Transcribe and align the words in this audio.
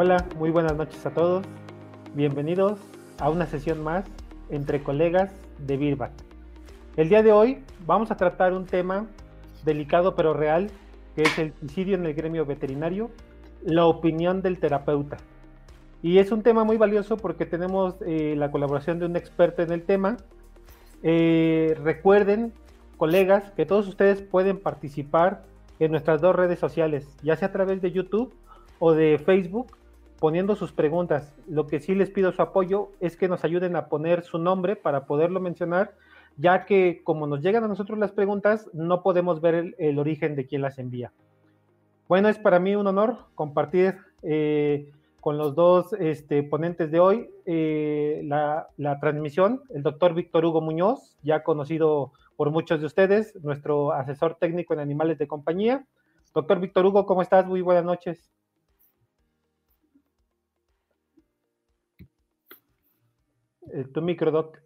Hola, 0.00 0.24
muy 0.36 0.50
buenas 0.50 0.76
noches 0.76 1.04
a 1.06 1.10
todos. 1.10 1.44
Bienvenidos 2.14 2.78
a 3.18 3.30
una 3.30 3.46
sesión 3.46 3.82
más 3.82 4.04
entre 4.48 4.80
colegas 4.80 5.32
de 5.58 5.76
Birbat. 5.76 6.12
El 6.96 7.08
día 7.08 7.24
de 7.24 7.32
hoy 7.32 7.64
vamos 7.84 8.12
a 8.12 8.16
tratar 8.16 8.52
un 8.52 8.64
tema 8.64 9.06
delicado 9.64 10.14
pero 10.14 10.34
real, 10.34 10.70
que 11.16 11.22
es 11.22 11.36
el 11.40 11.52
suicidio 11.52 11.96
en 11.96 12.06
el 12.06 12.14
gremio 12.14 12.46
veterinario, 12.46 13.10
la 13.64 13.86
opinión 13.86 14.40
del 14.40 14.60
terapeuta. 14.60 15.16
Y 16.00 16.18
es 16.18 16.30
un 16.30 16.44
tema 16.44 16.62
muy 16.62 16.76
valioso 16.76 17.16
porque 17.16 17.44
tenemos 17.44 17.96
eh, 18.06 18.36
la 18.36 18.52
colaboración 18.52 19.00
de 19.00 19.06
un 19.06 19.16
experto 19.16 19.62
en 19.62 19.72
el 19.72 19.82
tema. 19.82 20.16
Eh, 21.02 21.76
recuerden, 21.82 22.52
colegas, 22.98 23.50
que 23.56 23.66
todos 23.66 23.88
ustedes 23.88 24.22
pueden 24.22 24.60
participar 24.60 25.42
en 25.80 25.90
nuestras 25.90 26.20
dos 26.20 26.36
redes 26.36 26.60
sociales, 26.60 27.16
ya 27.24 27.34
sea 27.34 27.48
a 27.48 27.52
través 27.52 27.82
de 27.82 27.90
YouTube 27.90 28.32
o 28.78 28.92
de 28.92 29.18
Facebook, 29.18 29.76
poniendo 30.18 30.56
sus 30.56 30.72
preguntas. 30.72 31.34
Lo 31.48 31.66
que 31.66 31.80
sí 31.80 31.94
les 31.94 32.10
pido 32.10 32.32
su 32.32 32.42
apoyo 32.42 32.90
es 33.00 33.16
que 33.16 33.28
nos 33.28 33.44
ayuden 33.44 33.76
a 33.76 33.88
poner 33.88 34.22
su 34.22 34.38
nombre 34.38 34.76
para 34.76 35.06
poderlo 35.06 35.40
mencionar, 35.40 35.94
ya 36.36 36.64
que 36.66 37.02
como 37.04 37.26
nos 37.26 37.40
llegan 37.40 37.64
a 37.64 37.68
nosotros 37.68 37.98
las 37.98 38.12
preguntas, 38.12 38.68
no 38.72 39.02
podemos 39.02 39.40
ver 39.40 39.74
el, 39.78 39.98
origen 39.98 40.34
de 40.34 40.46
quién 40.46 40.62
las 40.62 40.78
envía. 40.78 41.12
Bueno, 42.08 42.28
es 42.28 42.38
para 42.38 42.58
mí 42.58 42.74
un 42.74 42.86
honor 42.86 43.26
compartir 43.34 43.98
eh, 44.22 44.90
con 45.20 45.36
los 45.36 45.54
dos 45.54 45.92
este, 45.94 46.42
ponentes 46.42 46.90
de 46.90 47.00
hoy 47.00 47.30
eh, 47.44 48.22
la, 48.24 48.68
la, 48.76 48.98
transmisión, 48.98 49.62
el 49.70 49.82
doctor 49.82 50.14
Víctor 50.14 50.44
Hugo 50.44 50.60
Muñoz, 50.60 51.16
ya 51.22 51.42
conocido 51.42 52.12
por 52.36 52.50
muchos 52.50 52.80
de 52.80 52.86
ustedes, 52.86 53.34
nuestro 53.42 53.92
asesor 53.92 54.36
técnico 54.36 54.72
en 54.72 54.80
animales 54.80 55.18
de 55.18 55.28
compañía. 55.28 55.84
Doctor 56.34 56.60
Víctor 56.60 56.86
Hugo, 56.86 57.04
¿cómo 57.04 57.20
estás? 57.20 57.46
Muy 57.46 57.62
buenas 57.62 57.84
noches. 57.84 58.30
Tu 63.92 64.02
micro, 64.02 64.30
doc. 64.30 64.58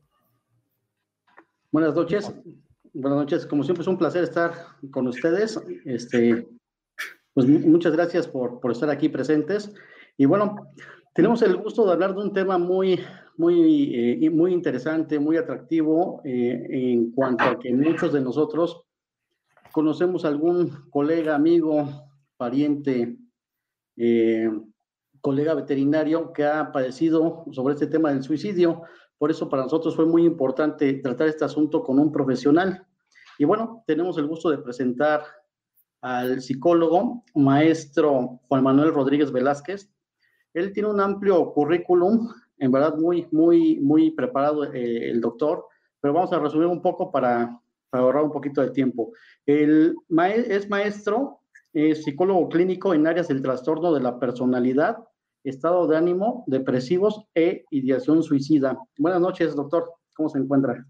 Buenas 1.70 1.94
noches. 1.94 2.32
Buenas 2.92 3.18
noches. 3.20 3.46
Como 3.46 3.64
siempre 3.64 3.82
es 3.82 3.88
un 3.88 3.98
placer 3.98 4.24
estar 4.24 4.52
con 4.90 5.06
ustedes. 5.06 5.58
Este, 5.84 6.46
pues 7.34 7.46
muchas 7.46 7.92
gracias 7.92 8.28
por, 8.28 8.60
por 8.60 8.72
estar 8.72 8.90
aquí 8.90 9.08
presentes. 9.08 9.72
Y 10.16 10.26
bueno, 10.26 10.72
tenemos 11.14 11.42
el 11.42 11.56
gusto 11.56 11.86
de 11.86 11.92
hablar 11.92 12.14
de 12.14 12.22
un 12.22 12.32
tema 12.32 12.58
muy, 12.58 13.00
muy, 13.36 13.94
eh, 13.94 14.30
muy 14.30 14.52
interesante, 14.52 15.18
muy 15.18 15.36
atractivo, 15.36 16.20
eh, 16.24 16.66
en 16.70 17.12
cuanto 17.12 17.44
a 17.44 17.58
que 17.58 17.72
muchos 17.72 18.12
de 18.12 18.20
nosotros 18.20 18.82
conocemos 19.72 20.24
algún 20.24 20.90
colega, 20.90 21.34
amigo, 21.34 21.88
pariente, 22.36 23.16
colega 25.22 25.54
veterinario 25.54 26.32
que 26.32 26.44
ha 26.44 26.70
padecido 26.72 27.46
sobre 27.52 27.74
este 27.74 27.86
tema 27.86 28.10
del 28.10 28.22
suicidio. 28.22 28.82
Por 29.16 29.30
eso 29.30 29.48
para 29.48 29.62
nosotros 29.62 29.96
fue 29.96 30.04
muy 30.04 30.24
importante 30.24 30.92
tratar 30.94 31.28
este 31.28 31.44
asunto 31.44 31.82
con 31.82 31.98
un 31.98 32.12
profesional. 32.12 32.86
Y 33.38 33.44
bueno, 33.44 33.84
tenemos 33.86 34.18
el 34.18 34.26
gusto 34.26 34.50
de 34.50 34.58
presentar 34.58 35.22
al 36.02 36.42
psicólogo, 36.42 37.24
maestro 37.36 38.40
Juan 38.48 38.64
Manuel 38.64 38.92
Rodríguez 38.92 39.30
Velázquez. 39.30 39.88
Él 40.52 40.72
tiene 40.72 40.90
un 40.90 41.00
amplio 41.00 41.52
currículum, 41.52 42.28
en 42.58 42.72
verdad 42.72 42.96
muy, 42.96 43.28
muy, 43.30 43.78
muy 43.80 44.10
preparado 44.10 44.64
eh, 44.64 45.08
el 45.08 45.20
doctor, 45.20 45.66
pero 46.00 46.12
vamos 46.12 46.32
a 46.32 46.40
resumir 46.40 46.66
un 46.66 46.82
poco 46.82 47.12
para, 47.12 47.60
para 47.90 48.02
ahorrar 48.02 48.24
un 48.24 48.32
poquito 48.32 48.60
de 48.60 48.70
tiempo. 48.70 49.12
Él 49.46 49.94
es 50.48 50.68
maestro, 50.68 51.38
es 51.72 52.02
psicólogo 52.02 52.48
clínico 52.48 52.92
en 52.92 53.06
áreas 53.06 53.28
del 53.28 53.40
trastorno 53.40 53.94
de 53.94 54.00
la 54.00 54.18
personalidad, 54.18 54.98
estado 55.44 55.86
de 55.86 55.96
ánimo, 55.96 56.44
depresivos 56.46 57.24
e 57.34 57.64
ideación 57.70 58.22
suicida. 58.22 58.78
Buenas 58.98 59.20
noches, 59.20 59.54
doctor. 59.54 59.92
¿Cómo 60.14 60.28
se 60.28 60.38
encuentra? 60.38 60.86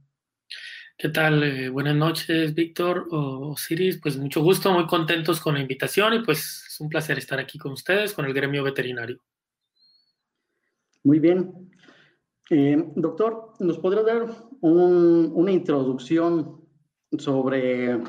¿Qué 0.97 1.09
tal? 1.09 1.43
Eh, 1.43 1.69
buenas 1.69 1.97
noches, 1.97 2.55
Víctor 2.55 3.09
o 3.11 3.53
Osiris. 3.53 3.99
Pues 4.01 4.17
mucho 4.17 4.43
gusto, 4.43 4.73
muy 4.73 4.87
contentos 4.87 5.41
con 5.41 5.55
la 5.55 5.61
invitación 5.61 6.15
y 6.15 6.23
pues 6.23 6.65
es 6.69 6.81
un 6.81 6.89
placer 6.89 7.19
estar 7.19 7.39
aquí 7.39 7.59
con 7.59 7.73
ustedes, 7.73 8.13
con 8.13 8.25
el 8.25 8.35
gremio 8.35 8.63
veterinario. 8.63 9.21
Muy 11.05 11.19
bien. 11.19 11.71
Eh, 12.51 12.93
doctor, 12.95 13.55
¿nos 13.61 13.79
podría 13.79 14.03
dar 14.03 14.27
una 14.61 15.51
introducción 15.51 16.61
sobre 17.19 18.01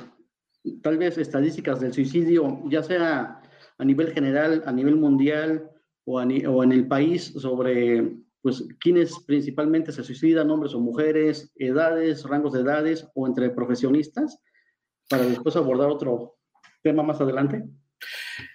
tal 0.82 0.98
vez 0.98 1.18
estadísticas 1.18 1.80
del 1.80 1.94
suicidio, 1.94 2.62
ya 2.70 2.84
sea 2.84 3.42
a 3.78 3.86
nivel 3.86 4.14
general, 4.14 4.64
a 4.66 4.72
nivel 4.72 4.96
mundial, 4.96 5.72
o, 6.06 6.22
en 6.22 6.72
el 6.72 6.88
país 6.88 7.34
sobre 7.38 8.12
pues 8.42 8.66
quiénes 8.80 9.18
principalmente 9.26 9.92
se 9.94 10.04
suicidan, 10.04 10.52
hombres 10.52 10.74
o 10.74 10.80
mujeres, 10.80 11.52
edades, 11.56 12.24
rangos 12.26 12.52
de 12.52 12.60
edades 12.60 13.08
o 13.16 13.26
entre 13.26 13.50
profesionistas, 13.50 14.38
para 15.10 15.26
después 15.26 15.56
abordar 15.56 15.90
otro 15.90 16.36
tema 16.82 17.04
más 17.04 17.22
adelante. 17.22 17.64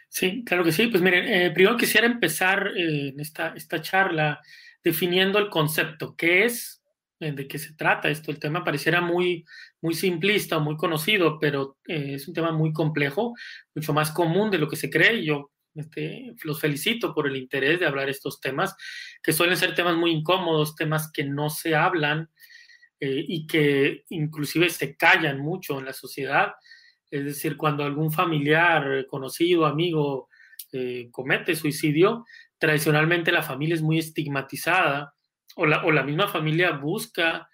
Sí, 0.09 0.45
claro 0.45 0.63
que 0.63 0.73
sí. 0.73 0.89
Pues 0.89 1.03
miren, 1.03 1.27
eh, 1.27 1.51
primero 1.53 1.77
quisiera 1.77 2.07
empezar 2.07 2.73
eh, 2.77 3.09
en 3.09 3.21
esta, 3.21 3.55
esta 3.55 3.81
charla 3.81 4.41
definiendo 4.85 5.39
el 5.39 5.49
concepto, 5.49 6.15
qué 6.17 6.45
es, 6.45 6.83
eh, 7.21 7.33
de 7.33 7.49
qué 7.49 7.59
se 7.59 7.75
trata 7.75 8.11
esto. 8.11 8.31
El 8.31 8.39
tema 8.39 8.65
pareciera 8.65 9.01
muy, 9.01 9.47
muy 9.81 9.95
simplista, 9.95 10.59
muy 10.59 10.77
conocido, 10.77 11.39
pero 11.39 11.79
es 11.85 12.29
un 12.29 12.35
tema 12.35 12.53
muy 12.53 12.73
complejo, 12.73 13.35
mucho 13.75 13.95
más 13.95 14.11
común 14.11 14.51
de 14.51 14.59
lo 14.59 14.69
que 14.69 14.77
se 14.77 14.91
cree. 14.91 15.25
Yo 15.25 15.51
este, 15.79 16.35
los 16.43 16.61
felicito 16.61 17.15
por 17.15 17.27
el 17.27 17.37
interés 17.37 17.79
de 17.81 17.87
hablar 17.87 18.09
estos 18.09 18.41
temas, 18.41 18.75
que 19.23 19.33
suelen 19.33 19.57
ser 19.57 19.75
temas 19.75 19.97
muy 19.97 20.11
incómodos, 20.11 20.75
temas 20.75 21.11
que 21.13 21.25
no 21.25 21.51
se 21.51 21.75
hablan 21.75 22.31
eh, 23.01 23.25
y 23.27 23.47
que 23.47 24.05
inclusive 24.09 24.71
se 24.71 24.97
callan 24.97 25.39
mucho 25.41 25.79
en 25.79 25.85
la 25.85 25.93
sociedad. 25.93 26.55
Es 27.11 27.25
decir, 27.25 27.57
cuando 27.57 27.85
algún 27.85 28.13
familiar, 28.13 29.07
conocido, 29.07 29.67
amigo 29.67 30.29
eh, 30.73 31.09
comete 31.11 31.55
suicidio, 31.55 32.25
tradicionalmente 32.59 33.33
la 33.33 33.43
familia 33.43 33.77
es 33.77 33.83
muy 33.83 33.99
estigmatizada 33.99 35.15
o 35.55 35.65
la, 35.65 35.85
o 35.85 35.93
la 35.93 36.03
misma 36.03 36.29
familia 36.29 36.73
busca 36.73 37.49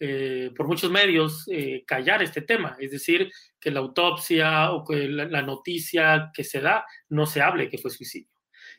eh, 0.00 0.52
por 0.56 0.68
muchos 0.68 0.90
medios 0.90 1.44
eh, 1.50 1.82
callar 1.86 2.22
este 2.22 2.42
tema, 2.42 2.76
es 2.78 2.92
decir, 2.92 3.30
que 3.58 3.70
la 3.70 3.80
autopsia 3.80 4.72
o 4.72 4.84
que 4.84 5.08
la, 5.08 5.42
noticia 5.42 6.30
que 6.32 6.44
se 6.44 6.60
da 6.60 6.84
no 7.08 7.26
se 7.26 7.42
hable 7.42 7.68
que 7.68 7.78
fue 7.78 7.90
suicidio. 7.90 8.30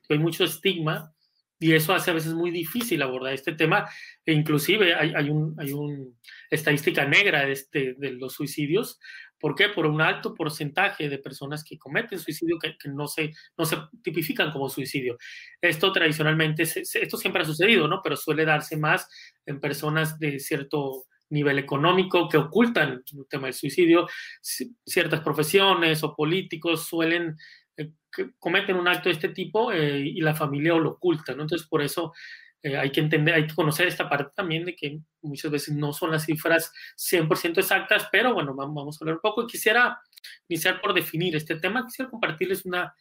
Hay 0.09 0.17
mucho 0.17 0.43
estigma 0.43 1.13
y 1.59 1.73
eso 1.73 1.93
hace 1.93 2.11
a 2.11 2.13
veces 2.13 2.33
muy 2.33 2.51
difícil 2.51 3.01
abordar 3.01 3.33
este 3.33 3.53
tema 3.53 3.87
e 4.25 4.31
inclusive 4.31 4.95
hay, 4.95 5.13
hay 5.15 5.29
una 5.29 5.61
hay 5.61 5.73
un 5.73 6.17
estadística 6.49 7.05
negra 7.05 7.47
este, 7.47 7.95
de 7.97 8.11
los 8.11 8.33
suicidios. 8.33 8.99
¿Por 9.39 9.55
qué? 9.55 9.69
Por 9.69 9.85
un 9.85 10.01
alto 10.01 10.33
porcentaje 10.33 11.07
de 11.07 11.17
personas 11.17 11.63
que 11.63 11.77
cometen 11.77 12.19
suicidio 12.19 12.57
que, 12.59 12.75
no, 12.89 13.07
se, 13.07 13.31
no 13.57 13.65
se 13.65 13.77
tipifican 14.03 14.51
como 14.51 14.69
suicidio. 14.69 15.17
Esto 15.61 15.91
tradicionalmente, 15.91 16.63
esto 16.63 17.17
siempre 17.17 17.43
ha 17.43 17.45
sucedido, 17.45 17.87
¿no? 17.87 18.01
Pero 18.03 18.15
suele 18.15 18.45
darse 18.45 18.77
más 18.77 19.07
en 19.45 19.59
personas 19.59 20.19
de 20.19 20.39
cierto 20.39 21.05
nivel 21.29 21.59
económico 21.59 22.27
que 22.27 22.37
ocultan 22.37 23.03
el 23.05 23.27
tema 23.29 23.45
del 23.47 23.53
suicidio. 23.53 24.07
Ciertas 24.41 25.21
profesiones 25.21 26.03
o 26.03 26.15
políticos 26.15 26.87
suelen 26.87 27.37
eh, 27.77 27.91
cometen 28.39 28.75
un 28.75 28.87
acto 28.87 29.09
de 29.09 29.13
este 29.13 29.29
tipo 29.29 29.71
eh, 29.71 29.99
y 29.99 30.21
la 30.21 30.35
familia 30.35 30.75
lo 30.75 30.91
oculta, 30.91 31.33
¿no? 31.33 31.43
Entonces, 31.43 31.67
por 31.67 31.81
eso 31.81 32.13
eh, 32.61 32.75
hay 32.75 32.91
que 32.91 32.99
entender, 32.99 33.35
hay 33.35 33.47
que 33.47 33.55
conocer 33.55 33.87
esta 33.87 34.09
parte 34.09 34.31
también 34.35 34.65
de 34.65 34.75
que 34.75 34.99
muchas 35.21 35.51
veces 35.51 35.75
no 35.75 35.93
son 35.93 36.11
las 36.11 36.25
cifras 36.25 36.71
100% 36.97 37.57
exactas, 37.57 38.07
pero 38.11 38.33
bueno, 38.33 38.53
vamos, 38.55 38.95
a 38.95 39.03
hablar 39.03 39.15
un 39.15 39.21
poco. 39.21 39.47
Quisiera 39.47 39.99
iniciar 40.47 40.81
por 40.81 40.93
definir 40.93 41.35
este 41.35 41.55
tema. 41.55 41.85
Quisiera 41.85 42.09
compartirles 42.09 42.65
una, 42.65 42.95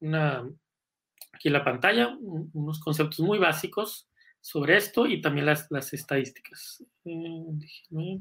una 0.00 0.48
aquí 1.32 1.48
en 1.48 1.54
la 1.54 1.64
pantalla, 1.64 2.16
unos 2.18 2.80
conceptos 2.80 3.20
muy 3.20 3.38
básicos 3.38 4.08
sobre 4.40 4.76
esto 4.76 5.06
y 5.06 5.20
también 5.20 5.46
las, 5.46 5.70
las 5.70 5.92
estadísticas. 5.92 6.84
Eh, 7.04 8.20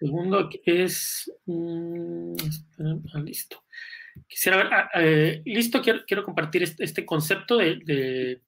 Segundo 0.00 0.48
es... 0.64 1.30
Mm, 1.44 2.34
ah, 3.12 3.20
listo. 3.20 3.64
Quisiera 4.26 4.56
ver... 4.56 4.66
Ah, 4.72 4.88
eh, 4.94 5.42
listo, 5.44 5.82
quiero, 5.82 6.00
quiero, 6.06 6.24
compartir 6.24 6.62
este, 6.62 6.84
este 6.84 7.04
concepto 7.04 7.58
de, 7.58 7.80
de, 7.84 8.42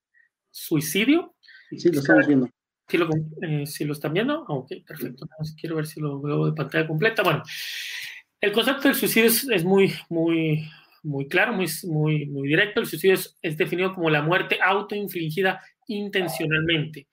suicidio. 0.51 1.35
Sí, 1.77 1.91
lo 1.91 2.01
estamos 2.01 2.27
viendo. 2.27 2.49
¿Sí 2.89 2.99
lo, 2.99 3.09
eh, 3.43 3.65
lo 3.81 3.93
están 3.93 4.13
viendo? 4.13 4.45
Ok, 4.49 4.73
perfecto. 4.87 5.27
Quiero 5.59 5.77
ver 5.77 5.87
si 5.87 6.01
lo 6.01 6.21
veo 6.21 6.47
de 6.47 6.53
pantalla 6.53 6.87
completa. 6.87 7.23
Bueno, 7.23 7.43
el 8.41 8.53
concepto 8.53 8.89
del 8.89 8.97
suicidio 8.97 9.29
es, 9.29 9.65
muy, 9.65 9.95
muy, 10.09 10.69
muy 11.03 11.29
claro, 11.29 11.53
muy, 11.53 11.67
muy, 11.85 12.27
muy 12.27 12.49
directo. 12.49 12.81
El 12.81 12.87
suicidio 12.87 13.15
es, 13.15 13.57
definido 13.57 13.95
como 13.95 14.11
la 14.11 14.23
muerte 14.23 14.59
autoinfligida 14.61 15.61
intencionalmente. 15.87 17.09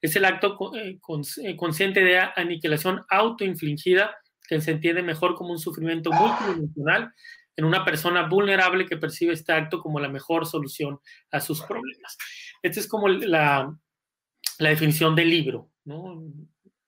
Es 0.00 0.16
el 0.16 0.24
acto 0.24 0.58
eh, 0.76 0.98
eh, 1.44 1.56
consciente 1.56 2.02
de 2.02 2.18
aniquilación 2.18 3.02
autoinfligida 3.08 4.16
que 4.48 4.60
se 4.60 4.72
entiende 4.72 5.02
mejor 5.02 5.34
como 5.34 5.52
un 5.52 5.58
sufrimiento 5.58 6.10
multidimensional 6.10 7.12
en 7.56 7.64
una 7.64 7.84
persona 7.84 8.26
vulnerable 8.26 8.86
que 8.86 8.96
percibe 8.96 9.34
este 9.34 9.52
acto 9.52 9.80
como 9.80 10.00
la 10.00 10.08
mejor 10.08 10.46
solución 10.46 10.98
a 11.30 11.40
sus 11.40 11.62
problemas. 11.62 12.16
Esta 12.62 12.80
es 12.80 12.88
como 12.88 13.08
la, 13.08 13.72
la 14.62 14.70
definición 14.70 15.14
del 15.14 15.28
libro. 15.28 15.70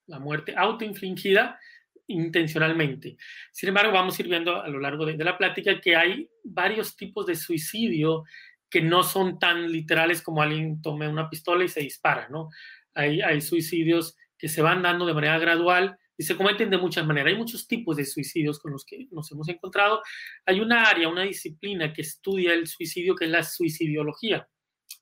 La 0.06 0.18
muerte 0.18 0.54
autoinfligida 0.56 1.58
intencionalmente. 2.06 3.16
Sin 3.50 3.68
embargo, 3.68 3.92
vamos 3.92 4.18
a 4.18 4.22
ir 4.22 4.28
viendo 4.28 4.62
a 4.62 4.68
lo 4.68 4.78
largo 4.78 5.06
de, 5.06 5.16
la 5.16 5.36
plática 5.36 5.80
que 5.80 5.96
hay 5.96 6.28
varios 6.44 6.96
tipos 6.96 7.26
de 7.26 7.34
suicidio 7.34 8.24
que 8.70 8.82
no 8.82 9.02
son 9.02 9.38
tan 9.38 9.70
literales 9.70 10.22
como 10.22 10.42
alguien 10.42 10.82
tome 10.82 11.08
una 11.08 11.30
pistola 11.30 11.64
y 11.64 11.68
se 11.68 11.80
dispara, 11.80 12.28
¿no? 12.28 12.50
Hay, 12.94 13.20
hay 13.20 13.40
suicidios 13.40 14.16
que 14.36 14.48
se 14.48 14.62
van 14.62 14.82
dando 14.82 15.06
de 15.06 15.14
manera 15.14 15.38
gradual 15.38 15.96
y 16.16 16.24
se 16.24 16.36
cometen 16.36 16.70
de 16.70 16.78
muchas 16.78 17.06
maneras. 17.06 17.32
Hay 17.32 17.38
muchos 17.38 17.66
tipos 17.66 17.96
de 17.96 18.04
suicidios 18.04 18.58
con 18.60 18.72
los 18.72 18.84
que 18.84 19.08
nos 19.10 19.30
hemos 19.32 19.48
encontrado. 19.48 20.02
Hay 20.44 20.60
una 20.60 20.84
área, 20.84 21.08
una 21.08 21.22
disciplina 21.22 21.92
que 21.92 22.02
estudia 22.02 22.52
el 22.52 22.66
suicidio 22.66 23.14
que 23.14 23.24
es 23.24 23.30
la 23.30 23.42
suicidiología. 23.42 24.46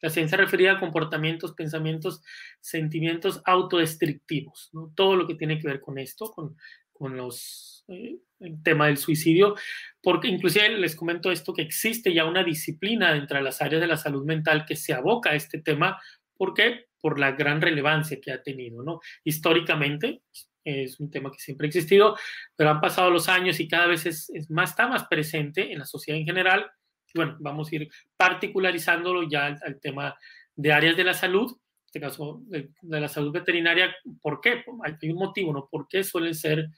La 0.00 0.10
ciencia 0.10 0.36
referida 0.36 0.72
a 0.72 0.80
comportamientos, 0.80 1.52
pensamientos, 1.52 2.22
sentimientos 2.60 3.42
autodestructivos, 3.44 4.70
¿no? 4.72 4.92
todo 4.94 5.16
lo 5.16 5.26
que 5.26 5.34
tiene 5.34 5.58
que 5.58 5.68
ver 5.68 5.80
con 5.80 5.98
esto, 5.98 6.30
con, 6.30 6.56
con 6.92 7.16
los, 7.16 7.84
eh, 7.88 8.18
el 8.40 8.62
tema 8.62 8.86
del 8.86 8.96
suicidio, 8.96 9.54
porque 10.02 10.28
inclusive 10.28 10.68
les 10.70 10.96
comento 10.96 11.30
esto, 11.30 11.52
que 11.52 11.62
existe 11.62 12.12
ya 12.12 12.24
una 12.24 12.44
disciplina 12.44 13.12
dentro 13.12 13.38
de 13.38 13.44
las 13.44 13.60
áreas 13.60 13.80
de 13.80 13.86
la 13.86 13.96
salud 13.96 14.24
mental 14.24 14.64
que 14.66 14.76
se 14.76 14.92
aboca 14.92 15.30
a 15.30 15.34
este 15.34 15.58
tema, 15.58 16.00
¿por 16.36 16.54
qué? 16.54 16.86
Por 17.00 17.18
la 17.18 17.32
gran 17.32 17.60
relevancia 17.60 18.20
que 18.20 18.32
ha 18.32 18.42
tenido, 18.42 18.82
¿no? 18.82 19.00
Históricamente, 19.24 20.22
es 20.64 21.00
un 21.00 21.10
tema 21.10 21.30
que 21.30 21.40
siempre 21.40 21.66
ha 21.66 21.68
existido, 21.68 22.16
pero 22.56 22.70
han 22.70 22.80
pasado 22.80 23.10
los 23.10 23.28
años 23.28 23.58
y 23.58 23.68
cada 23.68 23.86
vez 23.86 24.06
es 24.06 24.30
más, 24.48 24.70
está 24.70 24.86
más 24.86 25.06
presente 25.08 25.72
en 25.72 25.80
la 25.80 25.86
sociedad 25.86 26.18
en 26.18 26.26
general 26.26 26.70
bueno, 27.14 27.36
vamos 27.40 27.70
a 27.70 27.76
ir 27.76 27.90
particularizándolo 28.16 29.28
ya 29.28 29.46
al, 29.46 29.80
tema 29.80 30.16
de 30.54 30.72
áreas 30.72 30.96
de 30.96 31.04
la 31.04 31.14
salud, 31.14 31.50
en 31.50 31.84
este 31.86 32.00
caso 32.00 32.42
de, 32.46 32.70
la 32.82 33.08
salud 33.08 33.32
veterinaria. 33.32 33.94
¿Por 34.20 34.40
qué? 34.40 34.64
Hay, 34.84 35.10
un 35.10 35.18
motivo, 35.18 35.52
¿no? 35.52 35.68
¿Por 35.70 35.88
qué 35.88 36.02
suelen 36.04 36.34
ser 36.34 36.68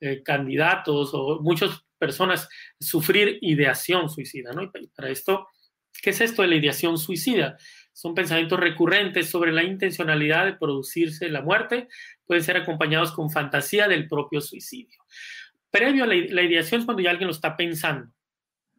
eh, 0.00 0.22
candidatos 0.22 1.10
o 1.12 1.40
muchas 1.40 1.84
personas 1.98 2.48
sufrir 2.78 3.38
ideación 3.42 4.08
suicida, 4.08 4.52
¿no? 4.52 4.62
Y 4.62 4.88
para 4.88 5.10
esto, 5.10 5.48
¿qué 6.02 6.10
es 6.10 6.20
esto 6.20 6.42
de 6.42 6.48
la 6.48 6.56
ideación 6.56 6.98
suicida? 6.98 7.56
Son 7.92 8.14
pensamientos 8.14 8.58
recurrentes 8.58 9.30
sobre 9.30 9.52
la 9.52 9.62
intencionalidad 9.62 10.46
de 10.46 10.54
producirse 10.54 11.28
la 11.28 11.42
muerte, 11.42 11.88
pueden 12.24 12.44
ser 12.44 12.56
acompañados 12.56 13.12
con 13.12 13.30
fantasía 13.30 13.88
del 13.88 14.08
propio 14.08 14.40
suicidio. 14.40 14.98
Previo 15.70 16.04
a 16.04 16.06
la 16.06 16.42
ideación 16.42 16.80
es 16.80 16.84
cuando 16.84 17.02
ya 17.02 17.10
alguien 17.10 17.28
lo 17.28 17.34
está 17.34 17.56
pensando 17.56 18.10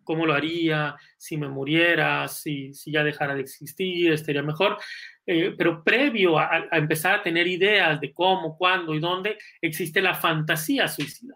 cómo 0.04 0.26
lo 0.26 0.34
haría, 0.34 0.96
si 1.18 1.38
me 1.38 1.48
muriera, 1.48 2.28
si, 2.28 2.74
si 2.74 2.92
ya 2.92 3.04
dejara 3.04 3.36
de 3.36 3.42
existir, 3.42 4.12
estaría 4.12 4.44
mejor. 4.44 4.78
Eh, 5.26 5.54
pero 5.58 5.84
previo 5.84 6.40
a, 6.40 6.68
empezar 6.72 7.16
a 7.16 7.24
tener 7.24 7.48
ideas 7.48 8.02
de 8.02 8.12
cómo, 8.12 8.58
cuándo 8.58 8.94
y 8.94 9.00
dónde, 9.00 9.38
existe 9.62 10.02
la 10.02 10.16
fantasía 10.16 10.88
suicida. 10.88 11.36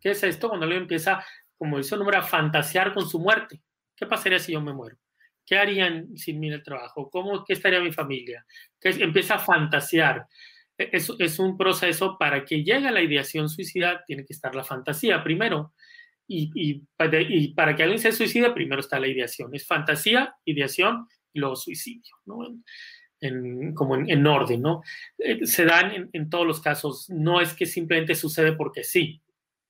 ¿Qué 0.00 0.10
es 0.10 0.22
esto? 0.22 0.48
Cuando 0.48 0.64
alguien 0.64 0.82
empieza, 0.82 1.24
como 1.56 1.78
dice 1.78 1.94
el 1.94 2.00
nombre, 2.00 2.16
a 2.16 2.22
fantasear 2.22 2.92
con 2.92 3.08
su 3.08 3.20
muerte. 3.20 3.60
¿Qué 3.96 4.06
pasaría 4.06 4.38
si 4.38 4.52
yo 4.52 4.60
me 4.60 4.72
muero? 4.72 4.96
¿Qué 5.46 5.56
harían 5.56 6.16
sin 6.16 6.40
mí 6.40 6.48
en 6.48 6.54
el 6.54 6.62
trabajo? 6.62 7.08
¿Cómo, 7.10 7.44
¿Qué 7.44 7.52
estaría 7.52 7.80
mi 7.80 7.92
familia? 7.92 8.44
Que 8.80 8.90
empieza 8.90 9.36
a 9.36 9.38
fantasear. 9.38 10.26
E, 10.76 10.90
es, 10.92 11.10
es, 11.18 11.38
un 11.38 11.56
proceso 11.56 12.16
para 12.18 12.44
que 12.44 12.64
llegue 12.64 12.88
a 12.88 12.92
la 12.92 13.02
ideación 13.02 13.48
suicida, 13.48 14.02
tiene 14.06 14.24
que 14.24 14.32
estar 14.32 14.54
la 14.54 14.64
fantasía 14.64 15.22
primero 15.22 15.72
y, 16.32 17.48
para 17.54 17.76
que 17.76 17.82
alguien 17.82 18.00
se 18.00 18.12
suicide, 18.12 18.50
primero 18.52 18.80
está 18.80 18.98
la 18.98 19.08
ideación. 19.08 19.54
Es 19.54 19.66
fantasía, 19.66 20.34
ideación 20.44 21.06
y 21.32 21.40
luego 21.40 21.56
suicidio, 21.56 22.14
¿no? 22.24 22.38
En, 23.20 23.72
como 23.74 23.96
en, 23.96 24.26
orden, 24.26 24.62
¿no? 24.62 24.82
Eh, 25.18 25.46
se 25.46 25.64
dan 25.64 26.10
en, 26.12 26.30
todos 26.30 26.46
los 26.46 26.60
casos, 26.60 27.08
no 27.08 27.40
es 27.40 27.54
que 27.54 27.66
simplemente 27.66 28.16
sucede 28.16 28.52
porque 28.52 28.82
sí, 28.82 29.22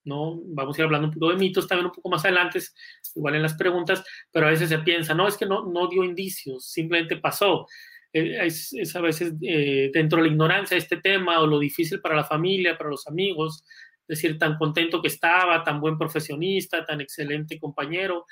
¿no? 0.04 0.40
Vamos 0.46 0.78
a 0.78 0.80
ir 0.80 0.84
hablando 0.86 1.08
un 1.08 1.14
poco 1.14 1.30
de 1.30 1.36
mitos 1.36 1.68
también 1.68 1.86
un 1.86 1.92
poco 1.92 2.08
más 2.08 2.24
adelante, 2.24 2.60
igual 3.14 3.34
en 3.34 3.42
las 3.42 3.54
preguntas, 3.54 4.02
pero 4.30 4.46
a 4.46 4.50
veces 4.50 4.70
se 4.70 4.78
piensa, 4.78 5.14
no, 5.14 5.28
es 5.28 5.36
que 5.36 5.44
no, 5.44 5.66
no 5.66 5.88
dio 5.88 6.02
indicios, 6.02 6.64
simplemente 6.66 7.18
pasó. 7.18 7.66
Eh, 8.14 8.38
es, 8.46 8.72
es, 8.72 8.96
a 8.96 9.00
veces 9.00 9.34
eh, 9.42 9.90
dentro 9.92 10.18
de 10.18 10.28
la 10.28 10.32
ignorancia 10.32 10.74
de 10.74 10.82
este 10.82 10.98
tema 10.98 11.40
o 11.40 11.46
lo 11.46 11.58
difícil 11.58 12.00
para 12.00 12.16
la 12.16 12.24
familia, 12.24 12.78
para 12.78 12.90
los 12.90 13.06
amigos, 13.06 13.64
decir, 14.12 14.38
tan 14.38 14.56
contento 14.56 15.00
que 15.00 15.08
estaba, 15.08 15.62
tan 15.64 15.80
buen 15.80 15.98
profesionista, 15.98 16.84
tan 16.84 17.00
excelente 17.00 17.58
compañero, 17.58 18.26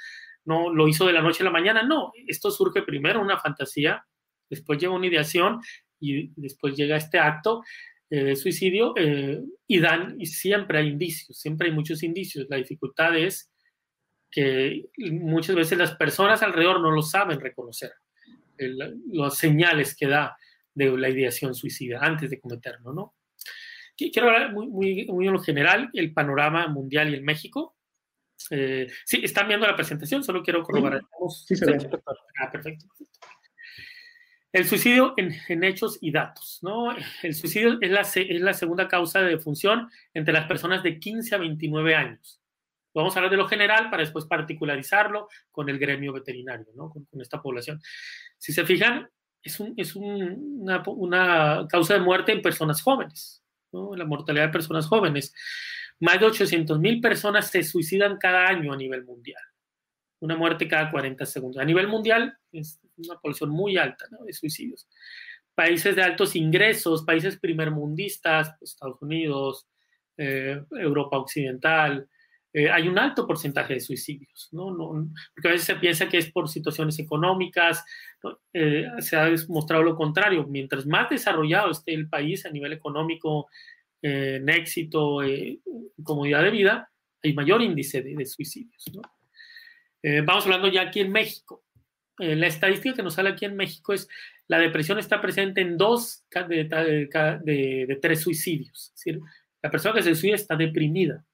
no 0.44 0.72
lo 0.72 0.88
hizo 0.88 1.06
de 1.06 1.12
la 1.12 1.22
noche 1.22 1.42
a 1.42 1.44
la 1.44 1.50
mañana, 1.50 1.82
no, 1.82 2.12
esto 2.26 2.50
surge 2.50 2.82
primero 2.82 3.20
una 3.20 3.38
fantasía, 3.38 4.04
después 4.48 4.78
llega 4.78 4.94
una 4.94 5.06
ideación 5.06 5.60
y 5.98 6.32
después 6.36 6.74
llega 6.76 6.96
este 6.96 7.18
acto 7.18 7.62
eh, 8.08 8.24
de 8.24 8.36
suicidio 8.36 8.94
eh, 8.96 9.40
y 9.66 9.78
dan, 9.78 10.16
y 10.18 10.26
siempre 10.26 10.78
hay 10.78 10.88
indicios, 10.88 11.38
siempre 11.38 11.68
hay 11.68 11.74
muchos 11.74 12.02
indicios. 12.02 12.46
La 12.48 12.56
dificultad 12.56 13.16
es 13.16 13.52
que 14.30 14.86
muchas 14.96 15.56
veces 15.56 15.78
las 15.78 15.94
personas 15.94 16.42
alrededor 16.42 16.80
no 16.80 16.90
lo 16.90 17.02
saben 17.02 17.40
reconocer, 17.40 17.92
los 19.12 19.36
señales 19.36 19.96
que 19.96 20.06
da 20.06 20.36
de 20.74 20.96
la 20.96 21.08
ideación 21.08 21.54
suicida 21.54 22.00
antes 22.00 22.30
de 22.30 22.38
cometerlo, 22.38 22.92
¿no? 22.92 23.14
Quiero 24.08 24.28
hablar 24.28 24.52
muy, 24.52 24.68
muy, 24.68 25.06
muy 25.06 25.26
en 25.26 25.34
lo 25.34 25.40
general, 25.40 25.90
el 25.92 26.14
panorama 26.14 26.68
mundial 26.68 27.10
y 27.10 27.14
el 27.14 27.22
México. 27.22 27.76
Eh, 28.50 28.90
sí, 29.04 29.20
están 29.22 29.48
viendo 29.48 29.66
la 29.66 29.76
presentación, 29.76 30.24
solo 30.24 30.42
quiero 30.42 30.62
corroborar. 30.62 31.02
Sí, 31.46 31.56
se 31.56 31.66
ve. 31.66 31.76
Ah, 32.40 32.50
perfecto. 32.50 32.86
El 34.52 34.66
suicidio 34.66 35.14
en, 35.16 35.64
hechos 35.64 35.98
y 36.00 36.10
datos, 36.10 36.58
¿no? 36.62 36.96
El 37.22 37.34
suicidio 37.34 37.78
es 37.80 37.90
la, 37.90 38.00
es 38.00 38.40
la 38.40 38.54
segunda 38.54 38.88
causa 38.88 39.20
de 39.20 39.30
defunción 39.30 39.88
entre 40.14 40.32
las 40.32 40.46
personas 40.46 40.82
de 40.82 40.98
15 40.98 41.34
a 41.34 41.38
29 41.38 41.94
años. 41.94 42.40
Vamos 42.92 43.14
a 43.14 43.20
hablar 43.20 43.30
de 43.30 43.36
lo 43.36 43.46
general 43.46 43.90
para 43.90 44.02
después 44.02 44.24
particularizarlo 44.24 45.28
con 45.52 45.68
el 45.68 45.78
gremio 45.78 46.12
veterinario, 46.12 46.66
¿no? 46.74 46.90
Con, 46.90 47.06
esta 47.20 47.40
población. 47.40 47.80
Si 48.38 48.52
se 48.52 48.64
fijan, 48.64 49.08
es, 49.40 49.60
un, 49.60 49.74
es 49.76 49.94
un, 49.94 50.60
una, 50.62 50.82
una, 50.86 51.66
causa 51.68 51.94
de 51.94 52.00
muerte 52.00 52.32
en 52.32 52.42
personas 52.42 52.82
jóvenes 52.82 53.39
la 53.72 54.04
mortalidad 54.04 54.46
de 54.46 54.52
personas 54.52 54.86
jóvenes. 54.86 55.34
Más 56.00 56.18
de 56.18 56.26
800 56.26 56.78
mil 56.78 57.00
personas 57.00 57.50
se 57.50 57.62
suicidan 57.62 58.16
cada 58.18 58.46
año 58.46 58.72
a 58.72 58.76
nivel 58.76 59.04
mundial. 59.04 59.42
Una 60.20 60.36
muerte 60.36 60.68
cada 60.68 60.90
40 60.90 61.24
segundos. 61.26 61.62
A 61.62 61.64
nivel 61.64 61.88
mundial 61.88 62.36
es 62.52 62.80
una 62.96 63.18
población 63.18 63.50
muy 63.50 63.76
alta 63.76 64.06
de 64.24 64.32
suicidios. 64.32 64.88
Países 65.54 65.96
de 65.96 66.02
altos 66.02 66.36
ingresos, 66.36 67.04
países 67.04 67.38
primermundistas, 67.38 68.54
Estados 68.60 69.00
Unidos, 69.02 69.66
eh, 70.16 70.62
Europa 70.70 71.18
Occidental, 71.18 72.08
eh, 72.52 72.68
hay 72.68 72.88
un 72.88 72.98
alto 72.98 73.26
porcentaje 73.26 73.74
de 73.74 73.80
suicidios, 73.80 74.48
¿no? 74.50 74.74
porque 75.34 75.48
a 75.48 75.52
veces 75.52 75.66
se 75.66 75.76
piensa 75.76 76.08
que 76.08 76.18
es 76.18 76.32
por 76.32 76.48
situaciones 76.48 76.98
económicas, 76.98 77.84
eh, 78.52 78.86
se 78.98 79.16
ha 79.16 79.26
demostrado 79.26 79.84
lo 79.84 79.94
contrario, 79.94 80.46
mientras 80.48 80.84
más 80.84 81.08
desarrollado 81.10 81.70
esté 81.70 81.94
el 81.94 82.08
país 82.08 82.44
a 82.46 82.50
nivel 82.50 82.72
económico, 82.72 83.48
eh, 84.02 84.38
en 84.40 84.48
éxito, 84.48 85.18
comodidad 86.02 86.42
de 86.42 86.50
vida, 86.50 86.90
hay 87.22 87.34
mayor 87.34 87.62
índice 87.62 88.02
de, 88.02 88.26
suicidios. 88.26 88.84
vamos 90.24 90.44
hablando 90.44 90.68
ya 90.68 90.82
aquí 90.82 91.00
en 91.00 91.12
México. 91.12 91.62
la 92.18 92.46
estadística 92.46 92.96
que 92.96 93.02
nos 93.02 93.14
sale 93.14 93.30
aquí 93.30 93.44
en 93.44 93.56
México 93.56 93.92
es 93.92 94.08
la 94.48 94.58
depresión 94.58 94.98
está 94.98 95.20
presente 95.20 95.60
en 95.60 95.76
dos 95.76 96.24
de, 96.48 96.64
de 97.44 97.98
tres 98.02 98.22
suicidios. 98.22 98.88
Es 98.88 98.94
decir, 98.94 99.20
la 99.62 99.70
persona 99.70 99.94
que 99.94 100.02
se 100.02 100.14
suicida 100.14 100.34
está 100.34 100.56
deprimida 100.56 101.24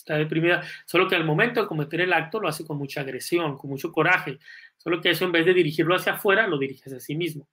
está 0.00 0.16
deprimida, 0.16 0.62
solo 0.84 1.08
que 1.08 1.16
al 1.16 1.24
momento 1.24 1.62
de 1.62 1.66
cometer 1.66 2.00
el 2.00 2.12
acto 2.12 2.40
lo 2.40 2.48
hace 2.48 2.64
con 2.64 2.76
mucha 2.76 3.00
agresión, 3.00 3.56
con 3.56 3.70
mucho 3.70 3.92
coraje, 3.92 4.38
solo 4.76 5.00
que 5.00 5.10
eso 5.10 5.24
en 5.24 5.32
vez 5.32 5.46
de 5.46 5.54
dirigirlo 5.54 5.94
hacia 5.94 6.14
afuera, 6.14 6.46
lo 6.46 6.58
dirige 6.58 6.82
hacia 6.84 7.00
sí 7.00 7.14
mismo. 7.14 7.48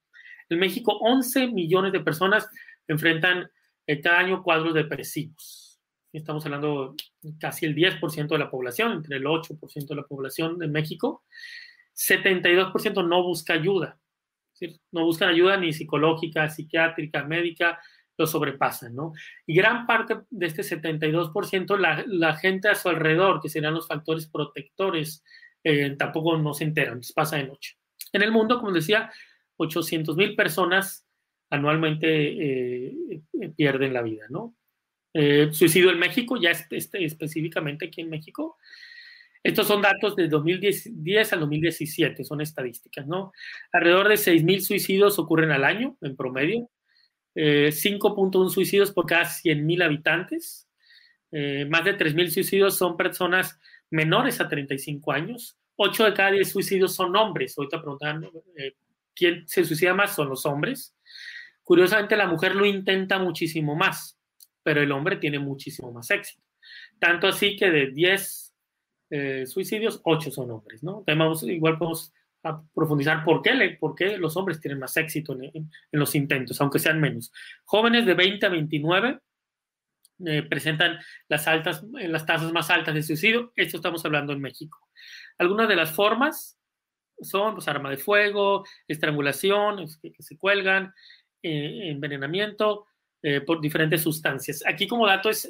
En 0.50 0.60
México, 0.60 0.98
11 1.02 1.48
millones 1.48 1.92
de 1.92 2.00
personas 2.00 2.50
enfrentan 2.88 3.50
eh, 3.86 4.02
cada 4.02 4.20
año 4.20 4.44
cuadros 4.44 4.74
depresivos. 4.74 5.80
Estamos 6.14 6.46
hablando 6.46 6.96
casi 7.40 7.66
el 7.66 7.76
10% 7.76 8.28
de 8.28 8.38
la 8.38 8.50
población, 8.50 8.94
entre 8.94 9.18
el 9.18 9.26
8% 9.26 9.88
de 9.88 9.96
la 9.96 10.04
población 10.04 10.58
de 10.58 10.68
México. 10.68 11.24
72% 11.96 13.08
no 13.08 13.24
busca 13.24 13.54
ayuda. 13.54 14.00
No 14.92 15.04
buscan 15.04 15.30
ayuda 15.30 15.58
ni 15.58 15.74
psicológica, 15.74 16.50
psiquiátrica, 16.50 17.24
médica, 17.24 17.80
lo 18.18 18.28
sobrepasan, 18.28 18.96
¿no? 18.96 19.14
Y 19.46 19.56
gran 19.56 19.86
parte 19.86 20.18
de 20.30 20.46
este 20.48 20.64
72%, 20.64 21.78
la, 21.78 22.04
la 22.08 22.36
gente 22.36 22.68
a 22.70 22.76
su 22.76 22.90
alrededor, 22.90 23.42
que 23.42 23.50
serían 23.50 23.74
los 23.74 23.88
factores 23.88 24.28
protectores, 24.28 25.24
eh, 25.64 25.96
tampoco 25.98 26.38
no 26.38 26.54
se 26.54 26.64
enteran, 26.64 26.98
les 26.98 27.12
pasa 27.12 27.36
de 27.36 27.46
noche. 27.46 27.76
En 28.14 28.22
el 28.22 28.32
mundo, 28.32 28.58
como 28.58 28.72
decía, 28.72 29.12
800 29.58 30.16
mil 30.16 30.34
personas 30.34 31.06
anualmente 31.50 32.08
eh, 32.08 33.22
eh, 33.42 33.50
pierden 33.56 33.94
la 33.94 34.02
vida, 34.02 34.26
¿no? 34.30 34.56
suicidio 35.52 35.90
en 35.90 35.98
México, 35.98 36.38
ya 36.40 36.52
este, 36.52 37.04
específicamente 37.04 37.88
aquí 37.88 38.02
en 38.02 38.10
México, 38.10 38.58
Estos 39.42 39.66
son 39.66 39.82
datos 39.82 40.16
de 40.16 40.28
2010 40.28 41.34
al 41.34 41.40
2017, 41.40 42.24
son 42.24 42.42
estadísticas, 42.42 43.08
¿no? 43.08 43.32
Alrededor 43.72 44.10
de 44.10 44.16
6.000 44.16 44.60
suicidios 44.60 45.18
ocurren 45.18 45.50
al 45.50 45.64
año, 45.64 45.98
en 46.02 46.16
promedio. 46.16 46.70
5.1 47.38 48.50
suicidios 48.50 48.92
por 48.92 49.06
cada 49.06 49.26
100.000 49.26 49.84
habitantes. 49.84 50.68
más 51.32 51.86
de 51.86 51.98
3.000 51.98 52.30
suicidios 52.30 52.78
son 52.78 52.98
personas 52.98 53.60
menores 53.90 54.42
a 54.42 54.48
35 54.48 55.12
años. 55.12 55.58
8 55.76 56.06
de 56.06 56.14
cada 56.14 56.32
10 56.32 56.50
suicidios 56.50 56.96
son 56.96 57.16
hombres. 57.16 57.58
Ahorita 57.58 57.82
preguntan 57.82 58.30
eh, 58.58 58.74
quién 59.16 59.48
se 59.48 59.64
suicida 59.64 59.94
más, 59.94 60.16
son 60.16 60.30
los 60.30 60.46
hombres. 60.46 60.96
Curiosamente, 61.64 62.16
la 62.16 62.28
mujer 62.28 62.56
lo 62.56 62.66
intenta 62.66 63.20
muchísimo 63.20 63.76
más, 63.76 64.18
pero 64.64 64.82
el 64.82 64.92
hombre 64.92 65.18
tiene 65.18 65.40
muchísimo 65.40 65.92
más 65.92 66.10
éxito. 66.10 66.44
Tanto 67.00 67.28
así 67.28 67.56
que 67.56 67.70
de 67.70 67.92
10 67.92 68.56
eh, 69.10 69.46
suicidios, 69.46 70.02
8 70.04 70.32
son 70.32 70.52
hombres, 70.52 70.84
¿no? 70.84 71.04
igual 71.44 71.78
podemos 71.78 72.12
profundizar 72.74 73.24
por 73.24 73.42
qué, 73.42 73.78
por 73.80 73.96
qué 73.96 74.18
los 74.18 74.38
hombres 74.38 74.60
tienen 74.60 74.80
más 74.80 74.96
éxito 74.98 75.38
en, 75.40 75.70
los 75.92 76.16
intentos, 76.16 76.60
aunque 76.62 76.80
sean 76.80 77.00
menos. 77.00 77.32
Jóvenes 77.66 78.06
de 78.06 78.14
20 78.14 78.46
a 78.46 78.50
29 78.50 79.20
eh, 80.26 80.44
presentan 80.44 81.00
las, 81.28 81.48
altas, 81.48 81.84
las 81.92 82.26
tasas 82.26 82.52
más 82.52 82.70
altas 82.70 82.96
de 82.96 83.04
suicidio. 83.04 83.52
Esto 83.56 83.78
estamos 83.78 84.04
hablando 84.06 84.34
en 84.34 84.42
México. 84.42 84.80
Algunas 85.38 85.68
de 85.68 85.76
las 85.76 85.92
formas 85.92 86.58
son 87.22 87.56
pues, 87.56 87.68
arma 87.68 87.90
de 87.90 87.98
fuego, 87.98 88.64
estrangulación, 88.88 89.88
que, 90.02 90.14
se 90.20 90.38
cuelgan, 90.38 90.94
eh, 91.42 91.90
envenenamiento 91.90 92.86
eh, 93.22 93.42
por 93.42 93.62
diferentes 93.62 94.02
sustancias. 94.02 94.64
Aquí 94.66 94.88
como 94.88 95.08
dato 95.08 95.30
es 95.30 95.48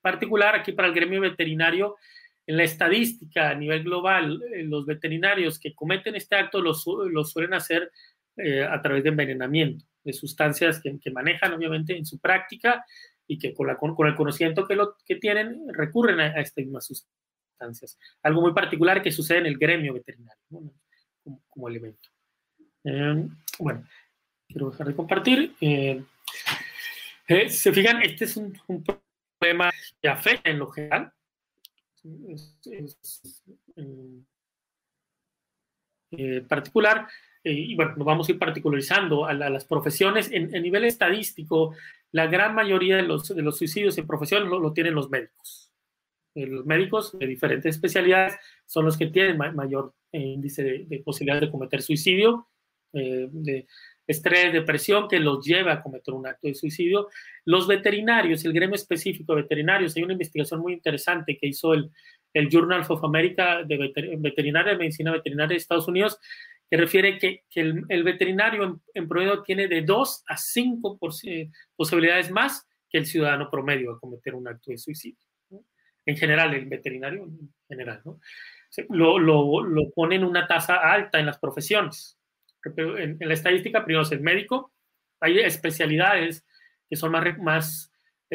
particular, 0.00 0.54
aquí 0.54 0.72
para 0.72 0.88
el 0.88 0.94
gremio 0.94 1.20
veterinario, 1.20 1.96
en 2.48 2.56
la 2.56 2.64
estadística 2.64 3.50
a 3.50 3.54
nivel 3.54 3.84
global, 3.84 4.42
los 4.64 4.86
veterinarios 4.86 5.58
que 5.60 5.74
cometen 5.74 6.16
este 6.16 6.34
acto 6.34 6.60
lo, 6.60 6.74
suelen 6.74 7.54
hacer 7.54 7.92
a 8.68 8.80
través 8.80 9.02
de 9.02 9.10
envenenamiento, 9.10 9.84
de 10.02 10.12
sustancias 10.12 10.80
que, 10.80 10.98
que 10.98 11.10
manejan 11.10 11.52
obviamente 11.52 11.96
en 11.96 12.06
su 12.06 12.18
práctica 12.18 12.84
y 13.28 13.38
que 13.38 13.54
con, 13.54 13.66
la, 13.66 13.76
con, 13.76 13.94
el 14.06 14.14
conocimiento 14.16 14.66
que, 14.66 14.74
lo, 14.74 14.96
que 15.04 15.16
tienen 15.16 15.62
recurren 15.72 16.18
a, 16.18 16.40
estas 16.40 16.64
mismas 16.64 16.86
sustancias. 16.86 17.98
Algo 18.22 18.40
muy 18.40 18.54
particular 18.54 19.02
que 19.02 19.12
sucede 19.12 19.38
en 19.38 19.46
el 19.46 19.58
gremio 19.58 19.92
veterinario, 19.92 20.42
como, 20.48 21.42
como, 21.46 21.68
elemento. 21.68 22.08
Eh, 22.84 23.28
bueno, 23.58 23.86
quiero 24.48 24.70
dejar 24.70 24.88
de 24.88 24.96
compartir. 24.96 25.54
Eh, 25.60 26.02
eh, 27.28 27.50
se 27.50 27.72
fijan, 27.72 28.02
este 28.02 28.24
es 28.24 28.36
un, 28.36 28.58
problema 29.38 29.70
que 30.00 30.08
afecta 30.08 30.50
en 30.50 30.58
lo 30.58 30.68
general. 30.68 31.12
Particular, 36.48 37.06
y 37.44 37.74
bueno, 37.76 37.96
nos 37.96 38.06
vamos 38.06 38.28
a 38.28 38.32
ir 38.32 38.38
particularizando 38.38 39.26
a, 39.26 39.34
las 39.34 39.64
profesiones. 39.64 40.30
En, 40.32 40.54
en, 40.54 40.62
nivel 40.62 40.84
estadístico, 40.84 41.74
la 42.12 42.26
gran 42.26 42.54
mayoría 42.54 42.96
de 42.96 43.02
los, 43.02 43.28
de 43.28 43.42
los 43.42 43.58
suicidios 43.58 43.98
en 43.98 44.06
profesión 44.06 44.48
lo, 44.48 44.72
tienen 44.72 44.94
los 44.94 45.10
médicos. 45.10 45.72
Eh, 46.34 46.46
los 46.46 46.64
médicos 46.64 47.18
de 47.18 47.26
diferentes 47.26 47.74
especialidades 47.74 48.36
son 48.66 48.84
los 48.84 48.96
que 48.96 49.06
tienen 49.06 49.36
mayor 49.36 49.94
eh, 50.12 50.20
índice 50.20 50.62
de, 50.62 51.02
posibilidad 51.04 51.40
de 51.40 51.50
cometer 51.50 51.82
suicidio, 51.82 52.48
eh, 52.92 53.28
de 53.30 53.66
estrés, 54.08 54.52
depresión, 54.52 55.06
que 55.06 55.20
los 55.20 55.44
lleva 55.44 55.74
a 55.74 55.82
cometer 55.82 56.14
un 56.14 56.26
acto 56.26 56.48
de 56.48 56.54
suicidio. 56.54 57.08
Los 57.44 57.68
veterinarios, 57.68 58.44
el 58.44 58.54
gremio 58.54 58.74
específico 58.74 59.34
de 59.34 59.42
veterinarios, 59.42 59.94
hay 59.96 60.02
una 60.02 60.14
investigación 60.14 60.60
muy 60.60 60.72
interesante 60.72 61.38
que 61.38 61.46
hizo 61.46 61.74
el, 61.74 61.90
el 62.32 62.48
Journal 62.48 62.84
of 62.88 63.04
America 63.04 63.62
de 63.64 63.92
Veterinaria, 64.18 64.72
de 64.72 64.78
Medicina 64.78 65.12
Veterinaria 65.12 65.54
de 65.54 65.58
Estados 65.58 65.88
Unidos, 65.88 66.18
que 66.70 66.76
refiere 66.76 67.18
que, 67.18 67.44
el, 67.54 68.02
veterinario 68.02 68.80
en, 68.94 69.08
promedio 69.08 69.42
tiene 69.42 69.68
de 69.68 69.82
2 69.82 70.24
a 70.26 70.36
5 70.36 70.98
posibilidades 71.76 72.30
más 72.30 72.66
que 72.90 72.98
el 72.98 73.06
ciudadano 73.06 73.50
promedio 73.50 73.92
a 73.92 74.00
cometer 74.00 74.34
un 74.34 74.48
acto 74.48 74.70
de 74.70 74.78
suicidio. 74.78 75.18
En 76.04 76.16
general, 76.16 76.54
el 76.54 76.66
veterinario 76.66 77.24
en 77.24 77.52
general, 77.68 78.00
¿no? 78.04 78.20
Lo, 78.90 79.18
lo, 79.18 79.62
lo, 79.62 79.90
pone 79.90 80.16
en 80.16 80.24
una 80.24 80.46
tasa 80.46 80.76
alta 80.76 81.18
en 81.18 81.26
las 81.26 81.38
profesiones. 81.38 82.17
En, 82.76 83.16
en, 83.20 83.28
la 83.28 83.34
estadística, 83.34 83.84
primero 83.84 84.02
es 84.02 84.12
el 84.12 84.20
médico, 84.20 84.72
hay 85.20 85.38
especialidades 85.40 86.44
que 86.88 86.96
son 86.96 87.12
más, 87.12 87.38
más 87.38 87.92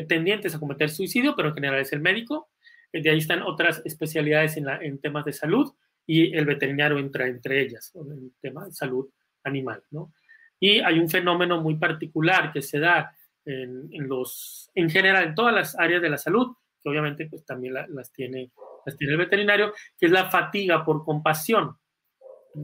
tendientes 0.07 0.55
a 0.55 0.59
cometer 0.59 0.89
suicidio, 0.89 1.35
pero 1.35 1.49
en 1.49 1.55
general 1.55 1.79
es 1.79 1.93
el 1.93 2.01
médico. 2.01 2.49
De 2.91 3.09
ahí 3.09 3.17
están 3.17 3.41
otras 3.41 3.81
especialidades 3.85 4.57
en, 4.57 4.65
la, 4.65 4.77
en 4.77 4.99
temas 4.99 5.25
de 5.25 5.33
salud 5.33 5.73
y 6.05 6.35
el 6.35 6.45
veterinario 6.45 6.99
entra 6.99 7.27
entre 7.27 7.61
ellas, 7.61 7.91
en 7.95 8.11
el 8.11 8.31
tema 8.41 8.65
de 8.65 8.73
salud 8.73 9.09
animal, 9.43 9.83
¿no? 9.91 10.13
Y 10.59 10.79
hay 10.79 10.99
un 10.99 11.09
fenómeno 11.09 11.59
muy 11.61 11.75
particular 11.75 12.51
que 12.53 12.61
se 12.61 12.79
da 12.79 13.15
en, 13.45 13.89
en, 13.91 14.07
los, 14.07 14.71
en 14.75 14.89
general, 14.89 15.25
en 15.25 15.35
todas 15.35 15.53
las 15.53 15.77
áreas 15.77 16.01
de 16.01 16.09
la 16.09 16.17
salud, 16.17 16.55
que 16.81 16.89
obviamente 16.89 17.27
pues 17.27 17.45
también 17.45 17.73
las, 17.73 18.11
tiene, 18.11 18.51
las 18.85 18.95
tiene 18.95 19.13
el 19.13 19.19
veterinario, 19.19 19.73
que 19.97 20.05
es 20.05 20.11
la 20.11 20.29
fatiga 20.29 20.85
por 20.85 21.03
compasión, 21.03 21.77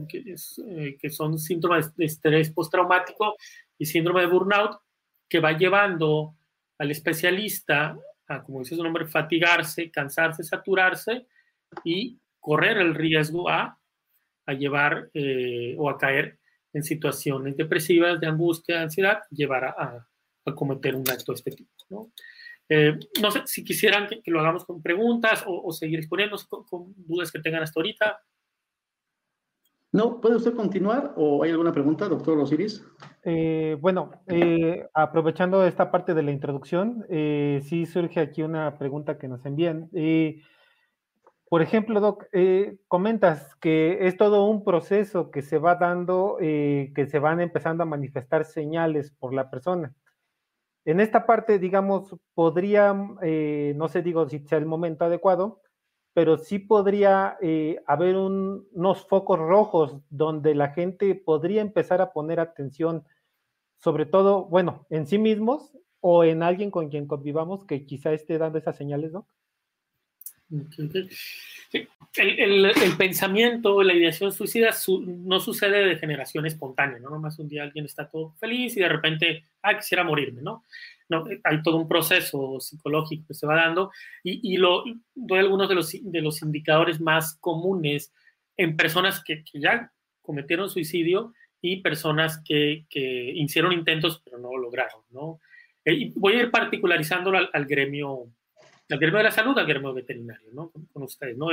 que, 0.08 0.22
es, 0.26 0.60
eh, 0.66 0.96
que 1.00 1.10
son 1.10 1.38
síntomas 1.38 1.94
de 1.96 2.04
estrés 2.04 2.50
postraumático 2.50 3.36
y 3.78 3.86
síndrome 3.86 4.22
de 4.22 4.26
burnout, 4.26 4.78
que 5.28 5.40
va 5.40 5.52
llevando 5.52 6.34
al 6.78 6.90
especialista 6.90 7.96
a, 8.28 8.42
como 8.42 8.60
dice 8.60 8.76
su 8.76 8.82
nombre, 8.82 9.06
fatigarse, 9.06 9.90
cansarse, 9.90 10.42
saturarse 10.44 11.26
y 11.84 12.18
correr 12.38 12.78
el 12.78 12.94
riesgo 12.94 13.48
a, 13.48 13.78
a 14.46 14.52
llevar 14.52 15.10
eh, 15.14 15.74
o 15.78 15.90
a 15.90 15.98
caer 15.98 16.38
en 16.72 16.82
situaciones 16.82 17.56
depresivas, 17.56 18.20
de 18.20 18.28
angustia, 18.28 18.76
de 18.76 18.82
ansiedad, 18.82 19.20
llevar 19.30 19.64
a, 19.64 20.06
a, 20.46 20.54
cometer 20.54 20.94
un 20.96 21.08
acto 21.08 21.32
de 21.32 21.36
este 21.36 21.50
tipo. 21.52 21.70
¿no? 21.90 22.12
Eh, 22.68 22.96
no 23.20 23.32
sé 23.32 23.42
si 23.46 23.64
quisieran 23.64 24.08
que, 24.08 24.30
lo 24.30 24.40
hagamos 24.40 24.64
con 24.64 24.80
preguntas 24.80 25.42
o, 25.46 25.72
seguir 25.72 25.98
exponiendo 25.98 26.36
con, 26.48 26.94
dudas 26.96 27.32
que 27.32 27.40
tengan 27.40 27.64
hasta 27.64 27.80
ahorita. 27.80 28.20
No, 29.92 30.20
¿puede 30.20 30.36
usted 30.36 30.54
continuar 30.54 31.14
o 31.16 31.42
hay 31.42 31.50
alguna 31.50 31.72
pregunta, 31.72 32.08
doctor 32.08 32.38
Osiris? 32.38 32.86
Eh, 33.24 33.76
bueno, 33.80 34.10
aprovechando 34.94 35.64
esta 35.66 35.90
parte 35.90 36.14
de 36.14 36.22
la 36.22 36.30
introducción, 36.30 37.04
sí 37.08 37.86
surge 37.86 38.20
aquí 38.20 38.42
una 38.42 38.78
pregunta 38.78 39.18
que 39.18 39.26
nos 39.26 39.44
envían. 39.46 39.90
Por 41.50 41.62
ejemplo, 41.62 41.98
Doc, 41.98 42.26
eh, 42.30 42.78
comentas 42.86 43.56
que 43.56 44.06
es 44.06 44.16
todo 44.16 44.44
un 44.44 44.62
proceso 44.62 45.32
que 45.32 45.42
se 45.42 45.58
va 45.58 45.74
dando, 45.74 46.36
eh, 46.40 46.92
que 46.94 47.06
se 47.08 47.18
van 47.18 47.40
empezando 47.40 47.82
a 47.82 47.86
manifestar 47.86 48.44
señales 48.44 49.10
por 49.10 49.34
la 49.34 49.50
persona. 49.50 49.92
En 50.84 51.00
esta 51.00 51.26
parte, 51.26 51.58
digamos, 51.58 52.14
podría, 52.34 52.94
eh, 53.22 53.74
no 53.76 53.88
sé, 53.88 54.00
digo 54.00 54.28
si 54.28 54.38
sea 54.46 54.58
el 54.58 54.66
momento 54.66 55.04
adecuado, 55.04 55.60
pero 56.12 56.38
sí 56.38 56.58
podría 56.58 57.38
haber 57.86 58.16
unos 58.16 59.06
focos 59.06 59.38
rojos 59.38 59.96
donde 60.10 60.54
la 60.54 60.70
gente 60.70 61.14
podría 61.14 61.62
empezar 61.62 62.00
a 62.00 62.12
poner 62.12 62.40
atención, 62.40 63.04
sobre 63.78 64.06
todo, 64.06 64.46
bueno, 64.46 64.86
en 64.90 65.06
sí 65.06 65.18
mismos 65.18 65.76
o 66.00 66.24
en 66.24 66.42
alguien 66.42 66.70
con 66.70 66.88
quien 66.88 67.06
convivamos 67.06 67.64
que 67.64 67.86
quizá 67.86 68.12
esté 68.12 68.38
dando 68.38 68.58
esas 68.58 68.76
señales, 68.76 69.12
¿no? 70.50 70.68
El, 72.16 72.64
el, 72.64 72.96
pensamiento, 72.98 73.82
la 73.82 73.94
ideación 73.94 74.32
suicida 74.32 74.70
no 75.06 75.38
sucede 75.38 75.86
de 75.86 75.96
generación 75.96 76.44
espontánea, 76.44 76.98
¿no? 76.98 77.10
Nomás 77.10 77.38
un 77.38 77.48
día 77.48 77.62
alguien 77.62 77.84
está 77.84 78.08
todo 78.08 78.32
feliz 78.40 78.76
y 78.76 78.80
de 78.80 78.88
repente, 78.88 79.44
ah, 79.62 79.76
quisiera 79.76 80.02
morirme, 80.02 80.42
¿no? 80.42 80.64
hay 81.44 81.62
todo 81.62 81.76
un 81.76 81.88
proceso 81.88 82.60
psicológico 82.60 83.26
que 83.28 83.34
se 83.34 83.46
va 83.46 83.56
dando 83.56 83.90
y, 84.22 84.56
lo, 84.56 84.84
doy 85.14 85.38
algunos 85.38 85.68
de 85.68 85.74
los, 85.74 85.92
de 86.00 86.20
los 86.20 86.40
indicadores 86.42 87.00
más 87.00 87.36
comunes 87.40 88.12
en 88.56 88.76
personas 88.76 89.22
que, 89.24 89.42
ya 89.54 89.92
cometieron 90.20 90.70
suicidio 90.70 91.34
y 91.60 91.78
personas 91.78 92.40
que, 92.44 92.86
que, 92.88 93.32
hicieron 93.34 93.72
intentos 93.72 94.22
pero 94.24 94.38
no 94.38 94.50
lo 94.50 94.58
lograron, 94.58 95.02
¿no? 95.10 95.40
Eh, 95.84 96.12
voy 96.14 96.34
a 96.34 96.42
ir 96.42 96.50
particularizándolo 96.50 97.38
al, 97.38 97.50
al 97.52 97.66
gremio 97.66 98.28
al 98.90 98.98
gremio 98.98 99.18
de 99.18 99.24
la 99.24 99.30
salud, 99.30 99.56
al 99.58 99.66
gremio 99.66 99.94
veterinario, 99.94 100.50
¿no? 100.52 100.70
Con, 100.70 101.02
ustedes, 101.02 101.36
¿no? 101.36 101.48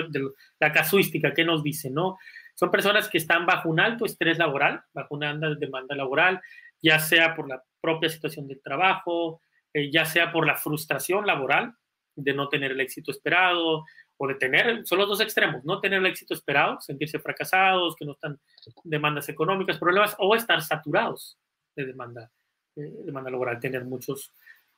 la 0.59 0.71
casuística, 0.71 1.33
¿qué 1.33 1.43
nos 1.43 1.63
dice, 1.63 1.89
no? 1.89 2.17
Son 2.53 2.71
personas 2.71 3.09
que 3.09 3.17
están 3.17 3.45
bajo 3.45 3.69
un 3.69 3.79
alto 3.79 4.05
estrés 4.05 4.37
laboral, 4.37 4.81
bajo 4.93 5.15
una 5.15 5.33
demanda 5.55 5.95
laboral, 5.95 6.41
ya 6.81 6.99
sea 6.99 7.35
por 7.35 7.47
la 7.47 7.63
propia 7.79 8.09
situación 8.09 8.47
del 8.47 8.61
trabajo, 8.61 9.41
eh, 9.73 9.91
ya 9.91 10.05
sea 10.05 10.31
por 10.31 10.45
la 10.45 10.55
frustración 10.55 11.25
laboral 11.25 11.73
de 12.15 12.33
no 12.33 12.49
tener 12.49 12.71
el 12.71 12.81
éxito 12.81 13.11
esperado, 13.11 13.85
o 14.17 14.27
de 14.27 14.35
tener, 14.35 14.85
son 14.85 14.97
los 14.97 15.07
dos 15.07 15.21
extremos, 15.21 15.63
no 15.63 15.79
tener 15.79 15.99
el 15.99 16.07
éxito 16.07 16.33
esperado, 16.33 16.81
sentirse 16.81 17.19
fracasados, 17.19 17.95
que 17.95 18.05
no 18.05 18.13
están 18.13 18.39
demandas 18.83 19.29
económicas, 19.29 19.77
problemas, 19.77 20.15
o 20.17 20.35
estar 20.35 20.61
saturados 20.61 21.37
de 21.75 21.85
demanda, 21.85 22.31
eh, 22.75 22.91
demanda 23.05 23.29
laboral, 23.29 23.59
tener 23.59 23.85
muchos, 23.85 24.33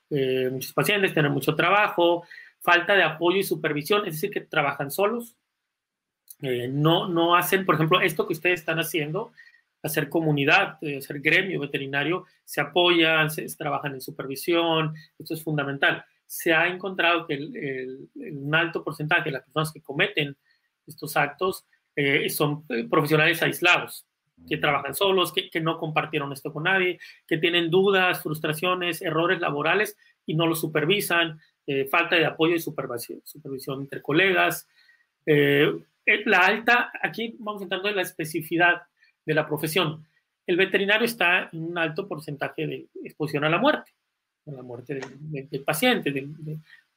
eh, 0.09 0.49
muchos 0.51 0.73
pacientes, 0.73 1.13
tener 1.13 1.31
mucho 1.31 1.55
trabajo, 1.55 2.25
falta 2.61 2.95
de 2.95 3.03
apoyo 3.03 3.37
y 3.37 3.43
supervisión, 3.43 4.05
es 4.05 4.15
decir, 4.15 4.31
que 4.31 4.41
trabajan 4.41 4.91
solos, 4.91 5.35
Eh, 6.41 6.69
no, 6.69 7.07
no 7.09 7.35
hacen, 7.35 7.65
por 7.65 7.75
ejemplo, 7.75 7.99
esto 7.99 8.25
que 8.25 8.33
ustedes 8.33 8.61
están 8.61 8.79
haciendo, 8.79 9.33
hacer 9.83 10.07
comunidad, 10.09 10.77
eh, 10.81 10.97
hacer 10.99 11.19
gremio 11.19 11.59
veterinario, 11.59 12.25
se 12.45 12.61
apoyan, 12.61 13.29
se, 13.29 13.45
trabajan 13.57 13.93
en 13.93 14.01
supervisión, 14.01 14.93
esto 15.17 15.33
es 15.33 15.43
fundamental. 15.43 16.05
Se 16.25 16.53
ha 16.53 16.67
encontrado 16.67 17.27
que 17.27 17.35
un 18.15 18.55
alto 18.55 18.83
porcentaje 18.83 19.25
de 19.25 19.31
las 19.31 19.43
personas 19.43 19.73
que 19.73 19.81
cometen 19.81 20.37
estos 20.87 21.17
actos 21.17 21.65
eh, 21.95 22.29
son 22.29 22.65
profesionales 22.89 23.41
aislados, 23.43 24.05
que 24.47 24.57
trabajan 24.57 24.95
solos, 24.95 25.33
que, 25.33 25.49
que, 25.49 25.59
no 25.59 25.77
compartieron 25.77 26.31
esto 26.31 26.53
con 26.53 26.63
nadie, 26.63 26.99
que 27.27 27.37
tienen 27.37 27.69
dudas, 27.69 28.23
frustraciones, 28.23 29.01
errores 29.01 29.41
laborales 29.41 29.97
y 30.25 30.35
no 30.35 30.47
lo 30.47 30.55
supervisan, 30.55 31.39
falta 31.89 32.15
de 32.15 32.25
apoyo 32.25 32.55
y 32.55 32.59
supervisión, 32.59 33.21
supervisión 33.23 33.81
entre 33.81 34.01
colegas. 34.01 34.67
la 35.25 36.39
alta, 36.39 36.91
aquí 37.01 37.35
vamos 37.39 37.61
entrando 37.61 37.89
en 37.89 37.95
la 37.95 38.01
especificidad 38.01 38.81
de 39.25 39.33
la 39.33 39.47
profesión. 39.47 40.05
El 40.47 40.57
veterinario 40.57 41.05
está 41.05 41.47
en 41.53 41.63
un 41.63 41.77
alto 41.77 42.07
porcentaje 42.07 42.65
de 42.65 42.87
exposición 43.03 43.43
a 43.43 43.49
la 43.49 43.59
muerte, 43.59 43.91
a 44.47 44.51
la 44.51 44.63
muerte 44.63 44.95
del, 44.95 45.63
paciente, 45.63 46.11
de, 46.11 46.27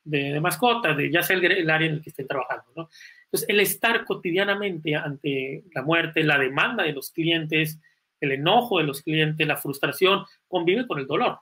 de, 0.04 0.40
mascotas, 0.40 0.96
de 0.96 1.10
ya 1.10 1.22
sea 1.22 1.36
el, 1.36 1.68
área 1.68 1.88
en 1.88 1.96
el 1.96 2.02
que 2.02 2.08
estén 2.08 2.26
trabajando. 2.26 2.64
¿no? 2.74 2.88
Entonces, 3.24 3.48
el 3.50 3.60
estar 3.60 4.06
cotidianamente 4.06 4.96
ante 4.96 5.64
la 5.74 5.82
muerte, 5.82 6.24
la 6.24 6.38
demanda 6.38 6.84
de 6.84 6.94
los 6.94 7.10
clientes, 7.10 7.78
el 8.20 8.32
enojo 8.32 8.78
de 8.78 8.84
los 8.84 9.02
clientes, 9.02 9.46
la 9.46 9.56
frustración, 9.56 10.24
convive 10.48 10.86
con 10.86 10.98
el 10.98 11.06
dolor. 11.06 11.40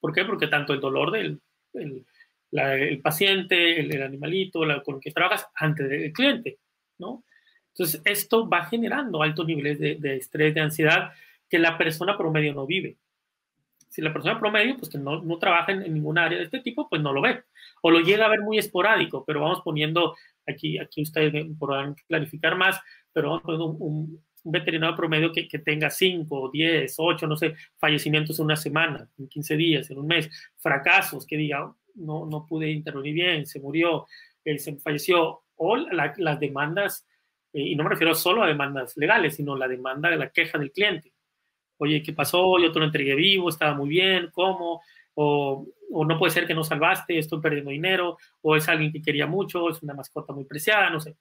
¿Por 0.00 0.12
qué? 0.12 0.24
Porque 0.24 0.46
tanto 0.46 0.72
el 0.72 0.80
dolor 0.80 1.10
del 1.10 1.40
el, 1.74 2.04
paciente, 3.02 3.80
el, 3.80 4.02
animalito, 4.02 4.64
la, 4.64 4.82
con 4.82 4.96
el 4.96 5.00
que 5.00 5.10
trabajas, 5.10 5.48
ante 5.54 6.06
el 6.06 6.12
cliente, 6.12 6.58
¿no? 6.98 7.24
Entonces, 7.74 8.02
esto 8.04 8.48
va 8.48 8.66
generando 8.66 9.22
altos 9.22 9.46
niveles 9.46 9.78
de, 9.78 10.16
estrés, 10.16 10.54
de 10.54 10.60
ansiedad 10.60 11.12
que 11.48 11.58
la 11.58 11.78
persona 11.78 12.16
promedio 12.18 12.52
no 12.52 12.66
vive. 12.66 12.98
Si 13.88 14.02
la 14.02 14.12
persona 14.12 14.38
promedio, 14.38 14.76
pues 14.76 14.90
que 14.90 14.98
no, 14.98 15.22
no 15.22 15.38
trabaja 15.38 15.72
en, 15.72 15.92
ninguna 15.92 16.24
área 16.24 16.38
de 16.38 16.44
este 16.44 16.60
tipo, 16.60 16.88
pues 16.88 17.00
no 17.02 17.12
lo 17.12 17.22
ve. 17.22 17.42
O 17.82 17.90
lo 17.90 18.00
llega 18.00 18.26
a 18.26 18.30
ver 18.30 18.40
muy 18.40 18.58
esporádico, 18.58 19.24
pero 19.24 19.40
vamos 19.40 19.62
poniendo, 19.62 20.14
aquí, 20.46 20.78
aquí 20.78 21.02
ustedes 21.02 21.46
podrán 21.58 21.94
clarificar 22.06 22.56
más, 22.56 22.78
pero 23.12 23.28
vamos 23.28 23.42
poniendo 23.42 23.66
un, 23.66 24.22
veterinario 24.44 24.96
promedio 24.96 25.30
que, 25.32 25.46
que, 25.46 25.60
tenga 25.60 25.88
5, 25.88 26.50
10, 26.52 26.94
8, 26.98 27.26
no 27.28 27.36
sé, 27.36 27.54
fallecimientos 27.78 28.40
en 28.40 28.46
una 28.46 28.56
semana, 28.56 29.08
en 29.16 29.28
15 29.28 29.56
días, 29.56 29.88
en 29.88 29.98
un 29.98 30.06
mes, 30.08 30.28
fracasos, 30.56 31.24
que 31.24 31.36
diga, 31.36 31.72
no, 31.94 32.26
no 32.26 32.46
pude 32.46 32.70
intervenir 32.70 33.14
bien, 33.14 33.46
se 33.46 33.60
murió, 33.60 34.06
eh, 34.44 34.58
se 34.58 34.76
falleció, 34.76 35.42
o 35.56 35.76
las 35.76 36.40
demandas 36.40 37.06
eh, 37.52 37.60
y 37.60 37.76
no 37.76 37.84
me 37.84 37.90
refiero 37.90 38.14
solo 38.14 38.42
a 38.42 38.46
demandas 38.46 38.96
legales, 38.96 39.36
sino 39.36 39.56
la 39.56 39.68
demanda 39.68 40.10
de 40.10 40.16
la 40.16 40.30
queja 40.30 40.58
del 40.58 40.72
cliente. 40.72 41.12
Oye, 41.78 42.02
¿qué 42.02 42.12
pasó? 42.12 42.58
Yo 42.58 42.72
te 42.72 42.78
lo 42.78 42.84
entregué 42.84 43.14
vivo, 43.14 43.48
estaba 43.48 43.74
muy 43.74 43.88
bien, 43.88 44.30
¿cómo? 44.32 44.82
O, 45.14 45.66
o, 45.90 46.04
no 46.04 46.18
puede 46.18 46.32
ser 46.32 46.46
que 46.46 46.54
no 46.54 46.64
salvaste, 46.64 47.18
estoy 47.18 47.40
perdiendo 47.40 47.70
dinero, 47.70 48.16
o 48.40 48.56
es 48.56 48.68
alguien 48.68 48.92
que 48.92 49.02
quería 49.02 49.26
mucho, 49.26 49.68
es 49.68 49.82
una 49.82 49.92
mascota 49.92 50.32
muy 50.32 50.44
preciada, 50.44 50.88
no 50.88 51.00
sé. 51.00 51.16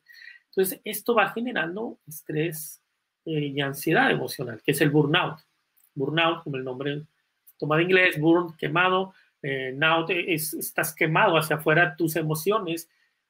Entonces, 0.46 0.80
esto 0.84 1.14
va 1.14 1.30
generando 1.32 1.98
estrés 2.08 2.82
eh, 3.26 3.52
y 3.56 3.62
ansiedad 3.62 4.12
emocional, 4.12 4.62
que 4.64 4.72
es 4.72 4.82
el 4.82 4.92
burnout. 4.92 5.40
Burnout, 5.94 6.44
como 6.44 6.58
el 6.58 6.64
nombre 6.64 7.04
toma 7.58 7.78
de 7.78 7.84
inglés, 7.84 8.20
burn, 8.20 8.56
quemado, 8.58 9.14
eh, 9.42 9.74
now 9.76 10.06
es, 10.10 10.54
estás 10.54 10.94
quemado 10.94 11.38
hacia 11.38 11.58
afuera, 11.58 11.96
tus 11.96 12.16
emociones 12.16 12.90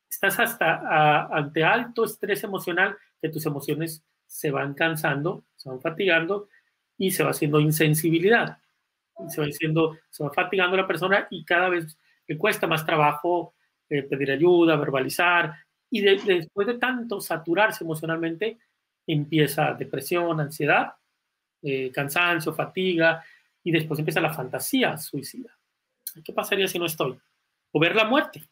estás 0.09 0.39
hasta 0.39 1.27
ante 1.27 1.63
alto 1.63 2.03
estrés 2.03 2.43
emocional 2.43 2.97
que 3.21 3.29
tus 3.29 3.45
emociones 3.45 4.03
se 4.25 4.51
van 4.51 4.73
cansando, 4.73 5.43
se 5.55 5.69
van 5.69 5.81
fatigando 5.81 6.49
y 6.97 7.11
se 7.11 7.23
va 7.23 7.31
haciendo 7.31 7.59
insensibilidad. 7.59 8.57
Se 9.29 9.39
va, 9.39 9.47
diciendo, 9.47 9.97
se 10.09 10.23
va 10.23 10.31
fatigando 10.31 10.75
la 10.75 10.87
persona 10.87 11.27
y 11.29 11.45
cada 11.45 11.69
vez 11.69 11.97
le 12.27 12.37
cuesta 12.37 12.67
más 12.67 12.85
trabajo 12.85 13.53
eh, 13.89 14.03
pedir 14.03 14.31
ayuda, 14.31 14.75
verbalizar 14.77 15.53
y 15.89 16.01
después 16.01 16.67
de 16.67 16.75
tanto 16.75 17.19
saturarse 17.19 17.83
emocionalmente 17.83 18.57
empieza 19.05 19.73
depresión, 19.73 20.39
ansiedad, 20.39 20.93
eh, 21.61 21.91
cansancio, 21.91 22.53
fatiga 22.53 23.23
y 23.63 23.71
después 23.71 23.99
empieza 23.99 24.21
la 24.21 24.33
fantasía 24.33 24.97
suicida. 24.97 25.60
¿Qué 26.23 26.33
pasaría 26.33 26.67
si 26.67 26.79
no 26.79 26.85
estoy? 26.85 27.17
O 27.71 27.79
ver 27.79 27.95
la 27.95 28.05
muerte 28.05 28.43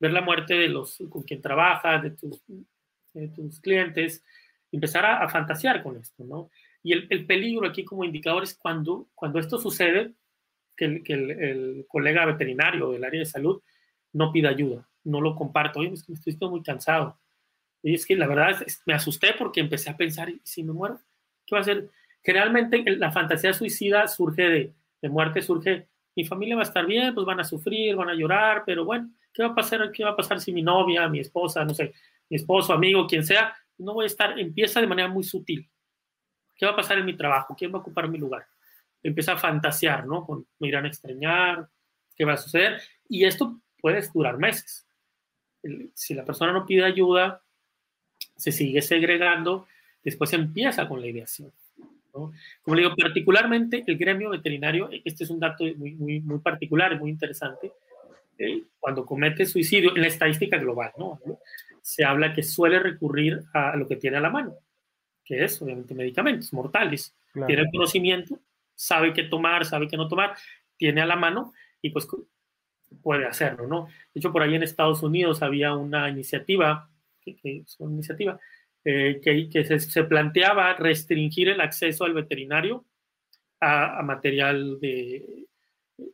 ver 0.00 0.12
la 0.12 0.20
muerte 0.20 0.54
de 0.54 0.68
los 0.68 0.98
con 1.08 1.22
quien 1.22 1.40
trabajas, 1.40 2.02
de 2.02 2.10
tus, 2.10 2.42
tus 3.34 3.60
clientes, 3.60 4.22
empezar 4.70 5.04
a, 5.06 5.28
fantasear 5.28 5.82
con 5.82 5.96
esto, 5.96 6.24
¿no? 6.24 6.50
Y 6.82 6.92
el, 6.92 7.06
el, 7.10 7.26
peligro 7.26 7.66
aquí 7.66 7.84
como 7.84 8.04
indicador 8.04 8.44
es 8.44 8.54
cuando, 8.54 9.08
cuando 9.14 9.38
esto 9.38 9.58
sucede, 9.58 10.12
que, 10.76 10.84
el, 10.84 11.02
que 11.02 11.12
el, 11.14 11.86
colega 11.88 12.24
veterinario 12.24 12.92
del 12.92 13.04
área 13.04 13.20
de 13.20 13.26
salud 13.26 13.60
no 14.12 14.30
pida 14.30 14.50
ayuda, 14.50 14.88
no 15.04 15.20
lo 15.20 15.34
comparto, 15.34 15.80
oye, 15.80 15.92
es 15.92 16.04
que 16.04 16.12
me 16.12 16.18
estoy 16.18 16.48
muy 16.48 16.62
cansado. 16.62 17.18
Y 17.82 17.94
es 17.94 18.06
que 18.06 18.16
la 18.16 18.26
verdad 18.26 18.62
es, 18.64 18.82
me 18.86 18.94
asusté 18.94 19.34
porque 19.36 19.60
empecé 19.60 19.90
a 19.90 19.96
pensar, 19.96 20.30
¿y 20.30 20.40
si 20.44 20.62
me 20.62 20.72
muero? 20.72 21.00
¿Qué 21.46 21.54
va 21.54 21.58
a 21.58 21.62
hacer? 21.62 21.90
Generalmente 22.22 22.84
la 22.96 23.10
fantasía 23.10 23.52
suicida 23.52 24.06
surge 24.06 24.42
de, 24.42 24.74
de 25.02 25.08
muerte, 25.08 25.42
surge, 25.42 25.88
mi 26.18 26.24
familia 26.24 26.56
va 26.56 26.62
a 26.62 26.64
estar 26.64 26.84
bien, 26.84 27.14
pues 27.14 27.24
van 27.24 27.38
a 27.38 27.44
sufrir, 27.44 27.94
van 27.94 28.08
a 28.08 28.14
llorar, 28.14 28.64
pero 28.66 28.84
bueno, 28.84 29.08
¿Qué 29.38 29.44
va 29.44 29.50
a 29.50 29.54
pasar? 29.54 29.92
¿Qué 29.92 30.02
va 30.02 30.10
a 30.10 30.16
pasar 30.16 30.40
si 30.40 30.52
mi 30.52 30.62
novia, 30.62 31.08
mi 31.08 31.20
esposa, 31.20 31.64
no 31.64 31.72
sé, 31.72 31.94
mi 32.28 32.36
esposo, 32.36 32.72
amigo, 32.72 33.06
quien 33.06 33.24
sea, 33.24 33.56
no 33.78 33.94
voy 33.94 34.02
a 34.02 34.06
estar, 34.06 34.36
empieza 34.36 34.80
de 34.80 34.88
manera 34.88 35.06
muy 35.06 35.22
sutil. 35.22 35.70
¿Qué 36.56 36.66
va 36.66 36.72
a 36.72 36.76
pasar 36.76 36.98
en 36.98 37.04
mi 37.04 37.16
trabajo? 37.16 37.54
¿Quién 37.56 37.72
va 37.72 37.78
a 37.78 37.80
ocupar 37.80 38.08
mi 38.08 38.18
lugar? 38.18 38.46
Empieza 39.00 39.34
a 39.34 39.36
fantasear, 39.36 40.06
¿no? 40.08 40.26
me 40.58 40.66
irán 40.66 40.86
a 40.86 40.88
extrañar, 40.88 41.68
¿qué 42.16 42.24
va 42.24 42.32
a 42.32 42.36
suceder? 42.36 42.82
Y 43.08 43.26
esto 43.26 43.60
puede 43.80 44.02
durar 44.12 44.38
meses. 44.38 44.88
Si 45.94 46.14
la 46.14 46.24
persona 46.24 46.52
no 46.52 46.66
pide 46.66 46.84
ayuda, 46.84 47.40
se 48.36 48.50
sigue 48.50 48.82
segregando, 48.82 49.68
después 50.02 50.32
empieza 50.32 50.88
con 50.88 51.00
la 51.00 51.06
ideación. 51.06 51.52
¿No? 52.14 52.32
Como 52.62 52.74
le 52.74 52.82
digo, 52.82 52.94
particularmente 52.96 53.84
el 53.86 53.96
gremio 53.96 54.30
veterinario, 54.30 54.88
este 55.04 55.24
es 55.24 55.30
un 55.30 55.40
dato 55.40 55.64
muy, 55.76 55.94
muy, 55.94 56.20
muy 56.20 56.38
particular 56.38 56.98
muy 56.98 57.10
interesante, 57.10 57.72
cuando 58.78 59.04
comete 59.04 59.44
suicidio, 59.46 59.94
en 59.94 60.02
la 60.02 60.08
estadística 60.08 60.58
global, 60.58 60.92
¿no? 60.96 61.20
Se 61.82 62.04
habla 62.04 62.32
que 62.32 62.42
suele 62.42 62.78
recurrir 62.78 63.42
a 63.52 63.76
lo 63.76 63.86
que 63.86 63.96
tiene 63.96 64.18
a 64.18 64.20
la 64.20 64.30
mano, 64.30 64.54
que 65.24 65.44
es 65.44 65.60
obviamente 65.60 65.94
medicamentos 65.94 66.52
mortales. 66.52 67.14
Tiene 67.46 67.62
el 67.62 67.70
conocimiento, 67.70 68.38
sabe 68.74 69.12
qué 69.12 69.24
tomar, 69.24 69.64
sabe 69.64 69.88
qué 69.88 69.96
no 69.96 70.08
tomar, 70.08 70.34
tiene 70.76 71.00
a 71.00 71.06
la 71.06 71.16
mano 71.16 71.52
y 71.82 71.90
pues 71.90 72.06
puede 73.02 73.26
hacerlo, 73.26 73.66
¿no? 73.66 73.86
De 74.14 74.20
hecho, 74.20 74.32
por 74.32 74.42
ahí 74.42 74.54
en 74.54 74.62
Estados 74.62 75.02
Unidos 75.02 75.42
había 75.42 75.74
una 75.74 76.08
iniciativa, 76.08 76.88
que, 77.20 77.36
es 77.42 77.76
una 77.80 77.94
iniciativa, 77.94 78.38
eh, 78.90 79.20
que, 79.22 79.50
que 79.50 79.64
se, 79.64 79.78
se, 79.80 80.04
planteaba 80.04 80.72
restringir 80.74 81.50
el 81.50 81.60
acceso 81.60 82.04
al 82.04 82.14
veterinario 82.14 82.86
a, 83.60 83.98
a 83.98 84.02
material 84.02 84.78
de, 84.80 85.46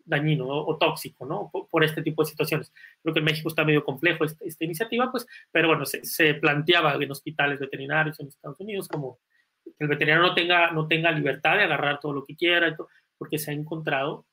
dañino 0.05 0.47
o, 0.49 0.77
tóxico, 0.77 1.27
¿no? 1.27 1.51
Por, 1.71 1.85
este 1.85 2.03
tipo 2.03 2.23
de 2.23 2.31
situaciones. 2.31 2.73
Creo 3.03 3.15
que 3.15 3.21
en 3.21 3.25
México 3.25 3.49
está 3.49 3.65
medio 3.65 3.85
complejo 3.85 4.25
esta, 4.25 4.65
iniciativa, 4.65 5.11
pues, 5.11 5.27
pero 5.51 5.69
bueno, 5.69 5.85
se, 5.87 6.35
planteaba 6.35 6.95
en 6.95 7.11
hospitales 7.11 7.59
veterinarios 7.59 8.19
en 8.21 8.29
Estados 8.29 8.61
Unidos 8.61 8.89
como 8.89 9.19
que 9.65 9.85
el 9.85 9.89
veterinario 9.89 10.27
no 10.27 10.35
tenga, 10.35 10.71
no 10.73 10.89
tenga 10.89 11.13
libertad 11.13 11.57
de 11.57 11.65
agarrar 11.65 12.01
todo 12.01 12.13
lo 12.13 12.25
que 12.25 12.37
quiera, 12.37 12.77
porque 13.17 13.39
se 13.39 13.51
ha 13.51 13.55
encontrado 13.55 14.27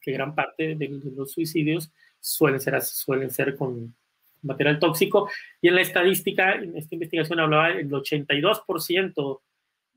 que 0.00 0.12
gran 0.12 0.34
parte 0.34 0.76
de, 0.76 0.88
los 1.16 1.32
suicidios 1.32 1.90
suelen 2.20 2.60
ser, 2.60 2.80
suelen 2.82 3.30
ser 3.30 3.56
con 3.56 3.94
material 4.42 4.78
tóxico. 4.78 5.30
Y 5.60 5.68
en 5.68 5.74
la 5.76 5.82
estadística, 5.82 6.54
en 6.54 6.76
esta 6.76 6.94
investigación 6.94 7.40
hablaba 7.40 7.70
el 7.70 7.90
82% 7.90 9.40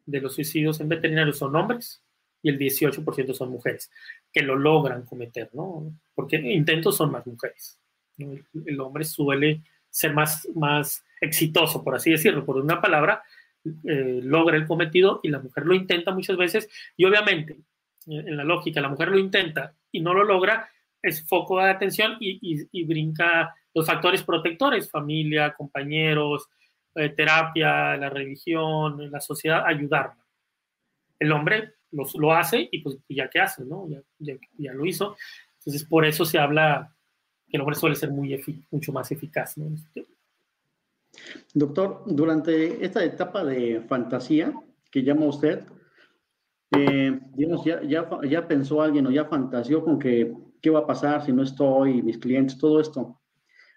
de 0.06 0.22
los 0.22 0.36
suicidios 0.36 0.80
en 0.80 0.90
veterinarios 0.90 1.38
son 1.38 1.56
hombres 1.56 2.02
y 2.42 2.50
el 2.50 2.58
18% 2.58 3.34
son 3.34 3.50
mujeres 3.50 3.92
que 4.32 4.42
lo 4.42 4.56
logran 4.56 5.06
cometer, 5.06 5.50
¿no? 5.54 5.94
Porque 6.16 6.38
intentos 6.38 6.98
son 6.98 7.12
más 7.12 7.26
mujeres. 7.26 7.80
El, 8.18 8.80
hombre 8.80 9.04
suele 9.04 9.62
ser 9.90 10.14
más, 10.14 10.48
más 10.56 11.04
exitoso, 11.20 11.84
por 11.84 11.96
así 11.96 12.12
decirlo, 12.12 12.46
por 12.46 12.58
una 12.58 12.82
palabra, 12.82 13.24
eh, 13.64 14.22
logra 14.24 14.58
el 14.58 14.68
cometido 14.68 15.20
y 15.24 15.30
la 15.30 15.40
mujer 15.40 15.66
lo 15.66 15.76
intenta 15.76 16.12
muchas 16.12 16.38
veces 16.38 16.70
y 16.98 17.06
obviamente, 17.06 17.58
en 18.08 18.36
la 18.36 18.44
lógica, 18.44 18.82
la 18.82 18.90
mujer 18.90 19.10
lo 19.10 19.20
intenta 19.20 19.76
y 19.92 20.02
no 20.02 20.14
lo 20.14 20.24
logra, 20.24 20.70
es 21.02 21.28
foco 21.28 21.60
de 21.60 21.70
atención 21.70 22.18
y, 22.20 22.68
y, 22.72 22.84
brinca 22.86 23.56
los 23.74 23.86
factores 23.86 24.24
protectores, 24.24 24.90
familia, 24.90 25.54
compañeros, 25.54 26.48
eh, 26.96 27.10
terapia, 27.10 27.98
la 27.98 28.10
religión, 28.10 29.10
la 29.12 29.22
sociedad, 29.22 29.64
ayudarla. 29.66 30.18
El 31.18 31.32
hombre 31.32 31.74
lo, 31.92 32.34
hace 32.34 32.68
y 32.72 32.80
pues 32.80 32.98
ya 33.10 33.30
qué 33.30 33.40
hace, 33.40 33.64
¿no? 33.66 33.88
Ya, 34.20 34.34
ya, 34.58 34.74
lo 34.74 34.86
hizo. 34.86 35.16
Entonces 35.60 35.84
por 35.86 36.06
eso 36.06 36.26
se 36.26 36.40
habla 36.40 36.94
que 37.48 37.58
el 37.58 37.62
hombre 37.62 37.76
suele 37.76 37.96
ser 37.96 38.12
muy 38.12 38.42
mucho 38.72 38.92
más 38.92 39.12
eficaz, 39.12 39.58
¿no? 39.58 39.76
Doctor, 41.54 42.04
durante 42.06 42.84
esta 42.84 43.04
etapa 43.04 43.44
de 43.44 43.82
fantasía 43.82 44.54
que 44.90 45.04
llama 45.04 45.26
usted, 45.26 45.64
eh, 46.72 47.20
digamos, 47.34 47.66
ya, 47.66 47.82
ya, 47.84 48.10
ya, 48.24 48.48
pensó 48.48 48.82
alguien 48.82 49.06
o 49.08 49.12
ya 49.12 49.26
fantaseó 49.26 49.84
con 49.84 50.00
que 50.00 50.34
qué 50.62 50.70
va 50.70 50.80
a 50.80 50.88
pasar 50.88 51.26
si 51.26 51.34
no 51.34 51.44
estoy, 51.44 52.02
mis 52.02 52.18
clientes, 52.18 52.58
todo 52.58 52.80
esto. 52.80 53.20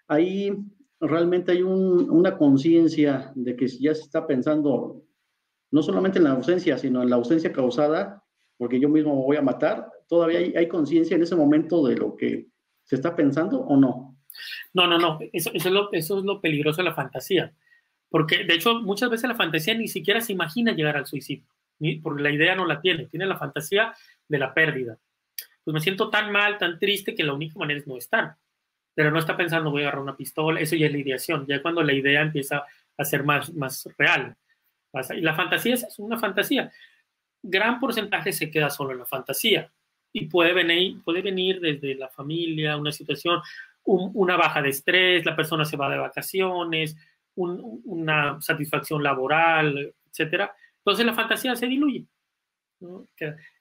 Ahí 0.07 0.51
realmente 0.99 1.51
hay 1.51 1.61
un, 1.61 2.09
una 2.09 2.37
conciencia 2.37 3.31
de 3.35 3.55
que 3.55 3.67
ya 3.67 3.93
se 3.93 4.01
está 4.01 4.25
pensando 4.25 5.03
no 5.71 5.81
solamente 5.81 6.19
en 6.19 6.25
la 6.25 6.31
ausencia, 6.31 6.77
sino 6.77 7.03
en 7.03 7.09
la 7.09 7.17
ausencia 7.17 7.51
causada, 7.51 8.23
porque 8.57 8.79
yo 8.79 8.87
mismo 8.87 9.15
me 9.15 9.23
voy 9.23 9.37
a 9.37 9.41
matar. 9.41 9.89
¿Todavía 10.07 10.39
hay, 10.39 10.53
hay 10.55 10.67
conciencia 10.67 11.15
en 11.15 11.23
ese 11.23 11.35
momento 11.35 11.85
de 11.85 11.97
lo 11.97 12.15
que 12.15 12.47
se 12.83 12.95
está 12.95 13.15
pensando 13.15 13.59
o 13.59 13.75
no? 13.75 14.17
No, 14.73 14.87
no, 14.87 14.97
no. 14.97 15.19
Eso, 15.33 15.51
eso, 15.53 15.67
es 15.67 15.73
lo, 15.73 15.91
eso 15.91 16.19
es 16.19 16.25
lo 16.25 16.39
peligroso 16.39 16.77
de 16.77 16.89
la 16.89 16.95
fantasía. 16.95 17.53
Porque, 18.09 18.43
de 18.43 18.53
hecho, 18.53 18.81
muchas 18.81 19.09
veces 19.09 19.27
la 19.27 19.35
fantasía 19.35 19.73
ni 19.75 19.87
siquiera 19.87 20.21
se 20.21 20.33
imagina 20.33 20.73
llegar 20.73 20.95
al 20.95 21.05
suicidio, 21.05 21.45
porque 22.01 22.23
la 22.23 22.31
idea 22.31 22.55
no 22.55 22.65
la 22.65 22.79
tiene, 22.79 23.07
tiene 23.07 23.25
la 23.25 23.37
fantasía 23.37 23.93
de 24.27 24.37
la 24.37 24.53
pérdida. 24.53 24.97
Pues 25.65 25.73
me 25.73 25.81
siento 25.81 26.09
tan 26.09 26.31
mal, 26.31 26.57
tan 26.57 26.79
triste, 26.79 27.15
que 27.15 27.23
la 27.23 27.33
única 27.33 27.59
manera 27.59 27.79
es 27.79 27.87
no 27.87 27.97
estar. 27.97 28.37
Pero 28.93 29.11
no 29.11 29.19
está 29.19 29.35
pensando, 29.35 29.71
voy 29.71 29.81
a 29.81 29.87
agarrar 29.87 30.03
una 30.03 30.15
pistola, 30.15 30.61
eso 30.61 30.77
ya 30.77 30.85
es 30.85 30.91
la 30.93 30.99
ideación, 30.99 31.45
ya 31.47 31.61
cuando 31.61 31.83
la 31.83 31.91
idea 31.91 32.21
empieza 32.21 32.63
a 32.97 33.03
ser 33.03 33.23
más, 33.23 33.53
más 33.53 33.89
real. 33.97 34.37
Y 35.15 35.21
la 35.21 35.35
fantasía 35.35 35.73
es 35.73 35.99
una 35.99 36.17
fantasía. 36.17 36.71
Gran 37.41 37.79
porcentaje 37.79 38.31
se 38.31 38.49
queda 38.49 38.69
solo 38.69 38.93
en 38.93 38.99
la 38.99 39.05
fantasía 39.05 39.69
y 40.13 40.27
puede 40.27 40.53
venir, 40.53 41.01
puede 41.03 41.21
venir 41.21 41.59
desde 41.59 41.95
la 41.95 42.07
familia, 42.07 42.77
una 42.77 42.91
situación, 42.91 43.41
una 43.83 44.37
baja 44.37 44.61
de 44.61 44.69
estrés, 44.69 45.25
la 45.25 45.35
persona 45.35 45.65
se 45.65 45.75
va 45.75 45.89
de 45.89 45.97
vacaciones, 45.97 46.95
una 47.35 48.39
satisfacción 48.39 49.03
laboral, 49.03 49.93
etcétera. 50.09 50.55
Entonces 50.77 51.05
la 51.05 51.13
fantasía 51.13 51.55
se 51.55 51.67
diluye. 51.67 52.05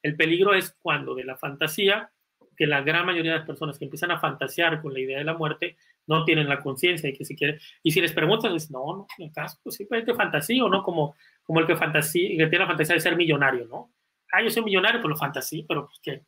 El 0.03 0.17
peligro 0.17 0.55
es 0.55 0.77
cuando 0.81 1.15
de 1.15 1.25
la 1.25 1.37
fantasía, 1.37 2.11
que 2.57 2.67
la 2.67 2.83
gran 2.83 3.07
mayoría 3.07 3.33
de 3.33 3.39
las 3.39 3.47
personas 3.47 3.79
que 3.79 3.85
empiezan 3.85 4.11
a 4.11 4.19
fantasear 4.19 4.81
con 4.81 4.93
la 4.93 5.01
idea 5.01 5.19
de 5.19 5.25
la 5.25 5.35
muerte 5.35 5.77
no 6.07 6.25
tienen 6.25 6.49
la 6.49 6.61
conciencia 6.61 7.09
de 7.09 7.17
que 7.17 7.25
si 7.25 7.35
quiere. 7.35 7.59
Y 7.83 7.91
si 7.91 8.01
les 8.01 8.13
preguntas, 8.13 8.53
dicen, 8.53 8.73
no, 8.73 8.85
no, 8.97 9.07
en 9.19 9.27
el 9.27 9.33
caso, 9.33 9.59
pues 9.63 9.77
simplemente 9.77 10.15
fantasía, 10.15 10.63
¿no? 10.69 10.83
Como, 10.83 11.17
como 11.43 11.61
el 11.61 11.67
que, 11.67 11.77
fantasía, 11.77 12.29
que 12.29 12.47
tiene 12.47 12.59
la 12.59 12.67
fantasía 12.67 12.95
de 12.95 13.01
ser 13.01 13.17
millonario, 13.17 13.67
¿no? 13.67 13.91
Ah, 14.33 14.43
yo 14.43 14.51
soy 14.51 14.65
millonario, 14.65 15.01
pues 15.01 15.11
lo 15.11 15.17
fantasía, 15.17 15.65
pero 15.67 15.87
pues 15.87 15.99
que 16.01 16.23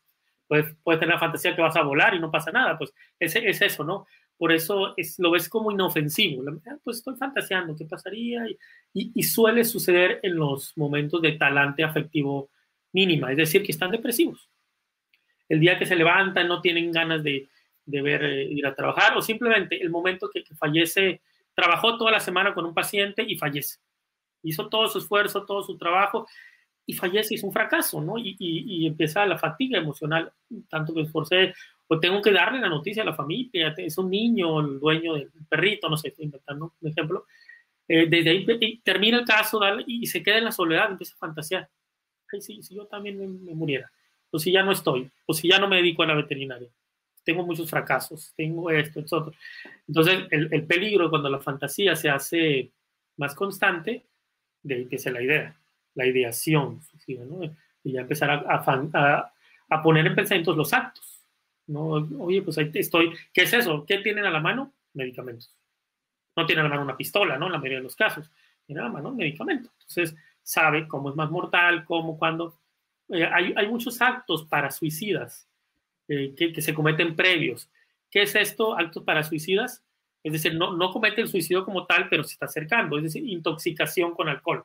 puedes, 0.46 0.74
puedes 0.82 1.00
tener 1.00 1.14
la 1.14 1.20
fantasía 1.20 1.54
que 1.54 1.62
vas 1.62 1.76
a 1.76 1.82
volar 1.82 2.14
y 2.14 2.20
no 2.20 2.30
pasa 2.30 2.50
nada, 2.50 2.78
pues 2.78 2.92
es, 3.18 3.34
es 3.36 3.62
eso, 3.62 3.84
¿no? 3.84 4.06
Por 4.38 4.52
eso 4.52 4.94
es, 4.96 5.18
lo 5.18 5.30
ves 5.30 5.48
como 5.48 5.72
inofensivo. 5.72 6.42
Ah, 6.66 6.76
pues 6.84 6.98
estoy 6.98 7.16
fantaseando, 7.16 7.74
¿qué 7.74 7.86
pasaría? 7.86 8.44
Y, 8.92 9.12
y, 9.14 9.22
suele 9.22 9.64
suceder 9.64 10.20
en 10.22 10.36
los 10.36 10.76
momentos 10.76 11.22
de 11.22 11.32
talante 11.32 11.82
afectivo 11.82 12.50
mínima, 12.96 13.30
es 13.30 13.36
decir, 13.36 13.62
que 13.62 13.72
están 13.72 13.90
depresivos. 13.90 14.48
El 15.50 15.60
día 15.60 15.78
que 15.78 15.84
se 15.84 15.94
levantan 15.94 16.48
no 16.48 16.62
tienen 16.62 16.90
ganas 16.90 17.22
de, 17.22 17.48
de 17.84 18.02
ver 18.02 18.24
eh, 18.24 18.44
ir 18.44 18.66
a 18.66 18.74
trabajar 18.74 19.14
o 19.16 19.20
simplemente 19.20 19.80
el 19.80 19.90
momento 19.90 20.30
que, 20.32 20.42
que, 20.42 20.54
fallece, 20.54 21.20
trabajó 21.54 21.98
toda 21.98 22.10
la 22.10 22.20
semana 22.20 22.54
con 22.54 22.64
un 22.64 22.72
paciente 22.72 23.22
y 23.22 23.36
fallece. 23.36 23.78
Hizo 24.42 24.68
todo 24.68 24.88
su 24.88 24.98
esfuerzo, 24.98 25.44
todo 25.44 25.62
su 25.62 25.76
trabajo 25.76 26.26
y 26.86 26.94
fallece, 26.94 27.34
es 27.34 27.42
un 27.42 27.52
fracaso, 27.52 28.00
¿no? 28.00 28.16
Y, 28.16 28.34
y, 28.38 28.84
y, 28.84 28.86
empieza 28.86 29.26
la 29.26 29.36
fatiga 29.36 29.78
emocional, 29.78 30.32
tanto 30.70 30.94
que 30.94 31.02
esforcé 31.02 31.52
o 31.88 32.00
tengo 32.00 32.22
que 32.22 32.32
darle 32.32 32.60
la 32.60 32.68
noticia 32.68 33.02
a 33.02 33.06
la 33.06 33.14
familia, 33.14 33.74
es 33.76 33.98
un 33.98 34.08
niño, 34.10 34.60
el 34.60 34.80
dueño 34.80 35.14
del 35.14 35.30
perrito, 35.48 35.88
no 35.88 35.96
sé, 35.96 36.08
estoy 36.08 36.24
inventando 36.24 36.72
un 36.80 36.88
ejemplo. 36.90 37.26
Eh, 37.88 38.06
desde 38.08 38.30
ahí 38.30 38.80
termina 38.82 39.18
el 39.18 39.24
caso 39.24 39.60
y 39.86 40.06
se 40.06 40.22
queda 40.22 40.38
en 40.38 40.44
la 40.44 40.52
soledad, 40.52 40.90
empieza 40.90 41.14
a 41.14 41.18
fantasear. 41.18 41.68
Ay, 42.32 42.40
sí, 42.40 42.62
si 42.62 42.74
yo 42.74 42.86
también 42.86 43.18
me, 43.18 43.26
me, 43.26 43.54
muriera, 43.54 43.90
o 44.30 44.38
si 44.38 44.52
ya 44.52 44.62
no 44.62 44.72
estoy, 44.72 45.10
o 45.26 45.34
si 45.34 45.48
ya 45.48 45.58
no 45.58 45.68
me 45.68 45.76
dedico 45.76 46.02
a 46.02 46.06
la 46.06 46.14
veterinaria, 46.14 46.68
tengo 47.24 47.44
muchos 47.44 47.68
fracasos, 47.68 48.32
tengo 48.36 48.70
esto, 48.70 49.00
esto, 49.00 49.16
otro. 49.18 49.32
Entonces, 49.88 50.26
el, 50.30 50.48
el 50.52 50.64
peligro 50.64 51.10
cuando 51.10 51.28
la 51.28 51.40
fantasía 51.40 51.96
se 51.96 52.08
hace 52.08 52.70
más 53.16 53.34
constante, 53.34 54.04
de 54.62 54.88
que 54.88 54.96
es 54.96 55.06
la 55.06 55.22
idea, 55.22 55.56
la 55.94 56.06
ideación, 56.06 56.80
¿no? 57.08 57.56
y 57.84 57.92
ya 57.92 58.00
empezar 58.00 58.30
a, 58.30 58.42
a, 58.46 59.32
a 59.68 59.82
poner 59.82 60.06
en 60.06 60.14
pensamientos 60.14 60.56
los 60.56 60.72
actos 60.72 61.16
no, 61.66 62.06
oye, 62.18 62.42
pues 62.42 62.58
ahí 62.58 62.70
estoy. 62.74 63.12
¿Qué 63.32 63.42
es 63.42 63.52
eso? 63.52 63.84
¿Qué 63.86 63.98
tienen 63.98 64.24
a 64.24 64.30
la 64.30 64.40
mano? 64.40 64.72
Medicamentos. 64.94 65.52
No 66.36 66.46
tienen 66.46 66.64
a 66.64 66.68
la 66.68 66.74
mano 66.74 66.84
una 66.84 66.96
pistola, 66.96 67.38
¿no? 67.38 67.46
En 67.46 67.52
la 67.52 67.58
mayoría 67.58 67.78
de 67.78 67.84
los 67.84 67.96
casos. 67.96 68.30
Tienen 68.66 68.84
a 68.84 68.88
la 68.88 68.92
mano 68.92 69.10
un 69.10 69.16
medicamento. 69.16 69.70
Entonces, 69.80 70.16
sabe 70.46 70.86
cómo 70.86 71.10
es 71.10 71.16
más 71.16 71.28
mortal, 71.28 71.84
cómo, 71.84 72.16
cuándo. 72.16 72.56
Eh, 73.08 73.24
hay, 73.24 73.52
hay, 73.56 73.68
muchos 73.68 74.00
actos 74.00 74.44
para 74.44 74.70
suicidas 74.70 75.48
eh, 76.06 76.34
que, 76.36 76.52
que, 76.52 76.62
se 76.62 76.72
cometen 76.72 77.16
previos. 77.16 77.68
¿Qué 78.10 78.22
es 78.22 78.34
esto? 78.36 78.78
Actos 78.78 79.02
para 79.02 79.24
suicidas. 79.24 79.82
Es 80.22 80.32
decir, 80.32 80.54
no, 80.54 80.76
no 80.76 80.92
comete 80.92 81.20
el 81.20 81.28
suicidio 81.28 81.64
como 81.64 81.84
tal, 81.84 82.08
pero 82.08 82.22
se 82.22 82.34
está 82.34 82.46
acercando. 82.46 82.96
Es 82.96 83.02
decir, 83.02 83.28
intoxicación 83.28 84.14
con 84.14 84.28
alcohol. 84.28 84.64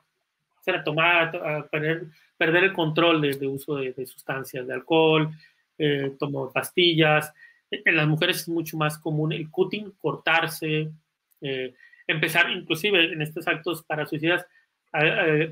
O 0.60 0.62
sea, 0.62 0.84
tomar, 0.84 1.34
a 1.36 1.66
perder, 1.66 2.06
perder 2.36 2.64
el 2.64 2.72
control 2.72 3.20
de, 3.20 3.34
de 3.34 3.48
uso 3.48 3.74
de, 3.74 4.06
sustancias, 4.06 4.64
de 4.64 4.74
alcohol, 4.74 5.30
eh, 5.78 6.14
tomo 6.16 6.52
pastillas. 6.52 7.32
En 7.68 7.96
las 7.96 8.06
mujeres 8.06 8.42
es 8.42 8.48
mucho 8.48 8.76
más 8.76 8.98
común 8.98 9.32
el 9.32 9.50
cutting, 9.50 9.92
cortarse, 10.00 10.92
eh, 11.40 11.74
empezar 12.06 12.50
inclusive 12.52 13.12
en 13.12 13.20
estos 13.20 13.48
actos 13.48 13.82
para 13.82 14.06
suicidas 14.06 14.46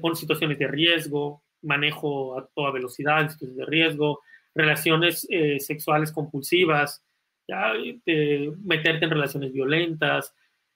con 0.01 0.17
situaciones 0.17 0.59
de 0.59 0.67
riesgo, 0.67 1.43
manejo 1.63 2.39
a 2.39 2.47
toda 2.55 2.73
velocidad, 2.73 3.29
situaciones 3.29 3.57
de 3.57 3.67
riesgo, 3.67 4.21
relaciones 4.55 5.27
eh, 5.31 5.59
sexuales 5.61 6.13
compulsivas, 6.13 7.03
ya, 7.49 7.73
meterte 8.65 9.05
en 9.05 9.11
relaciones 9.11 9.53
violentas, 9.53 10.35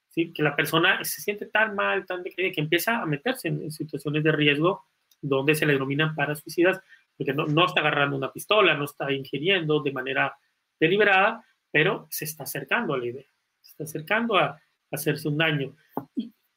¿sí? 0.08 0.32
que 0.32 0.42
la 0.42 0.56
persona 0.56 1.02
se 1.04 1.20
siente 1.20 1.46
tan 1.46 1.74
mal, 1.74 2.06
tan 2.06 2.22
decaída, 2.22 2.52
que 2.52 2.60
empieza 2.60 3.00
a 3.00 3.06
meterse 3.06 3.48
en, 3.48 3.62
en 3.62 3.70
situaciones 3.70 4.24
de 4.24 4.32
riesgo 4.32 4.84
donde 5.20 5.54
se 5.54 5.66
le 5.66 5.74
denominan 5.74 6.14
para 6.14 6.34
suicidas 6.34 6.80
porque 7.16 7.32
no, 7.32 7.46
no, 7.46 7.66
está 7.66 7.80
agarrando 7.80 8.16
una 8.16 8.32
pistola, 8.32 8.74
no 8.74 8.84
está 8.84 9.12
ingiriendo 9.12 9.80
de 9.80 9.92
manera 9.92 10.36
deliberada, 10.80 11.44
pero 11.70 12.06
se 12.10 12.24
está 12.24 12.44
acercando 12.44 12.94
a 12.94 12.98
la 12.98 13.06
idea, 13.06 13.26
se 13.60 13.70
está 13.70 13.84
acercando 13.84 14.36
a 14.36 14.60
hacerse 14.90 15.28
un 15.28 15.38
daño. 15.38 15.76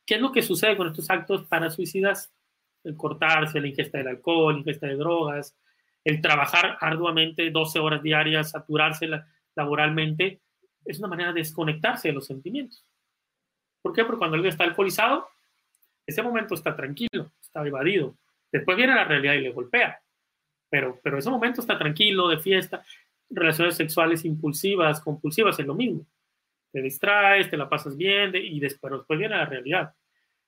¿Y 0.07 0.13
qué 0.13 0.15
es 0.15 0.21
lo 0.21 0.31
que 0.31 0.41
sucede 0.41 0.77
con 0.77 0.87
estos 0.87 1.09
actos 1.09 1.43
para 1.47 1.69
suicidas? 1.69 2.31
El 2.83 2.95
cortarse, 2.95 3.59
la 3.59 3.67
ingesta 3.67 3.97
del 3.97 4.07
alcohol, 4.07 4.53
la 4.53 4.59
ingesta 4.59 4.87
de 4.87 4.95
drogas, 4.95 5.53
el 6.05 6.21
trabajar 6.21 6.77
arduamente 6.79 7.51
12 7.51 7.79
horas 7.79 8.01
diarias, 8.01 8.51
saturarse 8.51 9.07
la, 9.07 9.27
laboralmente, 9.55 10.39
es 10.85 10.99
una 10.99 11.09
manera 11.09 11.33
de 11.33 11.41
desconectarse 11.41 12.07
de 12.07 12.13
los 12.13 12.25
sentimientos. 12.25 12.85
¿Por 13.81 13.91
qué? 13.91 14.05
Porque 14.05 14.19
cuando 14.19 14.35
alguien 14.35 14.51
está 14.51 14.63
alcoholizado, 14.63 15.27
ese 16.05 16.23
momento 16.23 16.55
está 16.55 16.73
tranquilo, 16.75 17.33
está 17.41 17.67
evadido. 17.67 18.15
Después 18.49 18.77
viene 18.77 18.95
la 18.95 19.03
realidad 19.03 19.33
y 19.33 19.41
le 19.41 19.51
golpea 19.51 20.01
pero, 20.69 20.99
pero 21.01 21.17
ese 21.17 21.29
momento 21.29 21.61
está 21.61 21.77
tranquilo, 21.77 22.27
de 22.27 22.39
fiesta, 22.39 22.83
relaciones 23.29 23.75
sexuales 23.75 24.25
impulsivas, 24.25 25.01
compulsivas, 25.01 25.59
es 25.59 25.65
lo 25.65 25.75
mismo. 25.75 26.05
Te 26.71 26.81
distraes, 26.81 27.49
te 27.49 27.57
la 27.57 27.69
pasas 27.69 27.95
bien 27.95 28.33
y 28.35 28.59
después, 28.59 28.93
después 28.93 29.19
viene 29.19 29.35
la 29.35 29.45
realidad. 29.45 29.93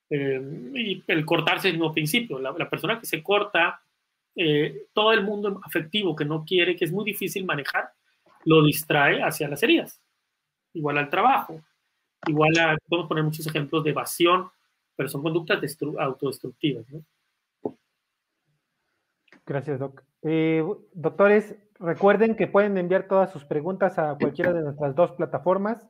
Eh, 0.10 0.72
y 0.74 1.04
el 1.08 1.26
cortarse 1.26 1.68
es 1.68 1.74
el 1.74 1.80
mismo 1.80 1.94
principio. 1.94 2.40
La, 2.40 2.70
persona 2.70 3.00
que 3.00 3.06
se 3.06 3.22
corta, 3.22 3.82
eh, 4.36 4.88
todo 4.94 5.14
el 5.14 5.24
mundo 5.24 5.60
afectivo 5.64 6.16
que 6.16 6.26
no 6.26 6.44
quiere, 6.44 6.76
que 6.76 6.86
es 6.86 6.92
muy 6.92 7.06
difícil 7.06 7.46
manejar, 7.46 7.92
lo 8.46 8.64
distrae 8.64 9.22
hacia 9.22 9.48
las 9.48 9.62
heridas. 9.64 10.02
Igual 10.74 10.98
al 10.98 11.10
trabajo. 11.10 11.62
Igual 12.28 12.58
a, 12.60 12.78
podemos 12.88 13.08
poner 13.08 13.24
muchos 13.24 13.46
ejemplos 13.48 13.84
de 13.84 13.92
evasión, 13.92 14.50
pero 14.96 15.10
son 15.10 15.22
conductas 15.22 15.60
autodestructivas. 15.98 16.86
¿no? 16.90 17.04
Gracias, 19.46 19.80
Doc. 19.80 20.04
Eh, 20.22 20.64
doctores, 20.94 21.56
recuerden 21.80 22.36
que 22.36 22.48
pueden 22.48 22.78
enviar 22.78 23.08
todas 23.08 23.32
sus 23.32 23.46
preguntas 23.46 23.98
a 23.98 24.16
cualquiera 24.20 24.54
de 24.54 24.62
nuestras 24.62 24.96
dos 24.96 25.12
plataformas, 25.14 25.88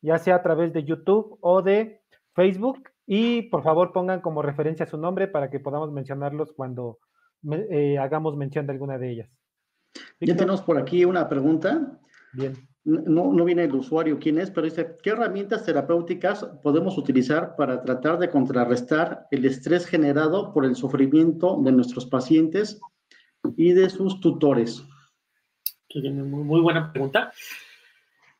ya 0.00 0.18
sea 0.18 0.36
a 0.36 0.42
través 0.42 0.72
de 0.72 0.84
YouTube 0.84 1.38
o 1.40 1.62
de 1.62 2.00
Facebook, 2.34 2.91
y 3.06 3.42
por 3.42 3.62
favor 3.62 3.92
pongan 3.92 4.20
como 4.20 4.42
referencia 4.42 4.86
su 4.86 4.98
nombre 4.98 5.28
para 5.28 5.50
que 5.50 5.60
podamos 5.60 5.90
mencionarlos 5.92 6.52
cuando 6.52 6.98
eh, 7.70 7.98
hagamos 7.98 8.36
mención 8.36 8.66
de 8.66 8.72
alguna 8.72 8.98
de 8.98 9.10
ellas. 9.10 9.30
Ya 10.20 10.36
tenemos 10.36 10.62
por 10.62 10.78
aquí 10.78 11.04
una 11.04 11.28
pregunta. 11.28 12.00
Bien. 12.32 12.54
No, 12.84 13.32
no 13.32 13.44
viene 13.44 13.64
el 13.64 13.74
usuario 13.74 14.18
quién 14.18 14.38
es, 14.38 14.50
pero 14.50 14.64
dice, 14.64 14.96
¿qué 15.02 15.10
herramientas 15.10 15.64
terapéuticas 15.64 16.44
podemos 16.64 16.98
utilizar 16.98 17.54
para 17.54 17.80
tratar 17.80 18.18
de 18.18 18.28
contrarrestar 18.28 19.26
el 19.30 19.44
estrés 19.44 19.86
generado 19.86 20.52
por 20.52 20.64
el 20.64 20.74
sufrimiento 20.74 21.60
de 21.62 21.70
nuestros 21.70 22.06
pacientes 22.06 22.80
y 23.56 23.72
de 23.72 23.88
sus 23.88 24.20
tutores? 24.20 24.84
Muy 25.94 26.60
buena 26.60 26.92
pregunta. 26.92 27.32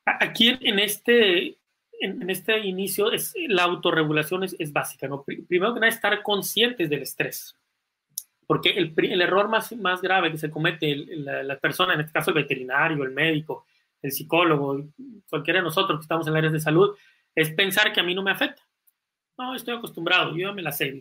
Aquí 0.05 0.59
en 0.61 0.79
este, 0.81 1.59
en, 2.05 2.29
este 2.31 2.59
inicio 2.61 3.13
es, 3.13 3.35
la 3.49 3.65
autorregulación 3.65 4.45
es, 4.45 4.57
es 4.59 4.73
básica. 4.73 5.09
¿no? 5.09 5.25
Primero 5.25 5.75
que 5.75 5.81
nada, 5.81 5.93
estar 5.93 6.23
conscientes 6.23 6.91
del 6.91 7.03
estrés. 7.03 7.57
Porque 8.47 8.71
el, 8.71 8.93
el 8.97 9.23
error 9.23 9.49
más, 9.49 9.73
más 9.77 10.03
grave 10.03 10.31
que 10.31 10.39
se 10.39 10.51
comete 10.51 10.95
la, 10.97 11.43
la, 11.43 11.59
persona, 11.59 11.95
en 11.95 12.01
este 12.01 12.13
caso 12.13 12.31
el 12.31 12.37
veterinario, 12.37 13.05
el 13.05 13.13
médico, 13.13 13.67
el 14.03 14.13
psicólogo, 14.13 14.85
cualquiera 15.31 15.61
de 15.61 15.65
nosotros 15.65 15.99
que 15.99 16.03
estamos 16.03 16.27
en 16.27 16.37
áreas 16.37 16.53
de 16.53 16.61
salud, 16.61 16.97
es 17.35 17.51
pensar 17.53 17.93
que 17.93 18.01
a 18.01 18.03
mí 18.03 18.15
no 18.15 18.23
me 18.23 18.33
afecta. 18.33 18.63
No, 19.39 19.55
estoy 19.55 19.75
acostumbrado, 19.75 20.37
yo 20.37 20.53
me 20.53 20.63
la 20.63 20.73
sé. 20.73 21.01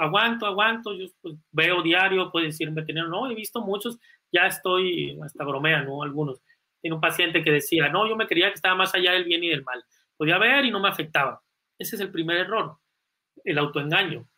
aguanto, 0.00 0.46
aguanto, 0.46 0.94
yo 0.94 1.06
pues, 1.20 1.34
veo 1.50 1.82
diario, 1.82 2.30
puede 2.30 2.46
decir 2.46 2.68
un 2.68 2.74
veterinario, 2.74 3.10
no, 3.10 3.30
he 3.30 3.34
visto 3.34 3.60
muchos, 3.60 3.98
ya 4.30 4.46
estoy, 4.46 5.18
hasta 5.22 5.44
bromea, 5.44 5.82
¿no? 5.82 6.02
Algunos. 6.02 6.40
Tiene 6.80 6.94
un 6.94 7.00
paciente 7.00 7.42
que 7.42 7.50
decía, 7.50 7.88
no, 7.88 8.08
yo 8.08 8.16
me 8.16 8.26
creía 8.26 8.48
que 8.48 8.54
estaba 8.54 8.74
más 8.74 8.94
allá 8.94 9.12
del 9.12 9.24
bien 9.24 9.42
y 9.42 9.48
del 9.48 9.64
mal. 9.64 9.84
Podía 10.16 10.38
ver 10.38 10.64
y 10.64 10.70
no 10.70 10.80
me 10.80 10.88
afectaba. 10.88 11.42
Ese 11.78 11.96
es 11.96 12.02
el 12.02 12.10
primer 12.10 12.36
error, 12.38 12.76
el 13.44 13.58
autoengaño. 13.58 14.28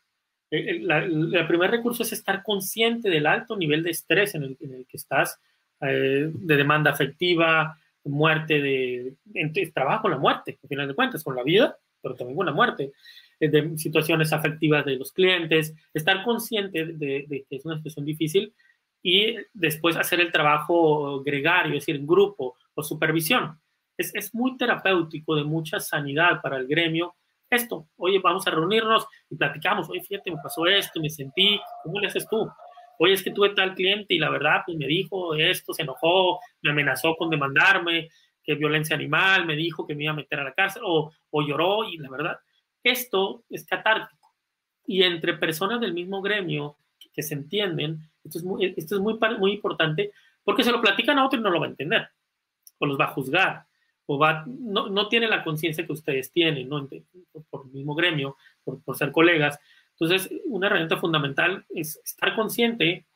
El, 0.50 0.90
el, 0.90 1.46
primer 1.48 1.70
recurso 1.70 2.02
es 2.04 2.12
estar 2.12 2.42
consciente 2.42 3.10
del 3.10 3.26
alto 3.26 3.56
nivel 3.56 3.82
de 3.82 3.90
estrés 3.90 4.34
en 4.34 4.44
el, 4.44 4.56
que 4.58 4.96
estás, 4.96 5.40
eh, 5.80 6.30
de 6.32 6.56
demanda 6.56 6.90
afectiva, 6.92 7.76
muerte, 8.04 8.60
de, 8.60 9.72
trabajo 9.72 10.08
la 10.08 10.18
muerte, 10.18 10.58
al 10.62 10.68
final 10.68 10.88
de 10.88 10.94
cuentas, 10.94 11.24
con 11.24 11.34
la 11.34 11.42
vida, 11.42 11.76
pero 12.00 12.14
también 12.14 12.36
con 12.36 12.46
la 12.46 12.52
muerte, 12.52 12.92
eh, 13.40 13.48
de 13.48 13.76
situaciones 13.78 14.32
afectivas 14.32 14.84
de 14.84 14.96
los 14.96 15.12
clientes, 15.12 15.74
estar 15.92 16.22
consciente 16.22 16.84
de, 16.84 17.44
que 17.48 17.56
es 17.56 17.64
una 17.64 17.76
situación 17.76 18.04
difícil 18.04 18.54
y 19.02 19.36
después 19.52 19.96
hacer 19.96 20.20
el 20.20 20.32
trabajo 20.32 21.22
gregario, 21.22 21.74
es 21.74 21.86
decir, 21.86 22.04
grupo 22.04 22.56
o 22.74 22.82
supervisión. 22.82 23.58
Es, 23.96 24.14
es 24.14 24.34
muy 24.34 24.56
terapéutico, 24.56 25.36
de 25.36 25.44
mucha 25.44 25.80
sanidad 25.80 26.40
para 26.42 26.56
el 26.56 26.66
gremio. 26.66 27.14
Esto, 27.50 27.88
oye, 27.96 28.18
vamos 28.18 28.46
a 28.46 28.50
reunirnos 28.50 29.06
y 29.30 29.36
platicamos, 29.36 29.88
oye, 29.88 30.02
fíjate, 30.02 30.30
me 30.30 30.38
pasó 30.42 30.66
esto, 30.66 31.00
me 31.00 31.10
sentí, 31.10 31.60
¿cómo 31.82 32.00
le 32.00 32.08
haces 32.08 32.26
tú? 32.28 32.50
oye, 32.98 33.14
es 33.14 33.22
que 33.22 33.30
tuve 33.30 33.50
tal 33.50 33.74
cliente 33.74 34.14
y 34.14 34.18
la 34.18 34.30
verdad, 34.30 34.62
pues 34.64 34.76
me 34.76 34.86
dijo 34.86 35.34
esto, 35.34 35.72
se 35.72 35.82
enojó, 35.82 36.40
me 36.62 36.70
amenazó 36.70 37.16
con 37.16 37.30
demandarme, 37.30 38.08
que 38.42 38.54
violencia 38.54 38.94
animal, 38.94 39.46
me 39.46 39.56
dijo 39.56 39.86
que 39.86 39.94
me 39.94 40.04
iba 40.04 40.12
a 40.12 40.16
meter 40.16 40.40
a 40.40 40.44
la 40.44 40.52
cárcel 40.52 40.82
o, 40.84 41.12
o 41.30 41.42
lloró 41.42 41.84
y 41.84 41.96
la 41.98 42.10
verdad, 42.10 42.38
esto 42.82 43.44
es 43.48 43.66
catártico. 43.66 44.32
Y 44.86 45.02
entre 45.02 45.34
personas 45.34 45.80
del 45.80 45.94
mismo 45.94 46.20
gremio 46.20 46.76
que, 47.00 47.08
que 47.10 47.22
se 47.22 47.34
entienden, 47.34 48.00
esto 48.22 48.38
es, 48.38 48.44
muy, 48.44 48.74
esto 48.76 48.96
es 48.96 49.00
muy, 49.00 49.18
muy 49.38 49.52
importante 49.52 50.12
porque 50.42 50.62
se 50.62 50.72
lo 50.72 50.80
platican 50.80 51.18
a 51.18 51.24
otro 51.24 51.38
y 51.38 51.42
no 51.42 51.50
lo 51.50 51.60
va 51.60 51.66
a 51.66 51.70
entender 51.70 52.08
o 52.78 52.86
los 52.86 52.98
va 52.98 53.06
a 53.06 53.14
juzgar 53.14 53.64
o 54.06 54.18
va, 54.18 54.44
no, 54.46 54.88
no 54.88 55.08
tiene 55.08 55.28
la 55.28 55.42
conciencia 55.42 55.86
que 55.86 55.92
ustedes 55.92 56.30
tienen, 56.30 56.68
¿no? 56.68 56.88
Por, 57.50 57.66
el 57.66 57.72
mismo 57.72 57.94
gremio, 57.94 58.36
por, 58.64 58.82
por 58.82 58.96
ser 58.96 59.12
colegas, 59.12 59.58
entonces, 59.98 60.30
una 60.46 60.66
herramienta 60.66 60.96
fundamental 60.96 61.64
es 61.70 62.00
estar 62.04 62.34
consciente 62.34 63.06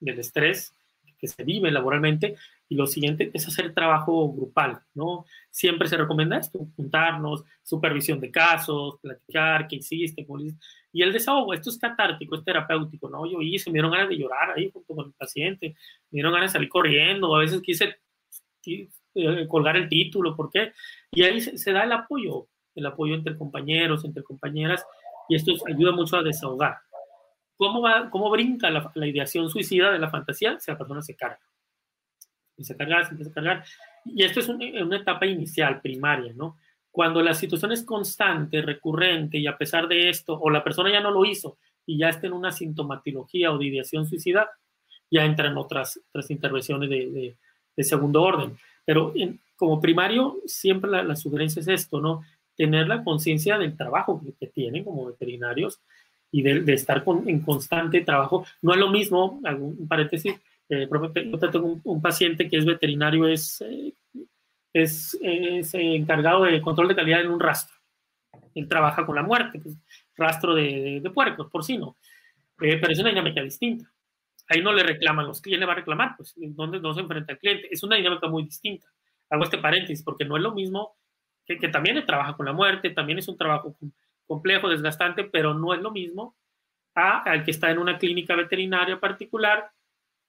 del 0.00 0.18
estrés 0.18 0.74
que 1.18 1.28
se 1.28 1.44
vive 1.44 1.70
laboralmente 1.70 2.36
y 2.68 2.74
lo 2.74 2.86
siguiente 2.86 3.30
es 3.32 3.48
hacer 3.48 3.72
trabajo 3.72 4.30
grupal, 4.30 4.80
¿no? 4.92 5.24
Siempre 5.50 5.88
se 5.88 5.96
recomienda 5.96 6.36
esto, 6.36 6.68
juntarnos, 6.76 7.44
supervisión 7.62 8.20
de 8.20 8.30
casos, 8.30 8.98
platicar, 9.00 9.66
qué 9.66 9.76
hiciste, 9.76 10.26
cómo 10.26 10.40
hiciste. 10.40 10.60
Y 10.92 11.02
el 11.02 11.12
desahogo, 11.12 11.54
esto 11.54 11.70
es 11.70 11.78
catártico, 11.78 12.34
es 12.34 12.44
terapéutico, 12.44 13.08
¿no? 13.08 13.24
Yo 13.24 13.40
hice, 13.40 13.70
me 13.70 13.74
dieron 13.74 13.92
ganas 13.92 14.10
de 14.10 14.18
llorar 14.18 14.50
ahí 14.56 14.70
junto 14.70 14.94
con 14.94 15.06
el 15.06 15.12
paciente, 15.14 15.68
me 16.10 16.16
dieron 16.16 16.34
ganas 16.34 16.50
de 16.50 16.58
salir 16.58 16.68
corriendo, 16.68 17.34
a 17.34 17.40
veces 17.40 17.62
quise 17.62 17.96
eh, 19.16 19.48
colgar 19.48 19.76
el 19.76 19.88
título, 19.88 20.36
¿por 20.36 20.50
qué? 20.50 20.72
Y 21.10 21.22
ahí 21.22 21.40
se, 21.40 21.56
se 21.56 21.72
da 21.72 21.84
el 21.84 21.92
apoyo, 21.92 22.48
el 22.74 22.84
apoyo 22.84 23.14
entre 23.14 23.36
compañeros, 23.36 24.04
entre 24.04 24.22
compañeras, 24.22 24.84
y 25.28 25.36
esto 25.36 25.52
ayuda 25.66 25.92
mucho 25.92 26.16
a 26.16 26.22
desahogar. 26.22 26.76
¿Cómo, 27.56 27.80
va, 27.80 28.10
cómo 28.10 28.30
brinca 28.30 28.70
la, 28.70 28.90
la, 28.94 29.06
ideación 29.06 29.48
suicida 29.48 29.90
de 29.90 29.98
la 29.98 30.10
fantasía? 30.10 30.60
Si 30.60 30.70
la 30.70 30.76
persona 30.76 31.00
se 31.00 31.16
carga. 31.16 31.40
Se 32.58 32.76
carga, 32.76 33.04
se 33.04 33.12
empieza 33.12 33.30
a 33.30 33.34
cargar. 33.34 33.64
Y 34.04 34.22
esto 34.22 34.40
es 34.40 34.48
un, 34.48 34.62
una 34.62 34.98
etapa 34.98 35.26
inicial, 35.26 35.80
primaria, 35.80 36.32
¿no? 36.34 36.58
Cuando 36.90 37.22
la 37.22 37.34
situación 37.34 37.72
es 37.72 37.82
constante, 37.82 38.62
recurrente, 38.62 39.38
y 39.38 39.46
a 39.46 39.56
pesar 39.56 39.88
de 39.88 40.10
esto, 40.10 40.38
o 40.38 40.50
la 40.50 40.62
persona 40.62 40.90
ya 40.90 41.00
no 41.00 41.10
lo 41.10 41.24
hizo 41.24 41.58
y 41.86 41.98
ya 41.98 42.08
está 42.08 42.26
en 42.26 42.32
una 42.32 42.52
sintomatología 42.52 43.52
o 43.52 43.58
de 43.58 43.66
ideación 43.66 44.06
suicida, 44.06 44.50
ya 45.10 45.24
entran 45.24 45.56
otras, 45.56 46.00
otras 46.08 46.30
intervenciones 46.30 46.90
de, 46.90 47.10
de, 47.10 47.36
de 47.76 47.84
segundo 47.84 48.22
orden. 48.22 48.58
Pero 48.86 49.12
en, 49.14 49.38
como 49.56 49.80
primario, 49.80 50.38
siempre 50.46 50.90
la, 50.90 51.16
sugerencia 51.16 51.60
es 51.60 51.68
esto, 51.68 52.00
¿no? 52.00 52.22
tener 52.56 52.88
la 52.88 53.04
conciencia 53.04 53.58
del 53.58 53.76
trabajo 53.76 54.22
que, 54.40 54.46
tienen 54.46 54.84
como 54.84 55.06
veterinarios 55.06 55.80
y 56.32 56.42
de, 56.42 56.72
estar 56.72 57.04
con, 57.04 57.28
en 57.28 57.40
constante 57.40 58.00
trabajo. 58.00 58.46
No 58.62 58.72
es 58.72 58.78
lo 58.78 58.90
mismo, 58.90 59.40
algún 59.44 59.86
paréntesis, 59.86 60.34
eh, 60.68 60.88
yo 60.90 61.38
tengo 61.38 61.80
un, 61.84 62.02
paciente 62.02 62.48
que 62.48 62.56
es 62.56 62.64
veterinario, 62.64 63.28
es, 63.28 63.60
eh, 63.60 63.92
es, 64.72 65.16
es, 65.20 65.74
encargado 65.74 66.44
de 66.44 66.60
control 66.60 66.88
de 66.88 66.96
calidad 66.96 67.20
en 67.20 67.30
un 67.30 67.40
rastro. 67.40 67.76
Él 68.54 68.68
trabaja 68.68 69.04
con 69.04 69.14
la 69.14 69.22
muerte, 69.22 69.60
pues, 69.60 69.76
rastro 70.16 70.54
de, 70.54 70.62
de, 70.62 71.00
de, 71.00 71.10
puercos, 71.10 71.50
porcino, 71.50 71.96
eh, 72.60 72.78
pero 72.80 72.92
es 72.92 72.98
una 72.98 73.10
dinámica 73.10 73.42
distinta. 73.42 73.90
Ahí 74.48 74.62
no 74.62 74.72
le 74.72 74.82
reclaman 74.82 75.26
los 75.26 75.40
clientes, 75.40 75.60
le 75.60 75.66
va 75.66 75.72
a 75.72 75.76
reclamar, 75.76 76.14
pues, 76.16 76.34
¿dónde 76.36 76.80
no 76.80 76.94
se 76.94 77.00
enfrenta 77.00 77.32
al 77.32 77.38
cliente? 77.38 77.68
Es 77.70 77.82
una 77.82 77.96
dinámica 77.96 78.28
muy 78.28 78.44
distinta. 78.44 78.86
Hago 79.28 79.42
este 79.42 79.58
paréntesis 79.58 80.04
porque 80.04 80.24
no 80.24 80.36
es 80.36 80.42
lo 80.42 80.52
mismo 80.54 80.96
que, 81.44 81.58
que 81.58 81.68
también 81.68 82.04
trabaja 82.06 82.36
con 82.36 82.46
la 82.46 82.52
muerte, 82.52 82.90
también 82.90 83.18
es 83.18 83.28
un 83.28 83.36
trabajo 83.36 83.76
complejo, 84.26 84.68
desgastante, 84.68 85.24
pero 85.24 85.54
no 85.54 85.74
es 85.74 85.80
lo 85.80 85.90
mismo 85.90 86.36
a, 86.94 87.22
al 87.22 87.44
que 87.44 87.50
está 87.50 87.70
en 87.70 87.78
una 87.78 87.98
clínica 87.98 88.36
veterinaria 88.36 89.00
particular 89.00 89.70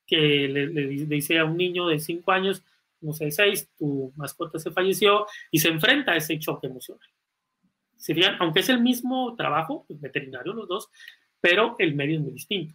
que 0.06 0.48
le, 0.48 0.68
le, 0.68 0.88
dice 0.88 1.38
a 1.38 1.46
un 1.46 1.58
niño 1.58 1.88
de 1.88 2.00
5 2.00 2.32
años, 2.32 2.64
no 3.02 3.14
sé, 3.14 3.30
6, 3.30 3.72
tu 3.78 4.14
mascota 4.16 4.58
se 4.58 4.72
falleció 4.72 5.28
y 5.52 5.60
se 5.60 5.68
enfrenta 5.68 6.14
a 6.14 6.18
ese 6.18 6.40
choque 6.40 6.68
emocional. 6.68 7.08
Serían, 7.98 8.38
aunque 8.40 8.62
es 8.62 8.70
el 8.70 8.82
mismo 8.82 9.36
trabajo, 9.36 9.86
pues, 9.88 10.00
veterinario 10.00 10.54
los 10.54 10.68
dos, 10.68 10.90
pero 11.40 11.76
el 11.78 11.94
medio 11.94 12.16
es 12.16 12.22
muy 12.22 12.32
distinto 12.32 12.74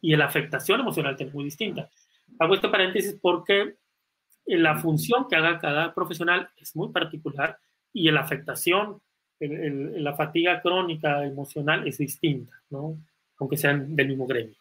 y 0.00 0.16
la 0.16 0.26
afectación 0.26 0.80
emocional 0.80 1.16
es 1.18 1.32
muy 1.32 1.44
distinta. 1.44 1.90
Hago 2.38 2.54
este 2.54 2.68
paréntesis 2.68 3.18
porque 3.20 3.76
la 4.46 4.76
función 4.78 5.26
que 5.28 5.36
haga 5.36 5.58
cada 5.58 5.94
profesional 5.94 6.48
es 6.56 6.74
muy 6.74 6.90
particular 6.90 7.58
y 7.92 8.10
la 8.10 8.20
afectación, 8.20 9.00
el, 9.38 9.52
el, 9.52 10.04
la 10.04 10.14
fatiga 10.14 10.60
crónica 10.60 11.24
emocional 11.24 11.86
es 11.86 11.98
distinta, 11.98 12.54
¿no? 12.70 12.96
aunque 13.40 13.56
sean 13.56 13.96
del 13.96 14.08
mismo 14.08 14.26
gremio. 14.26 14.54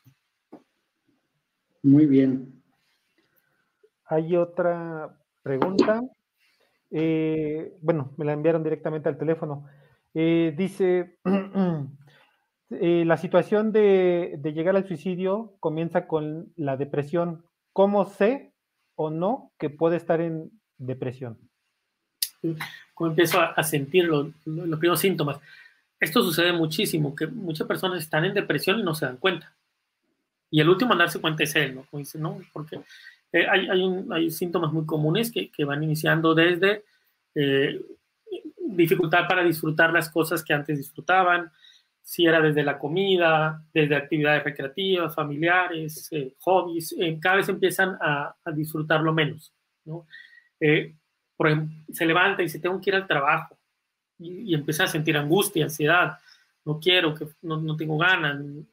Muy 1.84 2.06
bien. 2.06 2.62
Hay 4.06 4.36
otra 4.36 5.16
pregunta. 5.44 6.02
Eh, 6.90 7.78
bueno, 7.82 8.12
me 8.18 8.26
la 8.26 8.34
enviaron 8.34 8.64
directamente 8.64 9.08
al 9.08 9.18
teléfono. 9.18 9.66
Eh, 10.14 10.54
dice, 10.58 11.20
eh, 12.72 13.04
la 13.06 13.18
situación 13.18 13.72
de, 13.72 14.36
de 14.38 14.54
llegar 14.54 14.76
al 14.76 14.88
suicidio 14.88 15.56
comienza 15.60 16.08
con 16.08 16.54
la 16.56 16.78
depresión. 16.78 17.44
¿Cómo 17.74 18.06
sé 18.06 18.52
o 18.96 19.10
no 19.10 19.52
que 19.58 19.70
puede 19.70 19.98
estar 19.98 20.22
en 20.22 20.52
depresión? 20.78 21.38
Como 22.94 23.10
empiezo 23.10 23.40
a, 23.40 23.64
sentir 23.64 24.06
los, 24.06 24.28
primeros 24.44 25.00
síntomas. 25.00 25.40
Esto 26.00 26.22
sucede 26.22 26.54
muchísimo, 26.54 27.16
que 27.16 27.28
muchas 27.28 27.68
personas 27.68 28.02
están 28.02 28.26
en 28.26 28.34
depresión 28.34 28.80
y 28.80 28.84
no 28.84 28.96
se 28.96 29.06
dan 29.06 29.18
cuenta. 29.18 29.54
Y 30.52 30.62
el 30.62 30.70
último 30.70 30.94
en 30.94 31.00
darse 31.00 31.20
cuenta 31.20 31.44
es 31.44 31.56
él, 31.56 31.76
¿no? 31.76 31.86
Como 31.90 32.00
dice, 32.00 32.18
¿no? 32.18 32.40
Porque 32.54 32.80
eh, 33.32 33.46
hay, 33.48 33.68
hay, 34.12 34.32
síntomas 34.32 34.72
muy 34.72 34.86
comunes 34.86 35.32
que, 35.32 35.50
que 35.50 35.66
van 35.66 35.84
iniciando 35.84 36.34
desde 36.34 36.84
eh, 37.36 37.82
dificultad 38.58 39.28
para 39.28 39.44
disfrutar 39.44 39.92
las 39.92 40.10
cosas 40.10 40.44
que 40.44 40.54
antes 40.54 40.78
disfrutaban, 40.78 41.52
si 42.10 42.26
era 42.26 42.42
desde 42.42 42.64
la 42.64 42.80
comida, 42.80 43.64
desde 43.72 43.96
actividades 43.96 44.44
recreativas, 44.44 45.14
familiares, 45.14 46.12
eh, 46.12 46.34
hobbies, 46.40 46.96
eh, 47.00 47.20
cada 47.22 47.36
vez 47.36 47.50
empiezan 47.50 48.00
a, 48.02 48.36
a, 48.44 48.52
disfrutarlo 48.52 49.14
menos. 49.14 49.54
¿no? 49.86 50.08
Eh, 50.60 50.96
por 51.38 51.50
ejemplo, 51.50 51.72
se 51.94 52.08
levanta 52.08 52.42
y 52.42 52.46
dice, 52.46 52.58
tengo 52.58 52.82
que 52.82 52.90
ir 52.90 52.96
al 52.96 53.06
trabajo, 53.06 53.60
y, 54.18 54.52
y 54.52 54.56
empieza 54.56 54.86
a 54.86 54.88
sentir 54.88 55.16
angustia, 55.18 55.66
ansiedad, 55.66 56.18
no 56.66 56.80
quiero, 56.80 57.14
que 57.14 57.28
no, 57.44 57.58
no 57.58 57.78
tengo 57.78 57.96
ganas, 58.00 58.40
em, 58.40 58.66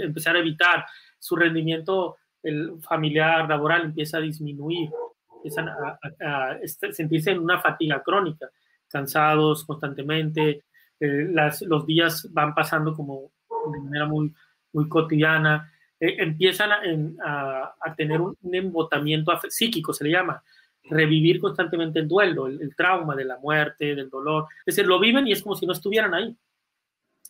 empezar 0.00 0.34
a 0.34 0.40
evitar, 0.40 0.86
su 1.20 1.36
rendimiento 1.36 2.16
el 2.42 2.82
familiar, 2.82 3.48
laboral 3.48 3.82
empieza 3.82 4.16
a 4.18 4.22
disminuir, 4.22 4.90
empiezan 5.36 5.68
a, 5.68 6.00
a, 6.20 6.50
a 6.50 6.66
sentirse 6.66 7.30
en 7.30 7.38
una 7.38 7.60
fatiga 7.60 8.02
crónica, 8.02 8.50
cansados 8.88 9.64
constantemente, 9.64 10.64
eh, 11.00 11.28
las, 11.30 11.62
los 11.62 11.86
días 11.86 12.28
van 12.32 12.54
pasando 12.54 12.94
como 12.94 13.32
de 13.72 13.80
manera 13.80 14.06
muy, 14.06 14.32
muy 14.72 14.88
cotidiana, 14.88 15.72
eh, 15.98 16.16
empiezan 16.18 16.72
a, 16.72 16.80
a, 17.24 17.74
a, 17.80 17.94
tener 17.94 18.20
un, 18.20 18.36
embotamiento 18.52 19.32
psíquico, 19.48 19.92
se 19.92 20.04
le 20.04 20.10
llama. 20.10 20.42
revivir 20.88 21.40
constantemente 21.40 21.98
el 21.98 22.08
duelo, 22.08 22.46
el, 22.46 22.76
trauma 22.76 23.16
de 23.16 23.24
la 23.24 23.38
muerte, 23.38 23.94
del 23.94 24.08
dolor. 24.08 24.46
Es 24.64 24.76
decir, 24.76 24.86
lo 24.86 25.00
viven 25.00 25.26
y 25.26 25.32
es 25.32 25.42
como 25.42 25.56
si 25.56 25.66
no 25.66 25.72
estuvieran 25.72 26.14
ahí. 26.14 26.36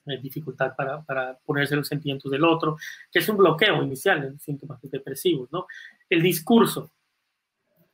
Hay 0.06 0.18
dificultad 0.18 0.74
para, 0.76 1.02
para 1.02 1.38
ponerse 1.44 1.74
los 1.74 1.88
sentimientos 1.88 2.30
del 2.30 2.44
otro, 2.44 2.76
que 3.10 3.18
es 3.20 3.28
un 3.28 3.36
bloqueo 3.38 3.82
inicial 3.82 4.24
en 4.24 4.38
síntomas 4.38 4.80
depresivos, 4.82 5.50
¿no? 5.50 5.66
El 6.08 6.22
discurso. 6.22 6.92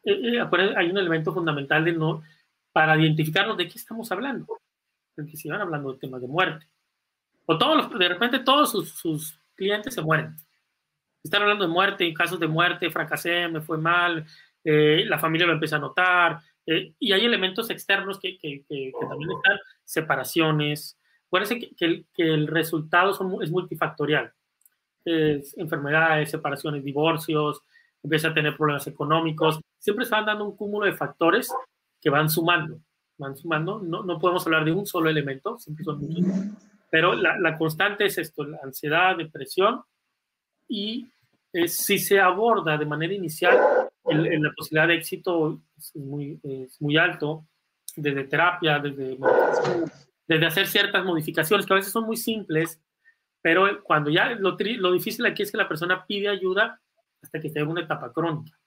Eh, 0.04 0.38
eh, 0.38 0.74
hay 0.76 0.90
un 0.90 0.98
elemento 0.98 1.32
fundamental 1.32 1.84
de 1.84 1.92
no, 1.92 2.22
para 2.72 2.98
identificarnos 2.98 3.56
de 3.56 3.68
qué 3.68 3.78
estamos 3.78 4.10
hablando. 4.10 4.61
Porque 5.14 5.36
si 5.36 5.48
van 5.48 5.60
hablando 5.60 5.92
de 5.92 5.98
temas 5.98 6.20
de 6.20 6.28
muerte. 6.28 6.66
O 7.46 7.58
todos 7.58 7.98
de 7.98 8.08
repente 8.08 8.38
todos 8.38 8.70
sus, 8.70 8.90
sus 8.90 9.40
clientes 9.54 9.94
se 9.94 10.02
mueren. 10.02 10.36
Están 11.22 11.42
hablando 11.42 11.66
de 11.66 11.72
muerte, 11.72 12.14
casos 12.14 12.40
de 12.40 12.48
muerte, 12.48 12.90
fracasé, 12.90 13.48
me 13.48 13.60
fue 13.60 13.78
mal, 13.78 14.24
eh, 14.64 15.04
la 15.06 15.18
familia 15.18 15.46
lo 15.46 15.52
empieza 15.52 15.76
a 15.76 15.80
notar, 15.80 16.40
eh, 16.66 16.94
y 16.98 17.12
hay 17.12 17.24
elementos 17.24 17.70
externos 17.70 18.18
que, 18.18 18.38
que, 18.38 18.64
que, 18.68 18.92
también 19.08 19.30
están, 19.32 19.58
separaciones. 19.84 20.98
Acuérdense 21.26 21.58
que, 21.58 22.04
que, 22.12 22.34
el, 22.34 22.46
resultado 22.46 23.14
son, 23.14 23.42
es 23.42 23.50
multifactorial. 23.50 24.32
Es 25.04 25.56
enfermedades, 25.58 26.30
separaciones, 26.30 26.84
divorcios, 26.84 27.62
empieza 28.02 28.28
a 28.28 28.34
tener 28.34 28.56
problemas 28.56 28.86
económicos. 28.86 29.60
Siempre 29.78 30.04
se 30.04 30.12
van 30.12 30.26
dando 30.26 30.44
un 30.44 30.56
cúmulo 30.56 30.86
de 30.86 30.92
factores 30.92 31.52
que 32.00 32.10
van 32.10 32.30
sumando, 32.30 32.80
van 33.22 33.36
sumando. 33.36 33.80
No, 33.80 34.02
no 34.02 34.18
podemos 34.18 34.44
hablar 34.46 34.64
de 34.64 34.72
un 34.72 34.86
solo 34.86 35.08
elemento, 35.08 35.58
siempre 35.58 35.84
son 35.84 36.00
muchos. 36.00 36.26
Pero 36.90 37.14
la, 37.14 37.38
la 37.38 37.56
constante 37.56 38.04
es 38.06 38.18
esto, 38.18 38.44
la 38.44 38.58
ansiedad, 38.62 39.16
depresión, 39.16 39.82
y 40.68 41.08
eh, 41.52 41.68
si 41.68 41.98
se 41.98 42.20
aborda 42.20 42.76
de 42.76 42.86
manera 42.86 43.14
inicial 43.14 43.58
la 44.04 44.52
posibilidad 44.56 44.88
de 44.88 44.94
éxito 44.94 45.60
es 45.76 45.94
muy, 45.94 46.40
es 46.42 46.80
muy 46.80 46.96
alto, 46.96 47.46
desde 47.96 48.24
terapia, 48.24 48.78
desde, 48.78 49.16
desde 50.26 50.46
hacer 50.46 50.66
ciertas 50.66 51.04
modificaciones 51.04 51.66
que 51.66 51.72
a 51.72 51.76
veces 51.76 51.92
son 51.92 52.04
muy 52.04 52.16
simples, 52.16 52.80
pero 53.40 53.82
cuando 53.82 54.10
ya 54.10 54.30
lo, 54.30 54.56
lo 54.58 54.92
difícil 54.92 55.26
aquí 55.26 55.42
es 55.42 55.50
que 55.50 55.58
la 55.58 55.68
persona 55.68 56.04
pide 56.06 56.28
ayuda 56.28 56.80
hasta 57.22 57.40
que 57.40 57.48
esté 57.48 57.60
en 57.60 57.68
una 57.68 57.82
etapa 57.82 58.12
crónica. 58.12 58.58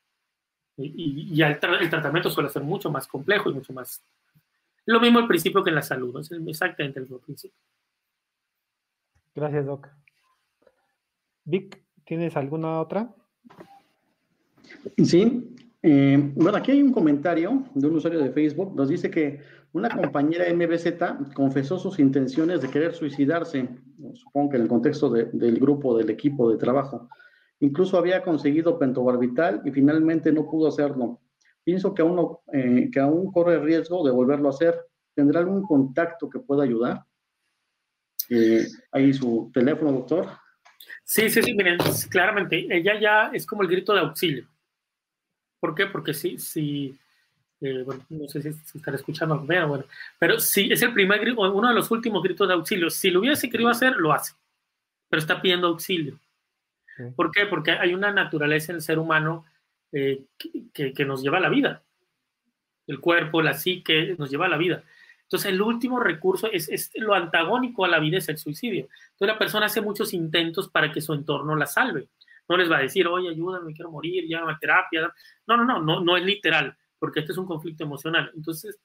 Y, 0.77 1.31
y 1.31 1.35
ya 1.35 1.47
el, 1.47 1.59
el, 1.81 1.89
tratamiento 1.89 2.29
suele 2.29 2.49
ser 2.49 2.63
mucho 2.63 2.91
más 2.91 3.07
complejo 3.07 3.49
y 3.49 3.53
mucho 3.53 3.73
más... 3.73 4.03
Lo 4.85 4.99
mismo 4.99 5.19
al 5.19 5.27
principio 5.27 5.63
que 5.63 5.69
en 5.69 5.75
la 5.75 5.81
salud, 5.81 6.19
es 6.19 6.31
exactamente 6.31 6.99
el 6.99 7.05
mismo 7.05 7.19
principio. 7.19 7.57
Gracias, 9.33 9.65
Doc. 9.65 9.89
Vic, 11.43 11.83
¿tienes 12.05 12.37
alguna 12.37 12.79
otra? 12.79 13.13
Sí, 15.03 15.55
eh, 15.81 16.31
bueno, 16.35 16.57
aquí 16.57 16.71
hay 16.71 16.81
un 16.81 16.91
comentario 16.91 17.63
de 17.73 17.87
un 17.87 17.95
usuario 17.95 18.19
de 18.19 18.31
Facebook, 18.31 18.75
nos 18.75 18.89
dice 18.89 19.11
que 19.11 19.41
una 19.73 19.89
compañera 19.89 20.45
MBZ 20.53 21.33
confesó 21.33 21.77
sus 21.77 21.99
intenciones 21.99 22.61
de 22.61 22.69
querer 22.69 22.93
suicidarse, 22.93 23.67
supongo 24.13 24.51
que 24.51 24.55
en 24.55 24.63
el 24.63 24.69
contexto 24.69 25.09
del 25.09 25.59
grupo, 25.59 25.97
del 25.97 26.09
equipo 26.09 26.49
de 26.49 26.57
trabajo. 26.57 27.09
Incluso 27.59 27.97
había 27.97 28.23
conseguido 28.23 28.79
pentobarbital 28.79 29.61
y 29.65 29.71
finalmente 29.71 30.31
no 30.31 30.49
pudo 30.49 30.69
hacerlo. 30.69 31.19
Pienso 31.65 31.95
que 31.95 32.03
aún, 32.03 32.37
eh, 32.53 32.89
que 32.93 32.99
aún 32.99 33.31
corre 33.31 33.59
riesgo 33.59 34.05
de 34.05 34.11
volverlo 34.11 34.47
a 34.47 34.51
hacer. 34.51 34.79
¿Tendrá 35.15 35.39
algún 35.39 35.63
contacto 35.63 36.29
que 36.29 36.39
pueda 36.39 36.63
ayudar? 36.63 37.03
Eh, 38.29 38.67
ahí 38.91 39.11
su 39.13 39.49
teléfono, 39.51 39.91
doctor. 39.91 40.27
Sí, 41.03 41.27
sí, 41.29 41.41
sí, 41.41 41.53
miren, 41.55 41.79
claramente, 42.09 42.67
ella 42.69 42.99
ya 42.99 43.31
es 43.33 43.45
como 43.47 43.63
el 43.63 43.67
grito 43.67 43.93
de 43.93 44.01
auxilio. 44.01 44.47
¿Por 45.59 45.73
qué? 45.73 45.87
Porque 45.87 46.13
sí, 46.13 46.37
sí, 46.37 46.95
eh, 47.61 47.81
bueno, 47.83 48.05
no 48.09 48.27
sé 48.27 48.43
si, 48.43 48.53
si 48.53 48.77
están 48.77 48.93
escuchando, 48.93 49.43
pero 49.47 49.67
bueno, 49.67 49.85
pero 50.19 50.39
sí, 50.39 50.69
es 50.71 50.83
el 50.83 50.93
primer 50.93 51.19
grito, 51.19 51.41
uno 51.41 51.67
de 51.67 51.73
los 51.73 51.89
últimos 51.89 52.21
gritos 52.21 52.47
de 52.47 52.53
auxilio. 52.53 52.91
Si 52.91 53.09
lo 53.09 53.21
hubiese 53.21 53.49
querido 53.49 53.69
hacer, 53.71 53.95
lo 53.95 54.13
hace, 54.13 54.33
pero 55.09 55.19
está 55.19 55.41
pidiendo 55.41 55.67
auxilio. 55.67 56.19
¿Por 57.15 57.31
qué? 57.31 57.45
Porque 57.45 57.71
hay 57.71 57.93
una 57.93 58.11
naturaleza 58.11 58.71
en 58.71 58.77
el 58.77 58.81
ser 58.81 58.99
humano 58.99 59.45
eh, 59.97 60.25
que, 60.73 61.05
nos 61.05 61.21
lleva 61.21 61.37
a 61.37 61.39
la 61.39 61.47
vida. 61.47 61.81
El 62.85 62.99
cuerpo, 62.99 63.41
la 63.41 63.53
psique, 63.53 64.13
nos 64.17 64.29
lleva 64.29 64.47
a 64.47 64.49
la 64.49 64.57
vida. 64.57 64.83
Entonces, 65.21 65.53
el 65.53 65.61
último 65.61 66.01
recurso 66.01 66.51
es, 66.51 66.67
es, 66.67 66.91
lo 66.95 67.13
antagónico 67.13 67.85
a 67.85 67.87
la 67.87 67.99
vida 67.99 68.17
es 68.17 68.27
el 68.27 68.37
suicidio. 68.37 68.89
Entonces, 69.11 69.27
la 69.27 69.39
persona 69.39 69.67
hace 69.67 69.79
muchos 69.79 70.13
intentos 70.13 70.67
para 70.67 70.91
que 70.91 70.99
su 70.99 71.13
entorno 71.13 71.55
la 71.55 71.65
salve. 71.65 72.09
No 72.49 72.57
les 72.57 72.69
va 72.69 72.79
a 72.79 72.81
decir, 72.81 73.07
oye, 73.07 73.29
ayúdame, 73.29 73.73
quiero 73.73 73.89
morir, 73.89 74.25
llámame 74.27 74.51
a 74.51 74.59
terapia. 74.59 75.13
No, 75.47 75.55
no, 75.55 75.63
no, 75.63 75.81
no, 75.81 76.01
no 76.01 76.17
es 76.17 76.25
literal, 76.25 76.75
porque 76.99 77.21
este 77.21 77.31
es 77.31 77.37
un 77.37 77.45
conflicto 77.45 77.85
emocional. 77.85 78.31
Entonces, 78.35 78.77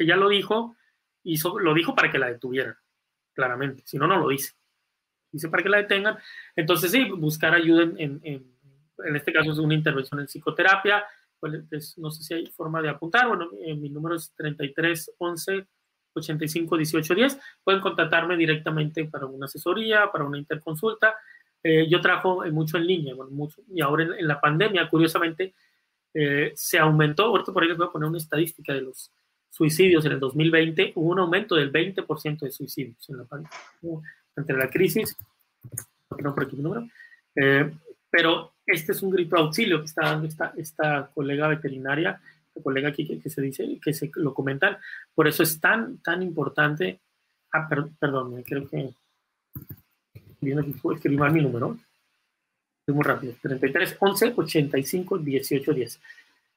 ella 0.00 0.16
lo 0.16 0.28
dijo, 0.28 0.74
y 1.22 1.38
lo 1.60 1.74
dijo 1.74 1.94
para 1.94 2.10
que 2.10 2.18
la 2.18 2.26
detuvieran, 2.26 2.74
claramente. 3.34 3.84
Si 3.86 3.98
no, 3.98 4.08
no 4.08 4.18
lo 4.18 4.30
dice. 4.30 4.54
Dice 5.30 5.48
para 5.48 5.62
que 5.62 5.68
la 5.68 5.78
detengan. 5.78 6.18
Entonces, 6.56 6.90
sí, 6.90 7.08
buscar 7.10 7.54
ayuda 7.54 7.84
en, 7.84 8.20
en, 8.24 8.55
este 9.16 9.32
caso 9.32 9.52
es 9.52 9.58
una 9.58 9.74
intervención 9.74 10.20
en 10.20 10.26
psicoterapia. 10.26 11.04
Pues, 11.38 11.98
no 11.98 12.10
sé 12.10 12.22
si 12.22 12.34
hay 12.34 12.46
forma 12.46 12.80
de 12.80 12.88
apuntar. 12.88 13.28
Bueno, 13.28 13.50
eh, 13.64 13.74
mi 13.74 13.90
número 13.90 14.16
es 14.16 14.32
33 14.36 15.12
11 15.18 15.66
85 16.14 16.76
18 16.76 17.14
10. 17.14 17.38
Pueden 17.62 17.80
contactarme 17.80 18.36
directamente 18.36 19.04
para 19.04 19.26
una 19.26 19.46
asesoría, 19.46 20.10
para 20.10 20.24
una 20.24 20.38
interconsulta. 20.38 21.14
Eh, 21.68 21.88
yo 21.88 22.00
trabajo 22.00 22.44
mucho 22.52 22.76
en 22.76 22.86
línea, 22.86 23.14
bueno, 23.14 23.32
mucho, 23.32 23.60
y 23.74 23.80
ahora 23.80 24.04
en, 24.04 24.28
la 24.28 24.40
pandemia, 24.40 24.88
curiosamente, 24.88 25.52
eh, 26.14 26.52
se 26.54 26.78
aumentó, 26.78 27.24
ahorita 27.24 27.52
por 27.52 27.62
ahí 27.62 27.68
les 27.68 27.76
voy 27.76 27.88
a 27.88 27.90
poner 27.90 28.08
una 28.08 28.18
estadística 28.18 28.72
de 28.72 28.82
los 28.82 29.10
suicidios 29.50 30.04
en 30.06 30.12
el 30.12 30.20
2020, 30.20 30.92
hubo 30.94 31.10
un 31.10 31.18
aumento 31.18 31.56
del 31.56 31.72
20% 31.72 32.38
de 32.38 32.52
suicidios 32.52 33.08
en 33.08 33.16
la 33.18 33.24
pandemia, 33.24 33.58
entre 34.36 34.56
la 34.56 34.70
crisis, 34.70 35.16
no 36.20 36.34
por 36.34 36.44
aquí 36.44 36.54
mi 36.54 36.62
número, 36.62 36.86
eh, 37.34 37.68
pero 38.10 38.54
este 38.66 38.92
es 38.92 39.02
un 39.02 39.10
grito 39.10 39.36
de 39.36 39.42
auxilio 39.42 39.80
que 39.80 39.86
está 39.86 40.02
dando 40.02 40.26
esta, 40.26 40.52
esta 40.56 41.10
colega 41.14 41.48
veterinaria, 41.48 42.20
la 42.54 42.62
colega 42.62 42.88
aquí 42.88 43.06
que, 43.06 43.20
que, 43.20 43.30
se 43.30 43.42
dice, 43.42 43.78
que 43.82 43.92
se 43.92 44.10
lo 44.14 44.34
comentan, 44.34 44.78
por 45.14 45.28
eso 45.28 45.42
es 45.42 45.60
tan, 45.60 45.98
tan 45.98 46.22
importante, 46.22 47.00
ah, 47.52 47.68
per, 47.68 47.86
perdón, 47.98 48.42
creo 48.42 48.68
que 48.68 48.94
viendo 50.40 50.62
aquí, 50.62 50.74
escribir 50.94 51.18
mal 51.18 51.32
mi 51.32 51.42
número. 51.42 51.76
Es 52.86 52.94
muy 52.94 53.04
rápido. 53.04 53.34
33 53.42 53.96
11 53.98 54.34
85 54.36 55.18
18 55.18 55.72
10. 55.72 56.00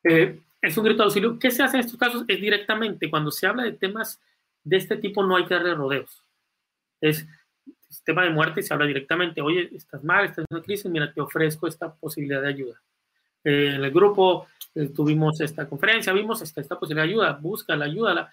Eh, 0.03 0.39
es 0.61 0.77
un 0.77 0.83
grito 0.83 0.99
de 0.99 1.05
auxilio. 1.05 1.39
¿Qué 1.39 1.51
se 1.51 1.63
hace 1.63 1.77
en 1.77 1.81
estos 1.81 1.99
casos? 1.99 2.23
Es 2.27 2.39
directamente, 2.39 3.09
cuando 3.09 3.31
se 3.31 3.47
habla 3.47 3.63
de 3.63 3.73
temas 3.73 4.19
de 4.63 4.77
este 4.77 4.97
tipo, 4.97 5.23
no 5.23 5.35
hay 5.35 5.45
que 5.45 5.55
darle 5.55 5.73
rodeos. 5.73 6.23
Es 7.01 7.25
tema 8.03 8.23
de 8.23 8.29
muerte 8.29 8.59
y 8.59 8.63
se 8.63 8.73
habla 8.73 8.85
directamente. 8.85 9.41
Oye, 9.41 9.69
estás 9.73 10.03
mal, 10.03 10.25
estás 10.25 10.39
en 10.39 10.55
una 10.55 10.63
crisis, 10.63 10.89
mira, 10.89 11.11
te 11.11 11.21
ofrezco 11.21 11.67
esta 11.67 11.93
posibilidad 11.93 12.41
de 12.41 12.47
ayuda. 12.47 12.81
Eh, 13.43 13.73
en 13.75 13.83
el 13.83 13.91
grupo 13.91 14.47
eh, 14.75 14.89
tuvimos 14.89 15.41
esta 15.41 15.67
conferencia, 15.67 16.13
vimos 16.13 16.41
esta, 16.41 16.61
esta 16.61 16.77
posibilidad 16.77 17.05
de 17.05 17.11
ayuda, 17.11 17.33
búscala, 17.41 17.85
ayúdala. 17.85 18.31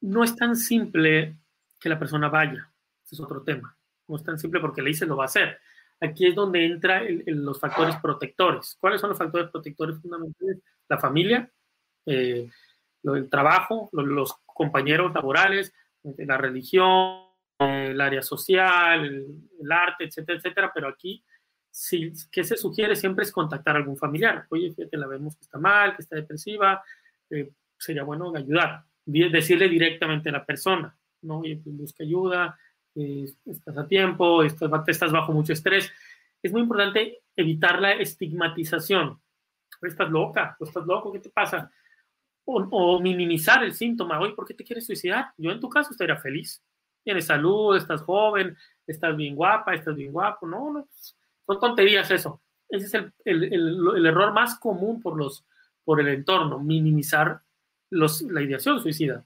No 0.00 0.24
es 0.24 0.34
tan 0.34 0.56
simple 0.56 1.36
que 1.78 1.88
la 1.88 1.98
persona 1.98 2.28
vaya. 2.28 2.70
Ese 3.04 3.14
es 3.14 3.20
otro 3.20 3.42
tema. 3.42 3.76
No 4.08 4.16
es 4.16 4.24
tan 4.24 4.38
simple 4.38 4.60
porque 4.60 4.82
le 4.82 4.90
dice 4.90 5.06
lo 5.06 5.16
va 5.16 5.24
a 5.24 5.26
hacer. 5.26 5.58
Aquí 6.00 6.26
es 6.26 6.34
donde 6.34 6.64
entran 6.64 7.04
los 7.26 7.60
factores 7.60 7.96
protectores. 7.96 8.76
¿Cuáles 8.80 9.00
son 9.00 9.10
los 9.10 9.18
factores 9.18 9.50
protectores 9.50 10.00
fundamentales? 10.00 10.58
La 10.88 10.98
familia, 10.98 11.50
eh, 12.06 12.48
el 13.02 13.30
trabajo, 13.30 13.90
los, 13.92 14.34
compañeros 14.46 15.14
laborales, 15.14 15.72
la 16.02 16.36
religión, 16.36 17.29
el 17.60 18.00
área 18.00 18.22
social, 18.22 19.04
el, 19.04 19.72
arte, 19.72 20.04
etcétera, 20.04 20.38
etcétera. 20.38 20.70
Pero 20.74 20.88
aquí, 20.88 21.22
sí, 21.70 22.12
¿qué 22.30 22.44
se 22.44 22.56
sugiere? 22.56 22.96
Siempre 22.96 23.24
es 23.24 23.32
contactar 23.32 23.76
a 23.76 23.78
algún 23.78 23.96
familiar. 23.96 24.46
Oye, 24.48 24.72
fíjate, 24.72 24.96
la 24.96 25.06
vemos 25.06 25.36
que 25.36 25.42
está 25.42 25.58
mal, 25.58 25.94
que 25.94 26.02
está 26.02 26.16
depresiva, 26.16 26.82
eh, 27.30 27.50
sería 27.78 28.02
bueno 28.02 28.32
ayudar. 28.34 28.84
Decirle 29.04 29.68
directamente 29.68 30.28
a 30.28 30.32
la 30.32 30.44
persona, 30.44 30.96
¿no? 31.22 31.38
Oye, 31.40 31.60
pues 31.62 31.76
busca 31.76 32.04
ayuda, 32.04 32.58
estás 32.94 33.76
a 33.76 33.86
tiempo, 33.86 34.42
estás, 34.42 34.70
estás 34.86 35.12
bajo 35.12 35.32
mucho 35.32 35.52
estrés. 35.52 35.90
Es 36.42 36.52
muy 36.52 36.62
importante 36.62 37.22
evitar 37.36 37.80
la 37.80 37.92
estigmatización. 37.92 39.20
Estás 39.82 40.10
loca, 40.10 40.56
o 40.58 40.64
estás 40.64 40.86
loco, 40.86 41.12
¿qué 41.12 41.20
te 41.20 41.30
pasa? 41.30 41.70
O, 42.44 43.00
minimizar 43.00 43.62
el 43.62 43.74
síntoma. 43.74 44.18
Oye, 44.20 44.34
¿por 44.34 44.46
qué 44.46 44.54
te 44.54 44.64
quieres 44.64 44.86
suicidar? 44.86 45.32
Yo 45.36 45.50
en 45.50 45.60
tu 45.60 45.68
caso 45.68 45.90
estaría 45.92 46.16
feliz. 46.16 46.62
Tienes 47.10 47.26
salud, 47.26 47.76
estás 47.76 48.02
joven, 48.02 48.56
estás 48.86 49.16
bien 49.16 49.34
guapa, 49.34 49.74
estás 49.74 49.96
bien 49.96 50.12
guapo. 50.12 50.46
No, 50.46 50.72
no, 50.72 50.88
son 51.44 51.58
tonterías 51.58 52.08
eso. 52.12 52.40
Ese 52.68 52.86
es 52.86 53.04
el, 53.24 54.06
error 54.06 54.32
más 54.32 54.58
común 54.60 55.02
por, 55.02 55.16
los, 55.16 55.44
por 55.82 56.00
el 56.00 56.06
entorno, 56.06 56.60
minimizar 56.60 57.40
los, 57.90 58.22
la 58.22 58.42
ideación 58.42 58.80
suicida. 58.80 59.24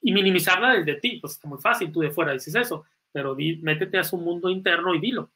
Y 0.00 0.12
minimizarla 0.12 0.74
desde 0.74 0.94
ti, 0.94 1.18
pues 1.20 1.34
está 1.34 1.46
muy 1.46 1.58
fácil, 1.58 1.92
tú 1.92 2.00
de 2.00 2.10
fuera 2.10 2.32
dices 2.32 2.54
eso 2.54 2.84
pero 3.12 3.34
métete 3.34 3.98
a 3.98 4.04
su 4.04 4.18
mundo 4.18 4.50
interno 4.50 4.94
y 4.94 5.00
dilo. 5.00 5.30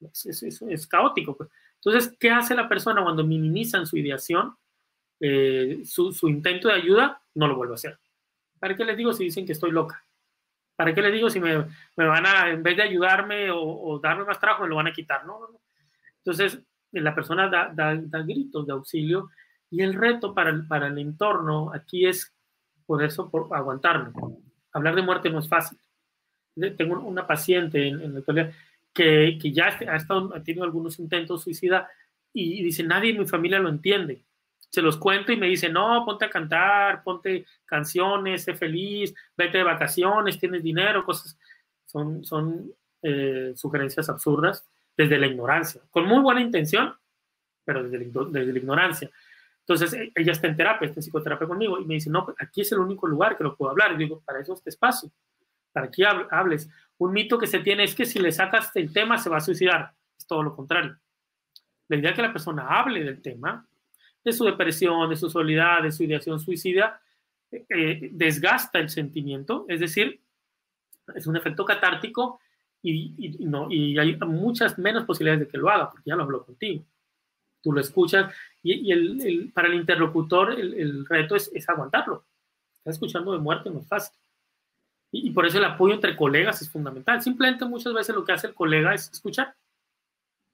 Es, 0.00 0.86
caótico. 0.86 1.36
Pues. 1.36 1.50
Entonces, 1.76 2.16
¿qué 2.18 2.30
hace 2.30 2.54
la 2.54 2.68
persona 2.68 3.02
cuando 3.02 3.24
minimizan 3.24 3.86
su 3.86 3.96
ideación? 3.96 4.56
eh, 5.20 5.82
su, 5.84 6.12
su, 6.12 6.28
intento 6.28 6.68
de 6.68 6.74
ayuda, 6.74 7.22
no 7.34 7.48
lo 7.48 7.56
vuelvo 7.56 7.74
a 7.74 7.76
hacer. 7.76 7.98
¿Para 8.60 8.76
qué 8.76 8.84
les 8.84 8.96
digo 8.96 9.12
si 9.12 9.24
dicen 9.24 9.46
que 9.46 9.52
estoy 9.52 9.72
loca? 9.72 10.04
¿Para 10.78 10.94
qué 10.94 11.02
les 11.02 11.12
digo 11.12 11.28
si 11.28 11.40
me, 11.40 11.66
me 11.96 12.06
van 12.06 12.24
a, 12.24 12.50
en 12.50 12.62
vez 12.62 12.76
de 12.76 12.84
ayudarme 12.84 13.50
o, 13.50 13.60
o, 13.60 13.98
darme 13.98 14.24
más 14.24 14.38
trabajo, 14.38 14.62
me 14.62 14.68
lo 14.68 14.76
van 14.76 14.86
a 14.86 14.92
quitar? 14.92 15.26
No. 15.26 15.60
Entonces, 16.18 16.62
la 16.92 17.16
persona 17.16 17.48
da, 17.48 17.72
da, 17.74 17.96
da, 17.96 18.22
gritos 18.22 18.64
de 18.64 18.74
auxilio 18.74 19.28
y 19.70 19.82
el 19.82 19.92
reto 19.92 20.32
para 20.32 20.50
el, 20.50 20.68
para 20.68 20.86
el 20.86 20.96
entorno 20.98 21.72
aquí 21.74 22.06
es 22.06 22.32
por 22.86 23.02
eso, 23.02 23.28
por 23.28 23.52
aguantarme. 23.56 24.12
Hablar 24.72 24.94
de 24.94 25.02
muerte 25.02 25.30
no 25.30 25.40
es 25.40 25.48
fácil. 25.48 25.80
Tengo 26.76 27.00
una 27.00 27.26
paciente 27.26 27.88
en, 27.88 28.00
en 28.00 28.12
la 28.12 28.20
actualidad 28.20 28.52
que, 28.94 29.36
que, 29.42 29.50
ya 29.50 29.66
ha, 29.66 29.96
estado, 29.96 30.32
ha 30.32 30.44
tenido 30.44 30.62
algunos 30.62 31.00
intentos 31.00 31.42
suicida 31.42 31.88
y, 32.32 32.60
y 32.60 32.62
dice, 32.62 32.84
nadie 32.84 33.10
en 33.10 33.18
mi 33.18 33.26
familia 33.26 33.58
lo 33.58 33.68
entiende 33.68 34.27
se 34.70 34.82
los 34.82 34.96
cuento 34.96 35.32
y 35.32 35.36
me 35.36 35.46
dice, 35.46 35.68
no, 35.68 36.04
ponte 36.04 36.26
a 36.26 36.30
cantar, 36.30 37.02
ponte 37.02 37.46
canciones, 37.64 38.44
sé 38.44 38.54
feliz, 38.54 39.14
vete 39.36 39.58
de 39.58 39.64
vacaciones, 39.64 40.38
tienes 40.38 40.62
dinero, 40.62 41.04
cosas. 41.04 41.38
Son, 41.86 42.22
son 42.24 42.70
eh, 43.02 43.52
sugerencias 43.56 44.08
absurdas 44.08 44.66
desde 44.96 45.18
la 45.18 45.26
ignorancia, 45.26 45.80
con 45.90 46.04
muy 46.04 46.20
buena 46.20 46.40
intención, 46.40 46.94
pero 47.64 47.84
desde 47.84 47.98
desde 47.98 48.52
la, 48.52 48.58
ignorancia. 48.58 49.10
Entonces, 49.60 49.92
e, 49.92 50.12
ella 50.14 50.32
está 50.32 50.48
en 50.48 50.56
terapia, 50.56 50.88
está 50.88 50.98
en 50.98 51.02
psicoterapia 51.02 51.46
conmigo 51.46 51.78
y 51.78 51.84
me 51.84 51.94
dice, 51.94 52.10
no, 52.10 52.24
pues, 52.24 52.36
aquí 52.40 52.62
es 52.62 52.72
el 52.72 52.80
único 52.80 53.06
lugar 53.06 53.36
que 53.36 53.44
lo 53.44 53.56
puedo 53.56 53.70
hablar. 53.70 53.92
Y 53.92 53.96
digo, 53.96 54.20
para 54.24 54.40
eso 54.40 54.54
este 54.54 54.70
espacio, 54.70 55.10
para 55.72 55.90
que 55.90 56.04
hables. 56.04 56.68
Un 56.96 57.12
mito 57.12 57.38
que 57.38 57.46
se 57.46 57.60
tiene 57.60 57.84
es 57.84 57.94
que 57.94 58.04
si 58.04 58.18
le 58.18 58.32
sacas 58.32 58.74
el 58.74 58.92
tema 58.92 59.18
se 59.18 59.30
va 59.30 59.36
a 59.36 59.40
suicidar. 59.40 59.94
Es 60.18 60.26
todo 60.26 60.42
lo 60.42 60.56
contrario. 60.56 60.98
La 61.86 61.96
idea 61.96 62.10
es 62.10 62.16
que 62.16 62.22
la 62.22 62.32
persona 62.32 62.66
hable 62.66 63.04
del 63.04 63.22
tema, 63.22 63.67
de 64.28 64.36
su 64.36 64.44
depresión, 64.44 65.10
de 65.10 65.16
su 65.16 65.28
soledad, 65.28 65.82
de 65.82 65.92
su 65.92 66.04
ideación 66.04 66.38
suicida, 66.38 67.00
eh, 67.50 68.10
desgasta 68.12 68.78
el 68.78 68.90
sentimiento, 68.90 69.64
es 69.68 69.80
decir, 69.80 70.20
es 71.14 71.26
un 71.26 71.36
efecto 71.36 71.64
catártico 71.64 72.40
y, 72.82 73.36
no, 73.40 73.70
y 73.70 73.98
hay 73.98 74.16
muchas 74.16 74.78
menos 74.78 75.04
posibilidades 75.04 75.46
de 75.46 75.48
que 75.48 75.58
lo 75.58 75.68
haga, 75.68 75.90
porque 75.90 76.10
ya 76.10 76.16
lo 76.16 76.24
habló 76.24 76.44
contigo. 76.44 76.84
Tú 77.62 77.72
lo 77.72 77.80
escuchas 77.80 78.32
y, 78.62 78.92
el, 78.92 79.50
para 79.52 79.68
el 79.68 79.74
interlocutor 79.74 80.52
el, 80.52 81.06
reto 81.06 81.34
es, 81.34 81.68
aguantarlo. 81.68 82.24
Está 82.76 82.90
escuchando 82.90 83.32
de 83.32 83.38
muerte, 83.38 83.70
no 83.70 83.80
es 83.80 83.88
fácil. 83.88 84.16
Y, 85.10 85.30
por 85.30 85.46
eso 85.46 85.58
el 85.58 85.64
apoyo 85.64 85.94
entre 85.94 86.16
colegas 86.16 86.62
es 86.62 86.70
fundamental. 86.70 87.20
Simplemente 87.22 87.64
muchas 87.64 87.92
veces 87.92 88.14
lo 88.14 88.24
que 88.24 88.32
hace 88.32 88.46
el 88.46 88.54
colega 88.54 88.94
es 88.94 89.10
escuchar. 89.10 89.54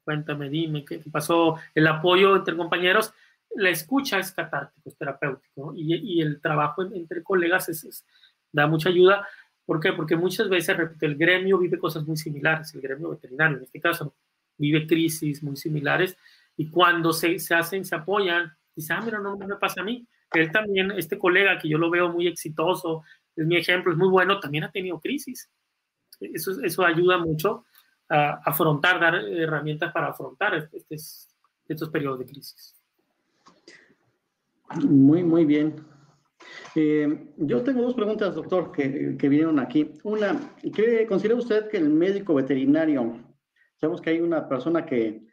Cuéntame, 0.05 0.49
dime 0.49 0.85
qué 0.85 1.03
pasó. 1.11 1.59
El 1.75 1.87
apoyo 1.87 2.37
entre 2.37 2.57
compañeros 2.57 3.12
la 3.57 3.70
escucha 3.70 4.18
es 4.18 4.32
catártico, 4.32 4.88
es 4.88 4.96
terapéutico, 4.96 5.72
y, 5.74 6.20
el 6.20 6.40
trabajo 6.40 6.82
entre 6.82 7.22
colegas 7.22 7.68
es, 7.68 7.84
es, 7.84 8.07
da 8.52 8.66
mucha 8.66 8.88
ayuda. 8.88 9.26
¿Por 9.64 9.80
qué? 9.80 9.92
Porque 9.92 10.16
muchas 10.16 10.48
veces, 10.48 10.76
repito, 10.76 11.07
el 11.07 11.16
gremio 11.16 11.59
vive 11.59 11.78
cosas 11.78 12.07
muy 12.07 12.16
similares, 12.16 12.74
el 12.74 12.80
gremio 12.80 13.11
veterinario 13.11 13.59
en 13.59 13.64
este 13.64 13.80
caso 13.80 14.14
vive 14.57 14.86
crisis 14.86 15.42
muy 15.42 15.57
similares, 15.57 16.16
y 16.57 16.68
cuando 16.68 17.12
se, 17.12 17.38
se 17.38 17.55
hacen, 17.55 17.84
se 17.84 17.94
apoyan, 17.94 18.52
dicen, 18.74 18.96
ah, 18.96 19.02
mira, 19.05 19.18
no, 19.18 19.36
no 19.36 19.46
me 19.46 19.57
pasa 19.57 19.80
a 19.80 19.84
mí. 19.84 20.07
Él 20.32 20.50
también, 20.52 20.90
este 20.92 21.18
colega 21.18 21.59
que 21.59 21.68
yo 21.68 21.78
lo 21.78 21.90
veo 21.90 22.09
muy 22.12 22.26
exitoso, 22.26 23.02
es 23.36 23.46
mi 23.46 23.57
ejemplo, 23.57 23.92
es 23.92 23.98
muy 23.98 24.09
bueno, 24.09 24.40
también 24.40 24.64
ha 24.64 24.70
tenido 24.70 25.00
crisis. 25.00 25.50
Eso, 26.20 26.61
eso 26.62 26.84
ayuda 26.84 27.18
mucho 27.18 27.64
a 28.09 28.40
afrontar, 28.44 29.00
dar 29.00 29.14
herramientas 29.16 29.92
para 29.92 30.09
afrontar 30.09 30.55
estos, 30.55 31.28
estos 31.66 31.88
periodos 31.90 32.20
de 32.20 32.26
crisis. 32.26 32.74
Muy, 34.83 35.22
muy 35.22 35.45
bien. 35.45 35.77
Eh, 36.75 37.33
yo 37.37 37.62
tengo 37.62 37.83
dos 37.83 37.95
preguntas, 37.95 38.35
doctor, 38.35 38.72
que, 38.72 39.16
que, 39.16 39.29
vinieron 39.29 39.59
aquí. 39.59 39.93
Una, 40.03 40.57
¿qué 40.75 41.07
considera 41.07 41.37
usted 41.37 41.68
que 41.68 41.77
el 41.77 41.91
médico 41.91 42.35
veterinario, 42.35 43.18
sabemos 43.77 44.01
que 44.01 44.11
hay 44.11 44.20
una 44.20 44.49
persona 44.49 44.85
que 44.85 45.27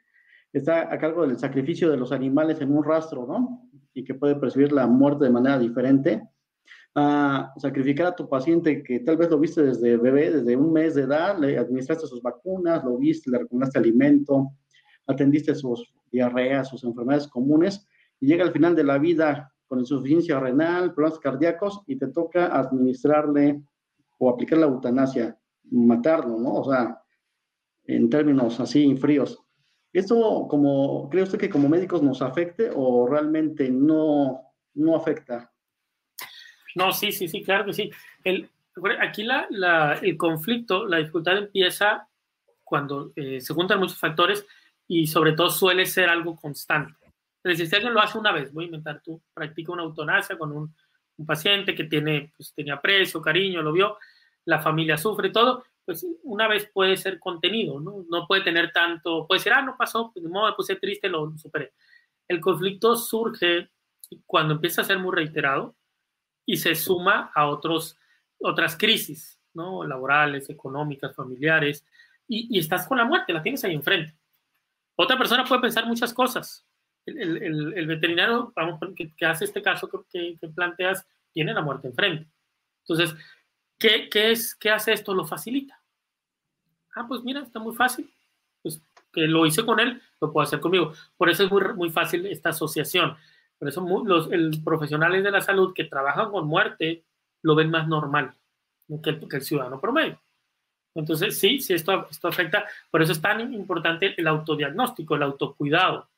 está 0.54 0.94
a 0.94 0.98
cargo 1.00 1.26
del 1.26 1.40
sacrificio 1.40 1.90
de 1.90 1.98
los 1.98 2.12
animales 2.12 2.62
en 2.62 2.76
un 2.76 2.84
rastro, 2.84 3.26
¿no? 3.26 3.70
Y 3.94 4.04
que 4.04 4.14
puede 4.14 4.36
percibir 4.36 4.72
la 4.72 4.88
muerte 4.88 5.26
de 5.26 5.32
manera 5.32 5.58
diferente. 5.58 6.22
A 6.94 7.54
sacrificar 7.58 8.08
a 8.08 8.16
tu 8.16 8.28
paciente 8.28 8.84
que 8.84 9.00
tal 9.00 9.16
vez 9.16 9.30
lo 9.30 9.40
viste 9.40 9.64
desde 9.64 9.96
bebé, 9.96 10.30
desde 10.30 10.58
un 10.58 10.74
mes 10.74 10.94
de 10.96 11.04
edad, 11.04 11.40
le 11.40 11.58
administraste 11.58 12.06
sus 12.06 12.22
vacunas, 12.22 12.84
lo 12.84 12.98
viste, 12.98 13.32
le 13.32 13.40
recomendaste 13.40 13.80
alimento, 13.80 14.50
atendiste 15.08 15.56
sus 15.56 15.94
diarreas, 16.12 16.68
sus 16.68 16.84
enfermedades 16.84 17.28
comunes 17.28 17.88
y 18.22 18.28
llega 18.28 18.46
al 18.46 18.54
final 18.54 18.76
de 18.76 18.84
la 18.86 18.98
vida 18.98 19.52
con 19.68 19.80
insuficiencia 19.80 20.40
renal, 20.40 20.94
problemas 20.94 21.20
cardíacos 21.20 21.82
y 21.88 21.98
te 21.98 22.08
toca 22.08 22.58
administrarle 22.58 23.62
o 24.20 24.30
aplicar 24.30 24.60
la 24.60 24.68
eutanasia, 24.68 25.38
matarlo, 25.72 26.38
¿no? 26.38 26.54
O 26.54 26.72
sea, 26.72 27.02
en 27.86 28.10
términos 28.10 28.60
así 28.60 28.96
fríos. 28.96 29.44
¿Esto 29.92 30.48
como, 30.48 31.10
cree 31.10 31.24
usted 31.24 31.40
que 31.40 31.50
como 31.50 31.68
médicos 31.68 32.02
nos 32.02 32.22
afecte 32.22 32.70
o 32.74 33.08
realmente 33.08 33.70
no, 33.70 34.42
no 34.76 34.96
afecta? 34.96 35.52
No, 36.76 36.92
sí, 36.94 37.12
sí, 37.12 37.28
sí, 37.28 37.44
claro 37.44 37.66
que 37.66 37.74
sí. 37.74 37.92
El, 38.24 38.50
aquí 39.00 39.24
la, 39.24 39.48
la, 39.50 39.96
el 39.96 40.16
conflicto, 40.16 40.86
la 40.86 40.98
dificultad 40.98 41.38
empieza 41.38 42.08
cuando 42.64 43.12
eh, 43.16 43.42
se 43.42 43.54
juntan 43.54 43.80
muchos 43.80 43.98
factores 43.98 44.46
y 44.88 45.08
sobre 45.08 45.34
todo 45.34 45.50
suele 45.50 45.86
ser 45.86 46.08
algo 46.08 46.36
constante. 46.36 47.01
Alguien 47.44 47.94
lo 47.94 48.02
hace 48.02 48.18
una 48.18 48.32
vez, 48.32 48.54
voy 48.54 48.66
a 48.66 48.68
inventar, 48.68 49.02
tú 49.04 49.22
practica 49.34 49.72
una 49.72 49.84
eutanasia 49.84 50.38
con 50.38 50.52
un, 50.52 50.76
un 51.18 51.26
paciente 51.26 51.74
que 51.74 51.86
tiene, 51.86 52.34
pues, 52.36 52.54
tenía 52.54 52.76
aprecio, 52.76 53.22
cariño, 53.22 53.62
lo 53.62 53.72
vio, 53.72 53.98
la 54.46 54.60
familia 54.60 54.98
sufre 54.98 55.30
todo, 55.30 55.64
pues 55.86 56.06
una 56.24 56.48
vez 56.48 56.70
puede 56.72 56.98
ser 56.98 57.20
contenido, 57.20 57.80
¿no? 57.80 58.06
No 58.10 58.28
puede 58.28 58.44
tener 58.44 58.72
tanto, 58.72 59.28
puede 59.28 59.40
decir, 59.40 59.54
ah, 59.54 59.62
no 59.62 59.76
pasó, 59.78 60.12
pues 60.14 60.24
no, 60.26 60.46
me 60.46 60.54
puse 60.54 60.76
triste, 60.76 61.10
lo 61.10 61.36
superé. 61.38 61.74
El 62.28 62.40
conflicto 62.40 62.96
surge 62.96 63.70
cuando 64.26 64.56
empieza 64.56 64.82
a 64.82 64.86
ser 64.86 65.00
muy 65.00 65.16
reiterado 65.16 65.76
y 66.46 66.58
se 66.58 66.76
suma 66.76 67.32
a 67.34 67.48
otros, 67.48 67.98
otras 68.40 68.78
crisis, 68.78 69.40
¿no? 69.54 69.84
Laborales, 69.86 70.50
económicas, 70.50 71.16
familiares, 71.16 71.86
y, 72.28 72.56
y 72.56 72.60
estás 72.60 72.88
con 72.88 72.98
la 72.98 73.06
muerte, 73.06 73.34
la 73.34 73.44
tienes 73.44 73.64
ahí 73.64 73.74
enfrente. 73.74 74.18
Otra 74.96 75.18
persona 75.18 75.44
puede 75.46 75.62
pensar 75.62 75.86
muchas 75.88 76.14
cosas, 76.14 76.66
el, 77.06 77.38
el, 77.38 77.74
el 77.74 77.88
veterinario 77.88 78.52
vamos, 78.56 78.80
que, 78.96 79.14
que, 79.16 79.26
hace 79.26 79.46
este 79.46 79.62
caso 79.62 79.90
que, 80.12 80.38
que, 80.40 80.48
planteas 80.50 81.08
tiene 81.32 81.54
la 81.54 81.62
muerte 81.62 81.88
enfrente. 81.88 82.30
Entonces, 82.86 83.16
¿qué, 83.80 84.10
qué, 84.10 84.32
es, 84.32 84.56
¿qué 84.56 84.70
hace 84.70 84.94
esto? 84.94 85.14
Lo 85.14 85.26
facilita. 85.26 85.82
Ah, 86.96 87.06
pues 87.08 87.24
mira, 87.24 87.42
está 87.42 87.60
muy 87.60 87.76
fácil. 87.76 88.10
Pues 88.62 88.82
que 89.12 89.22
lo 89.22 89.46
hice 89.46 89.66
con 89.66 89.80
él, 89.80 90.02
lo 90.20 90.32
puedo 90.32 90.46
hacer 90.46 90.60
conmigo. 90.60 90.94
Por 91.18 91.30
eso 91.30 91.44
es 91.44 91.52
muy, 91.52 91.62
muy 91.76 91.90
fácil 91.90 92.26
esta 92.26 92.50
asociación. 92.50 93.18
Por 93.58 93.68
eso 93.68 93.86
los 94.06 94.32
el, 94.32 94.62
profesionales 94.64 95.24
de 95.24 95.32
la 95.32 95.42
salud 95.42 95.74
que 95.74 95.84
trabajan 95.86 96.32
con 96.32 96.48
muerte 96.48 97.04
lo 97.42 97.56
ven 97.56 97.70
más 97.70 97.88
normal 97.88 98.36
que 99.04 99.12
el, 99.12 99.28
que 99.28 99.38
el 99.38 99.42
ciudadano 99.42 99.80
promedio. 99.80 100.20
Entonces, 100.94 101.40
sí, 101.40 101.60
sí, 101.60 101.74
esto, 101.74 102.08
esto 102.10 102.28
afecta. 102.28 102.66
Por 102.90 103.02
eso 103.02 103.14
es 103.14 103.22
tan 103.22 103.54
importante 103.54 104.14
el 104.18 104.28
autodiagnóstico, 104.28 105.16
el 105.16 105.24
autocuidado 105.24 106.10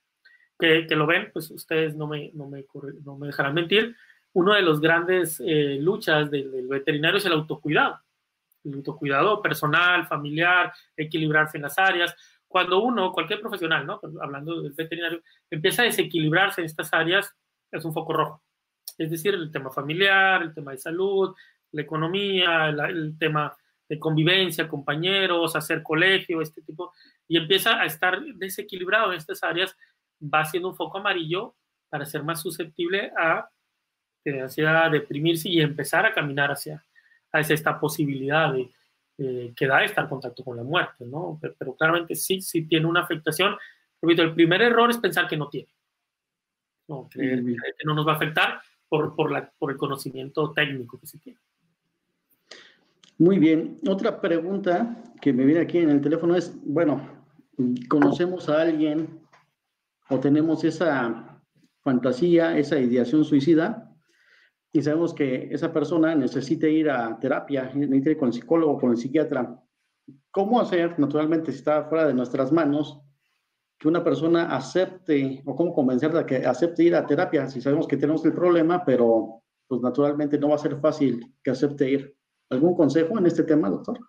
que, 0.60 0.86
lo 0.90 1.06
ven, 1.06 1.30
pues 1.34 1.52
ustedes 1.52 1.96
no 1.96 2.08
me, 2.08 2.32
no 2.34 2.48
me, 2.48 2.66
no 3.04 3.18
me 3.18 3.28
dejarán 3.28 3.54
mentir, 3.54 3.96
una 4.34 4.56
de 4.56 4.64
las 4.64 4.80
grandes 4.80 5.40
eh, 5.46 5.78
luchas 5.80 6.30
del, 6.32 6.52
del, 6.52 6.68
veterinario 6.68 7.18
es 7.18 7.26
el 7.26 7.34
autocuidado. 7.34 8.00
El 8.64 8.76
autocuidado 8.76 9.42
personal, 9.42 10.08
familiar, 10.08 10.74
equilibrarse 10.96 11.58
en 11.58 11.64
las 11.64 11.78
áreas. 11.78 12.16
Cuando 12.48 12.82
uno, 12.82 13.12
cualquier 13.12 13.42
profesional, 13.42 13.86
¿no? 13.86 14.00
hablando 14.22 14.62
del 14.62 14.74
veterinario, 14.74 15.22
empieza 15.50 15.82
a 15.82 15.86
desequilibrarse 15.86 16.62
en 16.62 16.66
estas 16.66 16.94
áreas, 16.94 17.36
es 17.72 17.86
un 17.86 17.94
foco 17.94 18.14
rojo. 18.14 18.44
Es 18.98 19.10
decir, 19.10 19.34
el 19.34 19.52
tema 19.52 19.72
familiar, 19.72 20.42
el 20.44 20.54
tema 20.54 20.72
de 20.72 20.78
salud, 20.78 21.36
la 21.72 21.82
economía, 21.82 22.70
el 22.70 23.18
tema 23.18 23.56
de 23.90 24.00
convivencia, 24.00 24.68
compañeros, 24.68 25.56
hacer 25.56 25.84
colegio, 25.84 26.42
este 26.42 26.62
tipo, 26.62 26.94
y 27.28 27.38
empieza 27.38 27.82
a 27.82 27.86
estar 27.86 28.22
desequilibrado 28.36 29.12
en 29.12 29.18
estas 29.18 29.44
áreas, 29.44 29.76
va 30.24 30.46
siendo 30.46 30.70
un 30.70 30.76
foco 30.76 30.98
amarillo 30.98 31.56
para 31.90 32.06
ser 32.06 32.24
más 32.24 32.42
susceptible 32.42 33.12
a, 33.18 33.50
hacia 34.44 34.90
deprimirse 34.90 35.50
y 35.50 35.62
empezar 35.62 36.06
a 36.06 36.14
caminar 36.14 36.52
hacia, 36.52 36.84
hacia 37.32 37.54
esta 37.54 37.80
posibilidad 37.80 38.54
de, 38.54 38.72
eh, 39.18 39.54
que 39.56 39.68
da 39.68 39.84
estar 39.84 40.06
en 40.06 40.10
contacto 40.10 40.44
con 40.44 40.58
la 40.58 40.64
muerte, 40.64 41.06
¿no? 41.06 41.38
Pero, 41.42 41.56
pero, 41.58 41.76
claramente 41.76 42.16
sí, 42.16 42.42
sí 42.42 42.68
tiene 42.68 42.88
una 42.88 43.02
afectación. 43.02 43.56
Repito, 44.02 44.24
el 44.24 44.34
primer 44.34 44.62
error 44.62 44.90
es 44.90 44.98
pensar 44.98 45.28
que 45.28 45.38
no 45.38 45.50
tiene. 45.50 45.70
No, 46.88 47.08
creer, 47.10 47.44
creer 47.44 47.76
que 47.78 47.86
no 47.86 47.94
nos 47.94 48.08
va 48.08 48.14
a 48.14 48.16
afectar 48.16 48.60
por, 48.90 49.16
por, 49.16 49.32
la, 49.32 49.50
por 49.58 49.72
el 49.72 49.78
conocimiento 49.78 50.52
técnico 50.52 51.00
que 51.00 51.08
se 51.08 51.20
tiene. 51.20 51.40
Muy 53.20 53.40
bien. 53.40 53.80
Otra 53.88 54.20
pregunta 54.20 55.04
que 55.22 55.32
me 55.32 55.46
viene 55.46 55.62
aquí 55.62 55.78
en 55.78 55.90
el 55.90 56.02
teléfono 56.02 56.36
es, 56.36 56.54
bueno, 56.66 57.24
conocemos 57.88 58.50
a 58.50 58.62
alguien 58.62 59.23
o 60.14 60.20
tenemos 60.20 60.64
esa 60.64 61.42
fantasía, 61.82 62.58
esa 62.58 62.80
ideación 62.80 63.26
suicida, 63.26 63.90
y 64.72 64.82
sabemos 64.82 65.14
que 65.14 65.50
esa 65.52 65.72
persona 65.74 66.16
necesita 66.16 66.68
ir 66.68 66.90
a 66.90 67.18
terapia, 67.20 67.72
necesita 67.74 68.12
ir 68.12 68.18
con 68.18 68.28
el 68.28 68.34
psicólogo, 68.34 68.80
con 68.80 68.92
el 68.92 68.98
psiquiatra. 68.98 69.60
¿Cómo 70.32 70.60
hacer, 70.60 70.98
naturalmente, 71.00 71.52
si 71.52 71.60
está 71.60 71.84
fuera 71.86 72.08
de 72.08 72.14
nuestras 72.14 72.52
manos, 72.52 73.00
que 73.78 73.88
una 73.88 74.04
persona 74.04 74.56
acepte 74.56 75.42
o 75.46 75.56
cómo 75.56 75.74
convencerla 75.74 76.20
de 76.20 76.26
que 76.26 76.46
acepte 76.46 76.84
ir 76.84 76.96
a 76.96 77.06
terapia 77.06 77.48
si 77.48 77.60
sabemos 77.60 77.88
que 77.88 77.98
tenemos 77.98 78.24
el 78.26 78.34
problema, 78.34 78.84
pero 78.86 79.42
pues 79.68 79.82
naturalmente 79.82 80.38
no 80.38 80.50
va 80.50 80.56
a 80.56 80.60
ser 80.60 80.80
fácil 80.80 81.34
que 81.44 81.52
acepte 81.52 81.90
ir? 81.90 82.16
¿Algún 82.50 82.76
consejo 82.76 83.18
en 83.18 83.26
este 83.26 83.44
tema, 83.44 83.70
doctor? 83.70 84.00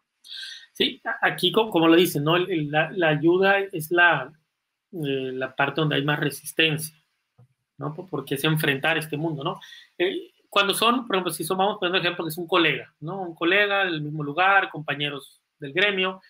Sí, 0.72 1.00
aquí 1.22 1.52
como, 1.52 1.88
lo 1.88 1.96
dicen, 1.96 2.24
¿no? 2.24 2.36
La, 2.36 3.08
ayuda 3.08 3.60
es 3.60 3.90
la, 3.90 4.32
eh, 4.94 5.32
la 5.32 5.54
parte 5.54 5.80
donde 5.80 5.96
hay 5.96 6.04
más 6.04 6.20
resistencia, 6.20 6.96
¿no? 7.78 7.94
Porque 7.94 8.36
es 8.36 8.44
enfrentar 8.44 8.96
este 8.98 9.16
mundo, 9.16 9.42
¿no? 9.42 9.60
Eh, 9.98 10.30
cuando 10.48 10.72
son, 10.72 11.06
por 11.06 11.16
ejemplo, 11.16 11.32
si 11.32 11.42
somos, 11.42 11.66
vamos 11.66 11.78
poniendo 11.80 11.98
ejemplo, 11.98 12.24
que 12.24 12.30
es 12.30 12.38
un 12.38 12.46
colega, 12.46 12.94
¿no? 13.00 13.22
Un 13.22 13.34
colega 13.34 13.84
del 13.84 14.02
mismo 14.02 14.22
lugar, 14.22 14.70
compañeros 14.70 15.40
del 15.58 15.72
gremio. 15.72 16.20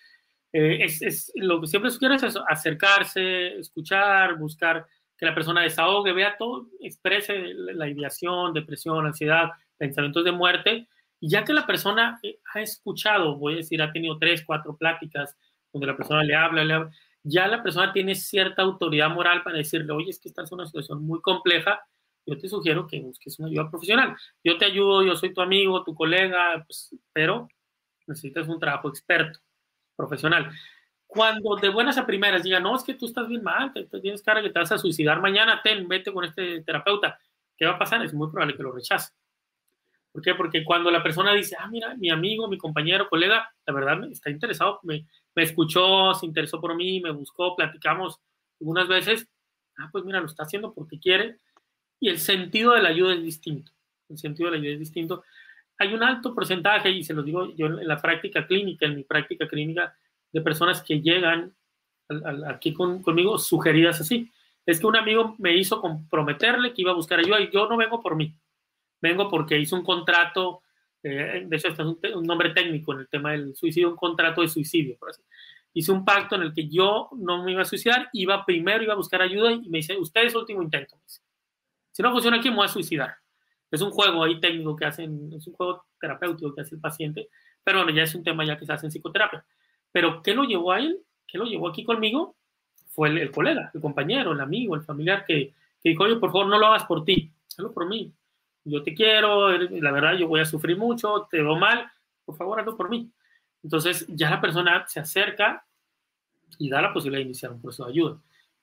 Eh, 0.51 0.83
es, 0.83 1.01
es, 1.01 1.31
lo 1.35 1.61
que 1.61 1.67
siempre 1.67 1.91
sugiero 1.91 2.15
es 2.15 2.23
acercarse, 2.47 3.59
escuchar, 3.59 4.35
buscar 4.37 4.87
que 5.17 5.25
la 5.25 5.35
persona 5.35 5.61
desahogue, 5.61 6.13
vea 6.13 6.35
todo, 6.37 6.67
exprese 6.81 7.53
la 7.53 7.87
ideación, 7.87 8.53
depresión, 8.53 9.05
ansiedad, 9.05 9.51
pensamientos 9.77 10.23
de 10.23 10.31
muerte, 10.31 10.87
y 11.19 11.29
ya 11.29 11.43
que 11.43 11.53
la 11.53 11.65
persona 11.65 12.19
eh, 12.23 12.39
ha 12.53 12.61
escuchado, 12.61 13.37
voy 13.37 13.53
a 13.53 13.57
decir, 13.57 13.81
ha 13.81 13.91
tenido 13.91 14.17
tres, 14.17 14.43
cuatro 14.45 14.75
pláticas 14.75 15.37
donde 15.71 15.87
la 15.87 15.97
persona 15.97 16.23
le 16.23 16.35
habla, 16.35 16.63
le 16.63 16.73
habla, 16.73 16.91
ya 17.25 17.47
la 17.47 17.63
persona 17.63 17.91
tiene 17.91 18.13
cierta 18.13 18.61
autoridad 18.61 19.09
moral 19.09 19.41
para 19.43 19.57
decirle, 19.57 19.91
oye, 19.91 20.11
es 20.11 20.19
que 20.19 20.29
esta 20.29 20.43
es 20.43 20.51
una 20.51 20.65
situación 20.67 21.03
muy 21.03 21.21
compleja, 21.21 21.81
yo 22.25 22.37
te 22.37 22.47
sugiero 22.47 22.87
que 22.87 23.01
busques 23.01 23.39
una 23.39 23.47
ayuda 23.47 23.69
profesional. 23.69 24.15
Yo 24.43 24.57
te 24.57 24.65
ayudo, 24.65 25.03
yo 25.03 25.15
soy 25.15 25.33
tu 25.33 25.41
amigo, 25.41 25.83
tu 25.83 25.95
colega, 25.95 26.63
pues, 26.65 26.95
pero 27.11 27.47
necesitas 28.05 28.47
un 28.47 28.59
trabajo 28.59 28.89
experto, 28.89 29.39
profesional. 29.95 30.51
Cuando 31.07 31.55
de 31.55 31.69
buenas 31.69 31.97
a 31.97 32.05
primeras 32.05 32.43
digan, 32.43 32.63
no, 32.63 32.75
es 32.75 32.83
que 32.83 32.93
tú 32.93 33.07
estás 33.07 33.27
bien 33.27 33.43
mal, 33.43 33.73
te, 33.73 33.85
tienes 34.01 34.21
cara 34.21 34.41
que 34.43 34.51
te 34.51 34.59
vas 34.59 34.71
a 34.71 34.77
suicidar 34.77 35.19
mañana, 35.19 35.61
ten, 35.63 35.87
vete 35.87 36.13
con 36.13 36.25
este 36.25 36.61
terapeuta, 36.61 37.17
¿qué 37.57 37.65
va 37.65 37.73
a 37.73 37.79
pasar? 37.79 38.03
Es 38.03 38.13
muy 38.13 38.29
probable 38.29 38.55
que 38.55 38.63
lo 38.63 38.71
rechace. 38.71 39.13
¿Por 40.15 40.21
qué? 40.21 40.33
Porque 40.33 40.63
cuando 40.63 40.89
la 40.91 41.03
persona 41.03 41.33
dice, 41.33 41.57
ah, 41.59 41.67
mira, 41.67 41.93
mi 41.97 42.09
amigo, 42.09 42.47
mi 42.47 42.57
compañero, 42.57 43.09
colega, 43.09 43.53
la 43.65 43.73
verdad 43.73 44.01
está 44.09 44.29
interesado, 44.29 44.79
me, 44.83 45.05
me 45.35 45.43
escuchó, 45.43 46.13
se 46.13 46.25
interesó 46.25 46.61
por 46.61 46.73
mí, 46.73 47.01
me 47.01 47.11
buscó, 47.11 47.53
platicamos 47.53 48.21
algunas 48.61 48.87
veces, 48.87 49.27
ah, 49.77 49.89
pues 49.91 50.05
mira, 50.05 50.21
lo 50.21 50.27
está 50.27 50.43
haciendo 50.43 50.73
porque 50.73 51.01
quiere, 51.01 51.39
y 51.99 52.07
el 52.07 52.19
sentido 52.19 52.71
de 52.71 52.81
la 52.81 52.89
ayuda 52.89 53.13
es 53.13 53.23
distinto. 53.23 53.73
El 54.07 54.17
sentido 54.17 54.49
de 54.49 54.55
la 54.55 54.61
ayuda 54.61 54.75
es 54.75 54.79
distinto. 54.79 55.23
Hay 55.77 55.93
un 55.93 56.01
alto 56.01 56.33
porcentaje, 56.33 56.91
y 56.91 57.03
se 57.03 57.13
lo 57.13 57.21
digo 57.21 57.53
yo 57.53 57.65
en 57.65 57.85
la 57.85 58.01
práctica 58.01 58.47
clínica, 58.47 58.85
en 58.85 58.95
mi 58.95 59.03
práctica 59.03 59.49
clínica, 59.49 59.97
de 60.31 60.39
personas 60.39 60.81
que 60.81 61.01
llegan 61.01 61.53
aquí 62.47 62.73
conmigo 62.73 63.37
sugeridas 63.37 63.99
así. 63.99 64.31
Es 64.65 64.79
que 64.79 64.87
un 64.87 64.95
amigo 64.95 65.35
me 65.39 65.57
hizo 65.57 65.81
comprometerle 65.81 66.73
que 66.73 66.83
iba 66.83 66.91
a 66.91 66.95
buscar 66.95 67.19
ayuda 67.19 67.41
y 67.41 67.51
yo 67.51 67.67
no 67.67 67.75
vengo 67.75 68.01
por 68.01 68.15
mí. 68.15 68.33
Vengo 69.05 69.29
porque 69.29 69.59
hice 69.59 69.75
un 69.75 69.83
contrato, 69.83 70.63
eh, 71.03 71.45
de 71.45 71.55
hecho, 71.55 71.67
este 71.67 71.83
es 71.83 72.15
un, 72.15 72.23
nombre 72.23 72.49
técnico 72.49 72.91
en 72.93 73.01
el 73.01 73.07
tema 73.07 73.33
del 73.33 73.55
suicidio, 73.55 73.91
un 73.91 73.95
contrato 73.95 74.41
de 74.41 74.47
suicidio, 74.47 74.97
por 74.97 75.11
así. 75.11 75.21
Hice 75.73 75.91
un 75.91 76.03
pacto 76.03 76.35
en 76.35 76.41
el 76.41 76.53
que 76.55 76.67
yo 76.67 77.09
no 77.15 77.43
me 77.43 77.51
iba 77.51 77.61
a 77.61 77.65
suicidar, 77.65 78.09
iba 78.13 78.43
primero, 78.43 78.83
iba 78.83 78.93
a 78.93 78.97
buscar 78.97 79.21
ayuda 79.21 79.51
y 79.51 79.69
me 79.69 79.77
dice, 79.77 79.95
usted 79.95 80.23
es 80.23 80.33
el 80.33 80.39
último 80.39 80.63
intento. 80.63 80.97
Si 81.05 82.01
no 82.01 82.11
funciona 82.11 82.37
aquí, 82.37 82.49
me 82.49 82.55
voy 82.55 82.65
a 82.65 82.69
suicidar. 82.69 83.15
Es 83.69 83.81
un 83.81 83.91
juego 83.91 84.23
ahí 84.23 84.39
técnico 84.39 84.75
que 84.75 84.85
hacen, 84.85 85.31
es 85.33 85.45
un 85.45 85.53
juego 85.53 85.85
terapéutico 86.01 86.55
que 86.55 86.61
hace 86.61 86.73
el 86.73 86.81
paciente, 86.81 87.29
pero 87.63 87.83
bueno, 87.83 87.95
ya 87.95 88.03
es 88.03 88.15
un 88.15 88.23
tema 88.23 88.43
ya 88.43 88.57
que 88.57 88.65
se 88.65 88.73
hace 88.73 88.87
en 88.87 88.91
psicoterapia. 88.91 89.45
Pero 89.91 90.23
¿qué 90.23 90.33
lo 90.33 90.45
llevó 90.45 90.71
a 90.71 90.79
él? 90.79 90.99
¿Qué 91.27 91.37
lo 91.37 91.45
llevó 91.45 91.67
aquí 91.67 91.83
conmigo? 91.83 92.37
Fue 92.87 93.09
el, 93.09 93.29
colega, 93.29 93.69
el 93.71 93.81
compañero, 93.81 94.31
el 94.31 94.41
amigo, 94.41 94.73
el 94.73 94.81
familiar 94.81 95.25
que, 95.27 95.53
que, 95.83 95.89
dijo, 95.89 96.05
oye, 96.05 96.15
por 96.15 96.31
favor, 96.31 96.47
no 96.47 96.57
lo 96.57 96.65
hagas 96.65 96.85
por 96.85 97.05
ti, 97.05 97.31
hazlo 97.55 97.71
por 97.71 97.87
mí. 97.87 98.11
Yo 98.65 98.83
te 98.83 98.93
quiero, 98.93 99.51
la 99.51 99.91
verdad, 99.91 100.17
yo 100.17 100.27
voy 100.27 100.41
a 100.41 100.45
sufrir 100.45 100.75
mucho, 100.75 101.27
te 101.29 101.41
veo 101.41 101.55
mal, 101.55 101.89
por 102.25 102.35
favor, 102.35 102.59
hazlo 102.59 102.75
por 102.75 102.89
mí. 102.89 103.11
Entonces, 103.63 104.05
ya 104.09 104.29
la 104.29 104.41
persona 104.41 104.85
se 104.87 104.99
acerca 104.99 105.65
y 106.57 106.69
da 106.69 106.81
la 106.81 106.91
posibilidad 106.91 107.19
de 107.19 107.25
iniciar 107.25 107.51
un 107.51 107.61
proceso 107.61 107.85
de 107.85 107.91
ayuda. 107.91 108.17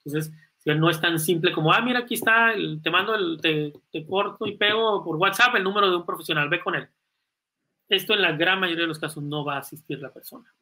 Entonces, 0.05 0.33
no 0.65 0.91
es 0.91 1.01
tan 1.01 1.19
simple 1.19 1.53
como, 1.53 1.73
ah, 1.73 1.81
mira, 1.81 2.01
aquí 2.01 2.15
está, 2.15 2.53
te 2.83 2.91
mando, 2.91 3.15
el, 3.15 3.41
te, 3.41 4.07
corto 4.07 4.47
y 4.47 4.57
pego 4.57 5.03
por 5.05 5.17
WhatsApp 5.17 5.57
el 5.57 5.65
número 5.65 5.91
de 5.91 5.97
un 5.97 6.07
profesional, 6.07 6.49
ve 6.49 6.61
con 6.61 6.75
él. 6.75 6.89
Esto 7.89 8.15
en 8.15 8.23
la 8.23 8.33
gran 8.33 8.61
mayoría 8.61 8.83
de 8.83 8.89
los 8.89 8.99
casos 8.99 9.23
no 9.23 9.45
va 9.45 9.57
a 9.57 9.61
asistir 9.61 10.01
la 10.01 10.13
persona. 10.13 10.53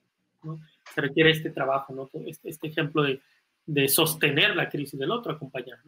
Se 0.95 1.01
requiere 1.01 1.31
este 1.31 1.51
trabajo, 1.51 1.95
¿no? 1.95 2.11
este, 2.27 2.49
este 2.49 2.69
ejemplo 2.69 3.03
de, 3.03 3.21
de, 3.67 3.89
sostener 3.89 4.57
la 4.57 4.69
crisis 4.69 4.99
del 4.99 5.11
otro, 5.11 5.33
acompañar. 5.33 5.79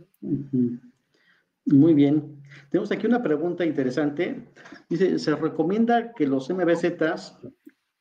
Muy 1.67 1.95
bien. 1.95 2.43
Tenemos 2.71 2.91
aquí 2.91 3.07
una 3.07 3.23
pregunta 3.23 3.65
interesante. 3.65 4.49
Dice, 4.89 5.19
¿se 5.19 5.37
recomienda 5.37 6.13
que 6.15 6.27
los 6.27 6.51
MBZs 6.51 7.39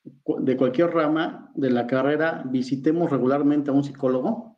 de 0.03 0.57
cualquier 0.57 0.89
rama 0.91 1.51
de 1.55 1.69
la 1.69 1.87
carrera 1.87 2.43
visitemos 2.45 3.11
regularmente 3.11 3.69
a 3.69 3.73
un 3.73 3.83
psicólogo? 3.83 4.51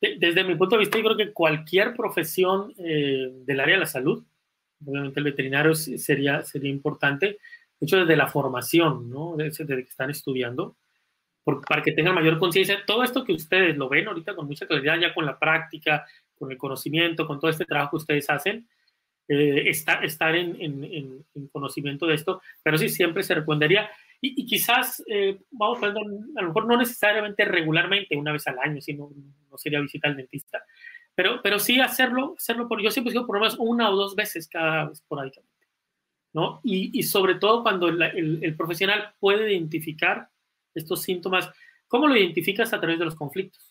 desde 0.00 0.44
mi 0.44 0.54
punto 0.54 0.76
de 0.76 0.80
vista, 0.80 0.96
yo 0.96 1.04
creo 1.04 1.16
que 1.16 1.32
cualquier 1.32 1.94
profesión 1.94 2.72
eh, 2.78 3.30
del 3.44 3.60
área 3.60 3.74
de 3.74 3.80
la 3.80 3.86
salud, 3.86 4.24
obviamente 4.84 5.20
el 5.20 5.24
veterinario 5.24 5.74
sería, 5.74 6.42
sería 6.42 6.70
importante, 6.70 7.26
de 7.26 7.38
hecho 7.84 7.98
desde 7.98 8.16
la 8.16 8.26
formación, 8.26 9.10
¿no? 9.10 9.36
Desde, 9.36 9.66
que 9.66 9.80
están 9.82 10.10
estudiando, 10.10 10.76
para 11.44 11.82
que 11.82 11.92
tengan 11.92 12.14
mayor 12.14 12.38
conciencia, 12.38 12.84
todo 12.86 13.02
esto 13.02 13.24
que 13.24 13.32
ustedes 13.32 13.76
lo 13.76 13.88
ven 13.88 14.08
ahorita 14.08 14.34
con 14.34 14.46
mucha 14.46 14.66
claridad, 14.66 14.98
ya 14.98 15.12
con 15.12 15.26
la 15.26 15.38
práctica, 15.38 16.06
con 16.40 16.50
el 16.50 16.58
conocimiento, 16.58 17.26
con 17.26 17.38
todo 17.38 17.50
este 17.50 17.66
trabajo 17.66 17.90
que 17.90 17.96
ustedes 17.98 18.30
hacen, 18.30 18.66
eh, 19.28 19.68
estar, 19.70 20.04
estar 20.04 20.34
en, 20.34 20.60
en, 20.60 21.24
en, 21.34 21.48
conocimiento 21.52 22.06
de 22.06 22.14
esto, 22.14 22.42
pero 22.64 22.76
sí 22.76 22.88
siempre 22.88 23.22
se 23.22 23.34
recomendaría 23.34 23.88
y, 24.20 24.44
quizás, 24.44 25.02
eh, 25.06 25.38
vamos 25.52 25.82
a 25.82 25.86
a 25.86 26.42
lo 26.42 26.48
mejor 26.48 26.66
no 26.66 26.76
necesariamente 26.76 27.44
regularmente, 27.44 28.16
una 28.16 28.32
vez 28.32 28.46
al 28.48 28.58
año, 28.58 28.80
si 28.80 28.92
no, 28.92 29.10
no 29.50 29.56
sería 29.56 29.80
visita 29.80 30.08
al 30.08 30.16
dentista, 30.16 30.62
pero, 31.14 31.40
pero 31.42 31.58
sí 31.58 31.80
hacerlo, 31.80 32.34
hacerlo 32.36 32.66
por, 32.66 32.82
yo 32.82 32.90
siempre 32.90 33.12
digo 33.12 33.26
por 33.26 33.36
lo 33.36 33.42
menos 33.42 33.56
una 33.58 33.90
o 33.90 33.96
dos 33.96 34.16
veces 34.16 34.48
cada 34.48 34.86
vez 34.86 34.98
esporádicamente, 34.98 35.66
¿no? 36.32 36.60
Y, 36.64 36.98
y 36.98 37.02
sobre 37.04 37.36
todo 37.36 37.62
cuando 37.62 37.88
el, 37.88 38.02
el, 38.42 38.56
profesional 38.56 39.14
puede 39.20 39.52
identificar 39.52 40.28
estos 40.74 41.02
síntomas, 41.02 41.50
¿cómo 41.88 42.08
lo 42.08 42.16
identificas 42.16 42.72
a 42.72 42.80
través 42.80 42.98
de 42.98 43.04
los 43.04 43.14
conflictos? 43.14 43.69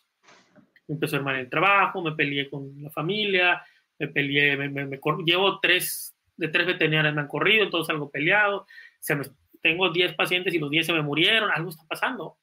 Me 0.89 0.95
empezó 0.95 1.15
a 1.15 1.19
armar 1.19 1.35
el 1.37 1.49
trabajo, 1.49 2.01
me 2.01 2.11
peleé 2.11 2.49
con 2.49 2.83
la 2.83 2.89
familia, 2.89 3.63
me 3.97 4.09
peleé, 4.09 4.57
me, 4.57 4.69
me, 4.69 4.99
llevo 5.25 5.59
tres, 5.61 6.13
de 6.35 6.49
tres 6.49 6.67
veterinarias 6.67 7.15
me 7.15 7.21
han 7.21 7.27
corrido, 7.27 7.63
entonces 7.63 7.89
algo 7.89 8.09
peleado, 8.09 8.67
se 8.99 9.15
me 9.15 9.23
tengo 9.61 9.89
10 9.89 10.15
pacientes 10.15 10.53
y 10.53 10.59
los 10.59 10.69
10 10.69 10.85
se 10.85 10.93
me 10.93 11.01
murieron, 11.01 11.51
algo 11.51 11.69
está 11.69 11.83
pasando. 11.87 12.37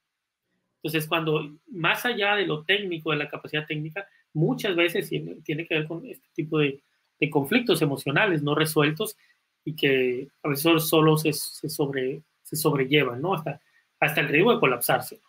Entonces, 0.82 1.09
cuando 1.09 1.59
más 1.68 2.05
allá 2.05 2.36
de 2.36 2.47
lo 2.47 2.64
técnico, 2.64 3.11
de 3.11 3.16
la 3.16 3.28
capacidad 3.28 3.66
técnica, 3.66 4.07
muchas 4.32 4.76
veces 4.76 5.09
tiene, 5.09 5.66
que 5.66 5.74
ver 5.74 5.86
con 5.86 6.05
este 6.07 6.28
tipo 6.34 6.59
de, 6.59 6.82
conflictos 7.30 7.80
emocionales 7.80 8.42
no 8.42 8.55
resueltos 8.55 9.16
y 9.64 9.74
que 9.74 10.28
a 10.42 10.49
veces 10.49 10.86
solo 10.86 11.16
se, 11.16 11.32
sobre, 11.32 12.22
se 12.42 12.57
sobrellevan, 12.57 13.20
¿no? 13.20 13.34
Hasta, 13.34 13.61
hasta 13.99 14.20
el 14.20 14.28
riesgo 14.28 14.53
de 14.53 14.61
colapsarse. 14.61 15.20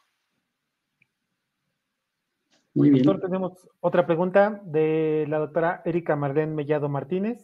Muy 2.78 2.92
bien. 2.92 3.04
Doctor, 3.04 3.28
tenemos 3.28 3.68
otra 3.80 4.06
pregunta 4.06 4.62
de 4.64 5.26
la 5.28 5.40
doctora 5.40 5.82
Erika 5.84 6.16
Marlene 6.16 6.54
Mellado 6.54 6.90
Martínez. 6.90 7.44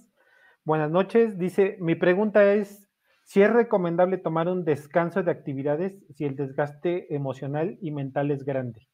Buenas 0.64 0.92
noches. 0.92 1.40
Dice, 1.40 1.76
mi 1.80 1.96
pregunta 1.96 2.54
es, 2.54 2.88
si 3.24 3.42
es 3.42 3.52
recomendable 3.52 4.20
tomar 4.20 4.48
un 4.48 4.64
descanso 4.64 5.24
de 5.24 5.32
actividades 5.32 5.96
si 6.16 6.26
el 6.26 6.36
desgaste 6.36 7.16
emocional 7.16 7.80
y 7.82 7.90
mental 7.90 8.30
es 8.30 8.46
grande. 8.46 8.88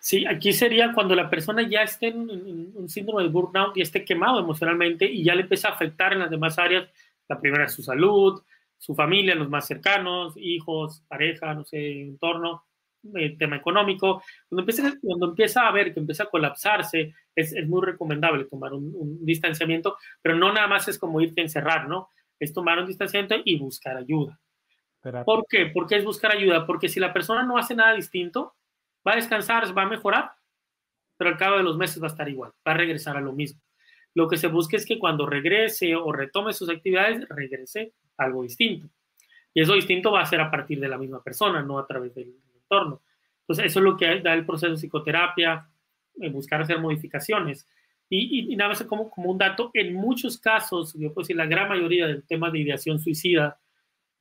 Sí, 0.00 0.26
aquí 0.26 0.52
sería 0.52 0.92
cuando 0.92 1.14
la 1.14 1.30
persona 1.30 1.66
ya 1.66 1.80
esté 1.80 2.08
en, 2.08 2.72
un 2.74 2.88
síndrome 2.90 3.22
de 3.22 3.30
burnout 3.30 3.74
y 3.74 3.80
esté 3.80 4.04
quemado 4.04 4.38
emocionalmente 4.38 5.10
y 5.10 5.24
ya 5.24 5.34
le 5.34 5.42
empieza 5.42 5.68
a 5.68 5.72
afectar 5.72 6.12
en 6.12 6.18
las 6.18 6.30
demás 6.30 6.58
áreas. 6.58 6.90
La 7.26 7.40
primera 7.40 7.64
es 7.64 7.72
su 7.72 7.82
salud, 7.82 8.42
su 8.76 8.94
familia, 8.94 9.34
los 9.34 9.48
más 9.48 9.66
cercanos, 9.66 10.34
hijos, 10.36 11.02
pareja, 11.08 11.54
no 11.54 11.64
sé, 11.64 12.02
entorno, 12.02 12.65
el 13.14 13.22
eh, 13.24 13.36
tema 13.38 13.56
económico. 13.56 14.22
Cuando 14.48 14.62
empieza, 14.62 14.94
cuando 15.02 15.26
empieza 15.26 15.66
a 15.66 15.72
ver 15.72 15.92
que 15.92 16.00
empieza 16.00 16.24
a 16.24 16.30
colapsarse, 16.30 17.14
es, 17.34 17.52
es 17.52 17.68
muy 17.68 17.84
recomendable 17.84 18.44
tomar 18.44 18.72
un, 18.72 18.92
un, 18.94 19.24
distanciamiento, 19.24 19.96
pero 20.22 20.36
no 20.36 20.52
nada 20.52 20.66
más 20.66 20.88
es 20.88 20.98
como 20.98 21.20
irte 21.20 21.40
a 21.40 21.44
encerrar, 21.44 21.88
¿no? 21.88 22.10
es 22.38 22.52
tomar 22.52 22.78
un 22.78 22.86
distanciamiento 22.86 23.36
y 23.44 23.58
buscar 23.58 23.96
ayuda. 23.96 24.38
¿Por 25.24 25.46
qué? 25.48 25.66
¿Por 25.66 25.86
qué 25.86 25.96
es 25.96 26.04
buscar 26.04 26.32
ayuda? 26.32 26.66
Porque 26.66 26.88
si 26.88 26.98
la 26.98 27.12
persona 27.12 27.44
no 27.44 27.56
hace 27.56 27.74
nada 27.74 27.94
distinto, 27.94 28.56
va 29.06 29.12
a 29.12 29.16
descansar, 29.16 29.76
va 29.76 29.82
a 29.82 29.88
mejorar, 29.88 30.32
pero 31.16 31.30
al 31.30 31.36
cabo 31.36 31.56
de 31.56 31.62
los 31.62 31.76
meses 31.76 32.02
va 32.02 32.08
a 32.08 32.10
estar 32.10 32.28
igual, 32.28 32.50
va 32.66 32.72
a 32.72 32.76
regresar 32.76 33.16
a 33.16 33.20
lo 33.20 33.32
mismo. 33.32 33.60
Lo 34.14 34.28
que 34.28 34.36
se 34.36 34.48
busca 34.48 34.76
es 34.76 34.84
que 34.84 34.98
cuando 34.98 35.26
regrese 35.26 35.94
o 35.94 36.10
retome 36.10 36.52
sus 36.52 36.68
actividades, 36.68 37.28
regrese 37.28 37.92
algo 38.16 38.42
distinto. 38.42 38.88
Y 39.54 39.62
eso 39.62 39.74
distinto 39.74 40.10
va 40.10 40.22
a 40.22 40.26
ser 40.26 40.40
a 40.40 40.50
partir 40.50 40.80
de 40.80 40.88
la 40.88 40.98
misma 40.98 41.22
persona, 41.22 41.62
no 41.62 41.78
a 41.78 41.86
través 41.86 42.14
del 42.14 42.34
entorno. 42.68 43.02
Entonces, 43.40 43.66
eso 43.66 43.78
es 43.80 43.84
lo 43.84 43.96
que 43.96 44.20
da 44.20 44.34
el 44.34 44.44
proceso 44.44 44.72
de 44.72 44.78
psicoterapia, 44.78 45.68
buscar 46.32 46.62
hacer 46.62 46.80
modificaciones. 46.80 47.66
Y, 48.08 48.54
nada 48.56 48.70
más 48.70 48.82
como, 48.84 49.10
como 49.10 49.30
un 49.30 49.38
dato, 49.38 49.70
en 49.74 49.94
muchos 49.94 50.38
casos, 50.38 50.94
yo 50.94 51.12
puedo 51.12 51.24
decir 51.24 51.36
la 51.36 51.46
gran 51.46 51.68
mayoría 51.68 52.06
del 52.06 52.24
tema 52.24 52.50
de 52.50 52.60
ideación 52.60 52.98
suicida 52.98 53.58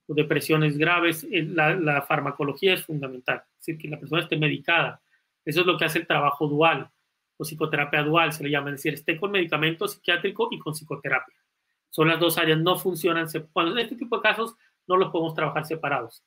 o 0.07 0.13
depresiones 0.13 0.77
graves, 0.77 1.25
eh, 1.31 1.43
la, 1.43 1.75
la, 1.75 2.01
farmacología 2.01 2.73
es 2.73 2.83
fundamental, 2.83 3.43
es 3.59 3.65
decir, 3.65 3.77
que 3.77 3.87
la 3.87 3.99
persona 3.99 4.23
esté 4.23 4.37
medicada. 4.37 5.01
Eso 5.43 5.61
es 5.61 5.67
lo 5.67 5.77
que 5.77 5.85
hace 5.85 5.99
el 5.99 6.07
trabajo 6.07 6.47
dual 6.47 6.89
o 7.37 7.43
psicoterapia 7.43 8.03
dual, 8.03 8.31
se 8.31 8.43
le 8.43 8.49
llama, 8.49 8.69
es 8.69 8.77
decir, 8.77 8.93
esté 8.93 9.19
con 9.19 9.31
medicamento 9.31 9.87
psiquiátrico 9.87 10.47
y 10.51 10.59
con 10.59 10.73
psicoterapia. 10.73 11.35
Son 11.89 12.07
las 12.07 12.19
dos 12.19 12.37
áreas, 12.37 12.59
no 12.59 12.77
funcionan. 12.77 13.27
Cuando 13.53 13.73
en 13.73 13.79
este 13.79 13.95
tipo 13.95 14.17
de 14.17 14.21
casos 14.21 14.55
no 14.87 14.97
los 14.97 15.11
podemos 15.11 15.33
trabajar 15.33 15.65
separados. 15.65 16.23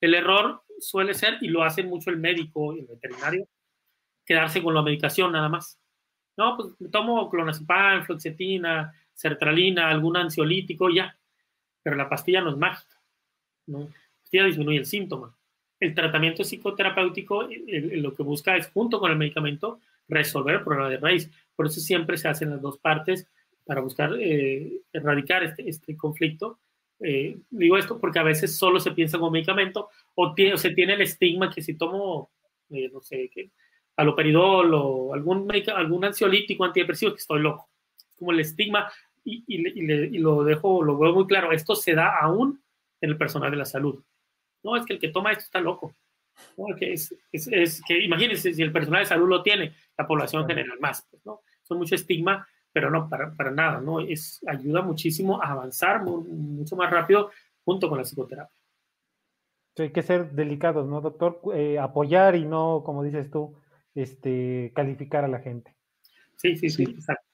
El 0.00 0.14
error 0.14 0.62
suele 0.82 1.14
ser, 1.14 1.38
y 1.40 1.48
lo 1.48 1.62
hace 1.62 1.82
mucho 1.82 2.10
el 2.10 2.18
médico 2.18 2.74
y 2.74 2.80
el 2.80 2.86
veterinario, 2.86 3.48
quedarse 4.24 4.62
con 4.62 4.74
la 4.74 4.82
medicación 4.82 5.32
nada 5.32 5.48
más. 5.48 5.78
No, 6.36 6.56
pues 6.56 6.90
tomo 6.90 7.30
clonazepam, 7.30 8.04
fluoxetina, 8.04 8.92
sertralina, 9.14 9.90
algún 9.90 10.16
ansiolítico, 10.16 10.90
ya. 10.90 11.16
Pero 11.82 11.96
la 11.96 12.08
pastilla 12.08 12.40
no 12.40 12.50
es 12.50 12.56
mágica. 12.56 13.00
¿no? 13.66 13.80
La 13.80 14.20
pastilla 14.20 14.44
disminuye 14.44 14.78
el 14.78 14.86
síntoma. 14.86 15.36
El 15.78 15.94
tratamiento 15.94 16.44
psicoterapéutico 16.44 17.48
lo 17.66 18.14
que 18.14 18.22
busca 18.22 18.56
es, 18.56 18.68
junto 18.68 19.00
con 19.00 19.10
el 19.10 19.18
medicamento, 19.18 19.80
resolver 20.08 20.56
el 20.56 20.64
problema 20.64 20.88
de 20.88 20.98
raíz. 20.98 21.30
Por 21.56 21.66
eso 21.66 21.80
siempre 21.80 22.16
se 22.16 22.28
hacen 22.28 22.50
las 22.50 22.62
dos 22.62 22.78
partes 22.78 23.26
para 23.64 23.80
buscar 23.80 24.14
eh, 24.18 24.80
erradicar 24.92 25.42
este, 25.42 25.68
este 25.68 25.96
conflicto. 25.96 26.58
Eh, 27.04 27.36
digo 27.50 27.76
esto 27.76 27.98
porque 27.98 28.20
a 28.20 28.22
veces 28.22 28.56
solo 28.56 28.78
se 28.78 28.92
piensa 28.92 29.18
como 29.18 29.32
medicamento 29.32 29.88
o, 30.14 30.34
tiene, 30.34 30.54
o 30.54 30.56
se 30.56 30.70
tiene 30.70 30.94
el 30.94 31.00
estigma 31.00 31.50
que 31.50 31.60
si 31.60 31.74
tomo, 31.74 32.30
eh, 32.70 32.88
no 32.92 33.00
sé, 33.00 33.28
que 33.28 33.50
aloperidol 33.96 34.72
o 34.74 35.14
algún, 35.14 35.50
algún 35.74 36.04
ansiolítico 36.04 36.64
antidepresivo, 36.64 37.12
que 37.12 37.18
estoy 37.18 37.40
loco. 37.40 37.68
Como 38.16 38.32
el 38.32 38.40
estigma, 38.40 38.90
y, 39.24 39.44
y, 39.46 40.18
lo 40.18 40.44
dejo, 40.44 40.82
lo 40.82 40.98
veo 40.98 41.12
muy 41.12 41.26
claro, 41.26 41.52
esto 41.52 41.74
se 41.74 41.94
da 41.94 42.18
aún 42.20 42.62
en 43.00 43.10
el 43.10 43.16
personal 43.16 43.50
de 43.50 43.56
la 43.56 43.64
salud. 43.64 44.02
No, 44.62 44.76
es 44.76 44.84
que 44.84 44.94
el 44.94 45.00
que 45.00 45.08
toma 45.08 45.32
esto 45.32 45.44
está 45.44 45.60
loco. 45.60 45.94
No, 46.56 46.74
que 46.76 46.92
es, 46.94 47.14
es, 47.30 47.48
es, 47.48 47.82
que 47.86 48.02
imagínense 48.02 48.54
si 48.54 48.62
el 48.62 48.72
personal 48.72 49.02
de 49.02 49.06
salud 49.06 49.28
lo 49.28 49.42
tiene, 49.42 49.74
la 49.98 50.06
población 50.06 50.46
general 50.46 50.78
más, 50.80 51.06
pues, 51.10 51.24
¿no? 51.26 51.40
Son 51.62 51.78
mucho 51.78 51.94
estigma, 51.94 52.46
pero 52.72 52.90
no, 52.90 53.08
para, 53.08 53.32
para 53.34 53.50
nada, 53.50 53.80
¿no? 53.80 54.00
Es, 54.00 54.40
ayuda 54.46 54.82
muchísimo 54.82 55.42
a 55.42 55.52
avanzar 55.52 56.02
mucho 56.02 56.76
más 56.76 56.90
rápido 56.90 57.30
junto 57.64 57.88
con 57.88 57.98
la 57.98 58.04
psicoterapia. 58.04 58.56
hay 59.78 59.92
que 59.92 60.02
ser 60.02 60.32
delicados, 60.32 60.86
¿no, 60.86 61.00
doctor? 61.00 61.40
Eh, 61.54 61.78
apoyar 61.78 62.34
y 62.36 62.44
no, 62.44 62.82
como 62.84 63.02
dices 63.02 63.30
tú, 63.30 63.54
este, 63.94 64.72
calificar 64.74 65.24
a 65.24 65.28
la 65.28 65.40
gente. 65.40 65.74
Sí, 66.36 66.56
sí, 66.56 66.70
sí, 66.70 66.84
exacto. 66.84 67.26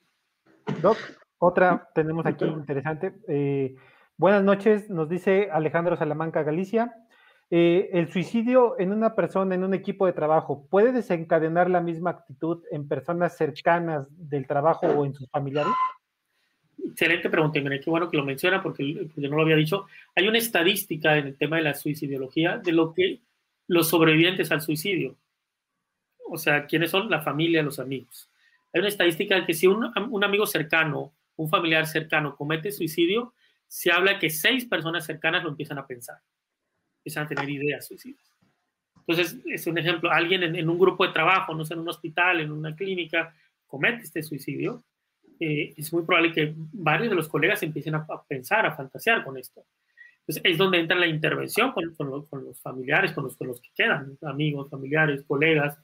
Doc, 0.82 0.98
otra 1.38 1.88
tenemos 1.94 2.26
aquí 2.26 2.44
interesante. 2.44 3.14
Eh, 3.28 3.76
buenas 4.16 4.42
noches, 4.42 4.90
nos 4.90 5.08
dice 5.08 5.48
Alejandro 5.50 5.96
Salamanca 5.96 6.42
Galicia. 6.42 6.94
Eh, 7.50 7.88
¿El 7.94 8.12
suicidio 8.12 8.78
en 8.78 8.92
una 8.92 9.14
persona, 9.14 9.54
en 9.54 9.64
un 9.64 9.72
equipo 9.72 10.04
de 10.04 10.12
trabajo, 10.12 10.66
puede 10.68 10.92
desencadenar 10.92 11.70
la 11.70 11.80
misma 11.80 12.10
actitud 12.10 12.62
en 12.70 12.86
personas 12.86 13.36
cercanas 13.38 14.06
del 14.10 14.46
trabajo 14.46 14.86
o 14.86 15.06
en 15.06 15.14
sus 15.14 15.30
familiares? 15.30 15.72
Excelente 16.90 17.30
pregunta, 17.30 17.58
mira, 17.60 17.80
qué 17.80 17.88
bueno 17.88 18.10
que 18.10 18.18
lo 18.18 18.24
menciona 18.24 18.62
porque, 18.62 19.08
yo 19.16 19.28
no 19.30 19.36
lo 19.36 19.42
había 19.42 19.56
dicho. 19.56 19.86
Hay 20.14 20.28
una 20.28 20.36
estadística 20.36 21.16
en 21.16 21.28
el 21.28 21.36
tema 21.36 21.56
de 21.56 21.62
la 21.62 21.74
suicidiología 21.74 22.58
de 22.58 22.72
lo 22.72 22.92
que 22.92 23.20
los 23.66 23.88
sobrevivientes 23.88 24.50
al 24.52 24.60
suicidio, 24.60 25.16
o 26.30 26.36
sea, 26.36 26.66
quiénes 26.66 26.90
son 26.90 27.08
la 27.08 27.22
familia, 27.22 27.62
los 27.62 27.78
amigos. 27.78 28.30
Hay 28.74 28.80
una 28.80 28.88
estadística 28.88 29.34
de 29.34 29.46
que 29.46 29.54
si 29.54 29.66
un, 29.66 29.90
un 30.10 30.24
amigo 30.24 30.46
cercano, 30.46 31.14
un 31.36 31.48
familiar 31.48 31.86
cercano 31.86 32.36
comete 32.36 32.72
suicidio, 32.72 33.32
se 33.66 33.90
habla 33.90 34.18
que 34.18 34.28
seis 34.28 34.66
personas 34.66 35.06
cercanas 35.06 35.42
lo 35.42 35.50
empiezan 35.50 35.78
a 35.78 35.86
pensar 35.86 36.18
empiezan 37.08 37.24
a 37.24 37.28
tener 37.28 37.48
ideas 37.48 37.86
suicidas. 37.86 38.22
Entonces, 39.06 39.38
es 39.46 39.66
un 39.66 39.78
ejemplo, 39.78 40.10
alguien 40.10 40.42
en, 40.42 40.68
un 40.68 40.78
grupo 40.78 41.06
de 41.06 41.14
trabajo, 41.14 41.54
no 41.54 41.64
sé, 41.64 41.72
en 41.72 41.80
un 41.80 41.88
hospital, 41.88 42.40
en 42.40 42.52
una 42.52 42.76
clínica, 42.76 43.34
comete 43.66 44.02
este 44.02 44.22
suicidio, 44.22 44.84
eh, 45.40 45.72
es 45.76 45.92
muy 45.92 46.02
probable 46.02 46.32
que 46.32 46.52
varios 46.56 47.08
de 47.08 47.16
los 47.16 47.28
colegas 47.28 47.62
empiecen 47.62 47.94
a, 47.94 48.06
pensar, 48.28 48.66
a 48.66 48.76
fantasear 48.76 49.24
con 49.24 49.38
esto. 49.38 49.64
Entonces, 50.20 50.42
es 50.44 50.58
donde 50.58 50.78
entra 50.78 50.98
la 50.98 51.06
intervención 51.06 51.72
con, 51.72 51.94
con, 51.94 52.10
los, 52.10 52.60
familiares, 52.60 53.12
con 53.12 53.24
los, 53.24 53.36
con 53.36 53.48
los 53.48 53.60
que 53.62 53.70
quedan, 53.74 54.18
amigos, 54.22 54.68
familiares, 54.68 55.24
colegas, 55.26 55.78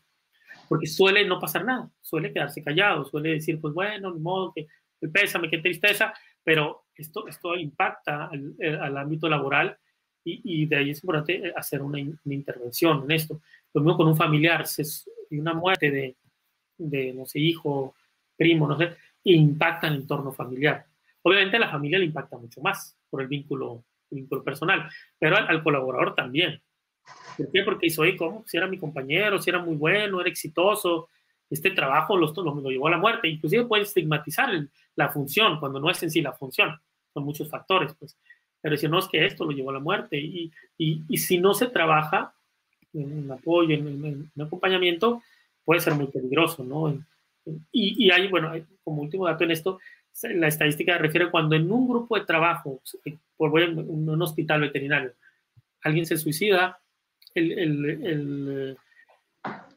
porque 0.69 0.87
suele 0.87 1.27
no 1.27 1.41
pasar 1.41 1.65
nada, 1.65 1.91
suele 2.03 2.31
quedarse 2.31 2.63
callado, 2.63 3.07
suele 3.07 3.31
decir, 3.31 3.59
pues 3.59 3.73
bueno, 3.73 4.13
ni 4.13 4.21
modo, 4.21 4.53
que 4.55 4.67
pésame, 5.09 5.49
qué 5.49 5.59
tristeza, 5.59 6.13
pero 6.43 6.85
esto, 6.95 7.27
esto 7.27 7.57
impacta 7.57 8.27
al, 8.27 8.55
al 8.81 8.99
ámbito 8.99 9.31
laboral 9.31 9.79
y, 10.25 10.67
de 10.67 10.77
ahí 10.77 10.91
es 10.91 11.03
importante 11.03 11.53
hacer 11.55 11.83
una, 11.83 12.01
intervención 12.01 13.05
en 13.05 13.11
esto. 13.11 13.41
Lo 13.75 13.83
mismo 13.83 13.97
con 13.97 14.09
un 14.09 14.17
familiar, 14.17 14.67
si 14.67 14.83
es 14.83 15.09
una 15.31 15.53
muerte 15.53 15.91
de, 15.91 16.17
de, 16.79 17.13
no 17.13 17.27
sé, 17.27 17.41
hijo, 17.41 17.95
primo, 18.37 18.67
no 18.67 18.79
sé, 18.79 18.97
impacta 19.25 19.87
en 19.87 19.95
el 19.95 20.01
entorno 20.01 20.33
familiar. 20.33 20.87
Obviamente 21.23 21.57
a 21.57 21.61
la 21.61 21.71
familia 21.71 21.99
le 21.99 22.07
impacta 22.07 22.39
mucho 22.39 22.61
más 22.61 22.97
por 23.11 23.21
el 23.23 23.29
vínculo, 23.29 23.85
vínculo 24.11 24.43
personal, 24.43 24.89
pero 25.19 25.37
al, 25.37 25.63
colaborador 25.63 26.15
también. 26.15 26.61
¿Por 27.37 27.51
qué? 27.51 27.63
Porque 27.63 27.87
hizo, 27.87 28.03
¿cómo? 28.19 28.45
Si 28.47 28.57
era 28.57 28.67
mi 28.67 28.79
compañero, 28.79 29.41
si 29.41 29.51
era 29.51 29.59
muy 29.59 29.77
bueno, 29.77 30.21
era 30.21 30.31
exitoso, 30.31 31.09
este 31.51 31.71
trabajo 31.71 32.17
lo, 32.17 32.33
lo, 32.33 32.55
lo 32.55 32.71
llevó 32.71 32.89
a 32.89 32.93
la 32.93 32.99
muerte. 32.99 33.29
Inclusive 33.29 33.67
puede 33.67 33.83
estigmatizar 33.83 34.51
la 34.97 35.09
función 35.11 35.61
cuando 35.61 35.81
no 35.81 35.91
es 35.91 36.03
en 36.03 36.11
sí 36.11 36.23
la 36.23 36.33
función. 36.33 36.81
Son 37.13 37.25
muchos 37.25 37.49
factores, 37.51 37.95
pues 37.99 38.17
pero 38.65 38.77
decir, 38.77 38.89
no, 38.89 38.99
es 38.99 39.09
que 39.09 39.27
esto 39.27 39.45
lo 39.45 39.51
llevó 39.51 39.69
a 39.69 39.75
la 39.75 39.79
muerte. 39.79 40.17
Y, 40.17 40.51
y, 40.79 41.19
si 41.19 41.37
no 41.37 41.53
se 41.53 41.67
trabaja 41.67 42.33
en 42.95 43.31
apoyo, 43.31 43.75
en, 43.75 44.33
acompañamiento, 44.41 45.23
puede 45.67 45.83
ser 45.83 45.93
muy 45.93 46.07
peligroso, 46.07 46.65
¿no? 46.65 46.99
Y, 47.71 48.07
y 48.07 48.11
hay, 48.11 48.29
bueno, 48.29 48.53
como 48.83 49.03
último 49.03 49.27
dato 49.27 49.45
en 49.45 49.51
esto, 49.51 49.81
la 50.23 50.49
estadística 50.49 50.97
refiere 50.97 51.31
cuando 51.31 51.55
en 51.55 51.71
un 51.71 51.87
grupo 51.87 52.19
de 52.19 52.25
trabajo, 52.25 52.81
por 53.37 53.61
en 53.61 53.81
un 53.87 54.23
hospital 54.23 54.63
veterinario, 54.63 55.13
alguien 55.83 56.07
se 56.07 56.17
suicida, 56.17 56.81
el, 57.35 57.53
el, 57.53 57.85
el, 58.07 58.79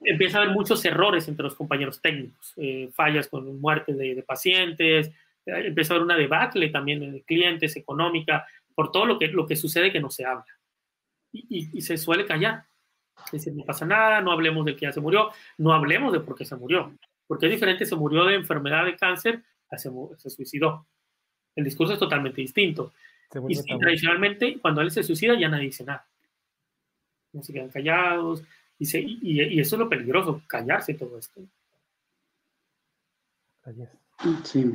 empieza 0.02 0.38
a 0.38 0.44
haber 0.44 0.54
muchos 0.54 0.86
errores 0.86 1.28
entre 1.28 1.44
los 1.44 1.56
compañeros 1.56 2.02
técnicos, 2.02 2.54
eh, 2.56 2.90
fallas 2.94 3.28
con 3.28 3.60
muerte 3.60 3.94
de, 3.94 4.16
de, 4.16 4.24
pacientes, 4.24 5.12
empieza 5.46 5.94
a 5.94 5.98
haber 5.98 6.06
una 6.06 6.16
debacle 6.16 6.70
también 6.70 7.12
de 7.12 7.22
clientes, 7.24 7.76
económica, 7.76 8.48
por 8.78 8.91
todo 8.91 9.07
lo 9.07 9.17
que, 9.17 9.30
lo 9.30 9.47
que 9.47 9.55
sucede 9.55 9.91
que 9.91 9.99
no 9.99 10.11
se 10.11 10.23
habla. 10.23 10.45
Y, 11.32 11.75
y, 11.75 11.82
se 11.82 11.97
suele 11.97 12.28
callar. 12.28 12.67
Es 13.25 13.32
decir, 13.32 13.53
no 13.53 13.63
pasa 13.65 13.88
nada, 13.88 14.21
no 14.21 14.32
hablemos 14.32 14.63
de 14.65 14.75
que 14.75 14.86
ya 14.86 14.91
se 14.91 15.01
murió, 15.01 15.32
no 15.57 15.73
hablemos 15.73 16.13
de 16.13 16.19
por 16.19 16.36
qué 16.36 16.45
se 16.45 16.55
murió. 16.55 16.93
Porque 17.25 17.47
es 17.47 17.53
diferente, 17.53 17.88
se 17.88 17.95
murió 17.95 18.23
de 18.25 18.36
enfermedad 18.36 18.86
de 18.86 18.95
cáncer 18.95 19.43
a 19.71 19.80
se, 19.80 19.89
se 20.17 20.30
suicidó. 20.30 20.86
El 21.55 21.63
discurso 21.63 21.93
es 21.93 21.99
totalmente 21.99 22.39
distinto. 22.39 22.93
Y, 23.47 23.57
y, 23.57 23.80
tradicionalmente, 23.80 24.59
cuando 24.59 24.82
él 24.82 24.91
se 24.91 25.01
suicida, 25.01 25.34
ya 25.34 25.49
nadie 25.49 25.65
dice 25.65 25.84
nada. 25.84 26.07
No 27.34 27.41
se 27.41 27.53
quedan 27.53 27.69
callados. 27.69 28.43
Y, 28.78 28.86
se, 28.86 28.99
y, 28.99 29.17
y, 29.23 29.59
eso 29.59 29.75
es 29.75 29.80
lo 29.80 29.89
peligroso, 29.89 30.43
callarse 30.45 30.93
todo 30.93 31.17
esto. 31.17 31.41
Sí. 34.43 34.71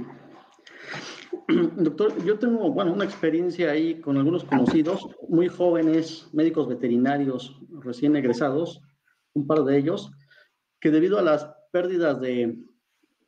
Doctor, 1.76 2.24
yo 2.24 2.38
tengo, 2.38 2.70
bueno, 2.72 2.92
una 2.92 3.04
experiencia 3.04 3.70
ahí 3.70 4.00
con 4.00 4.16
algunos 4.16 4.44
conocidos, 4.44 5.06
muy 5.28 5.48
jóvenes, 5.48 6.28
médicos 6.32 6.68
veterinarios 6.68 7.60
recién 7.80 8.16
egresados, 8.16 8.82
un 9.34 9.46
par 9.46 9.64
de 9.64 9.78
ellos, 9.78 10.12
que 10.80 10.90
debido 10.90 11.18
a 11.18 11.22
las 11.22 11.48
pérdidas 11.70 12.20
de 12.20 12.58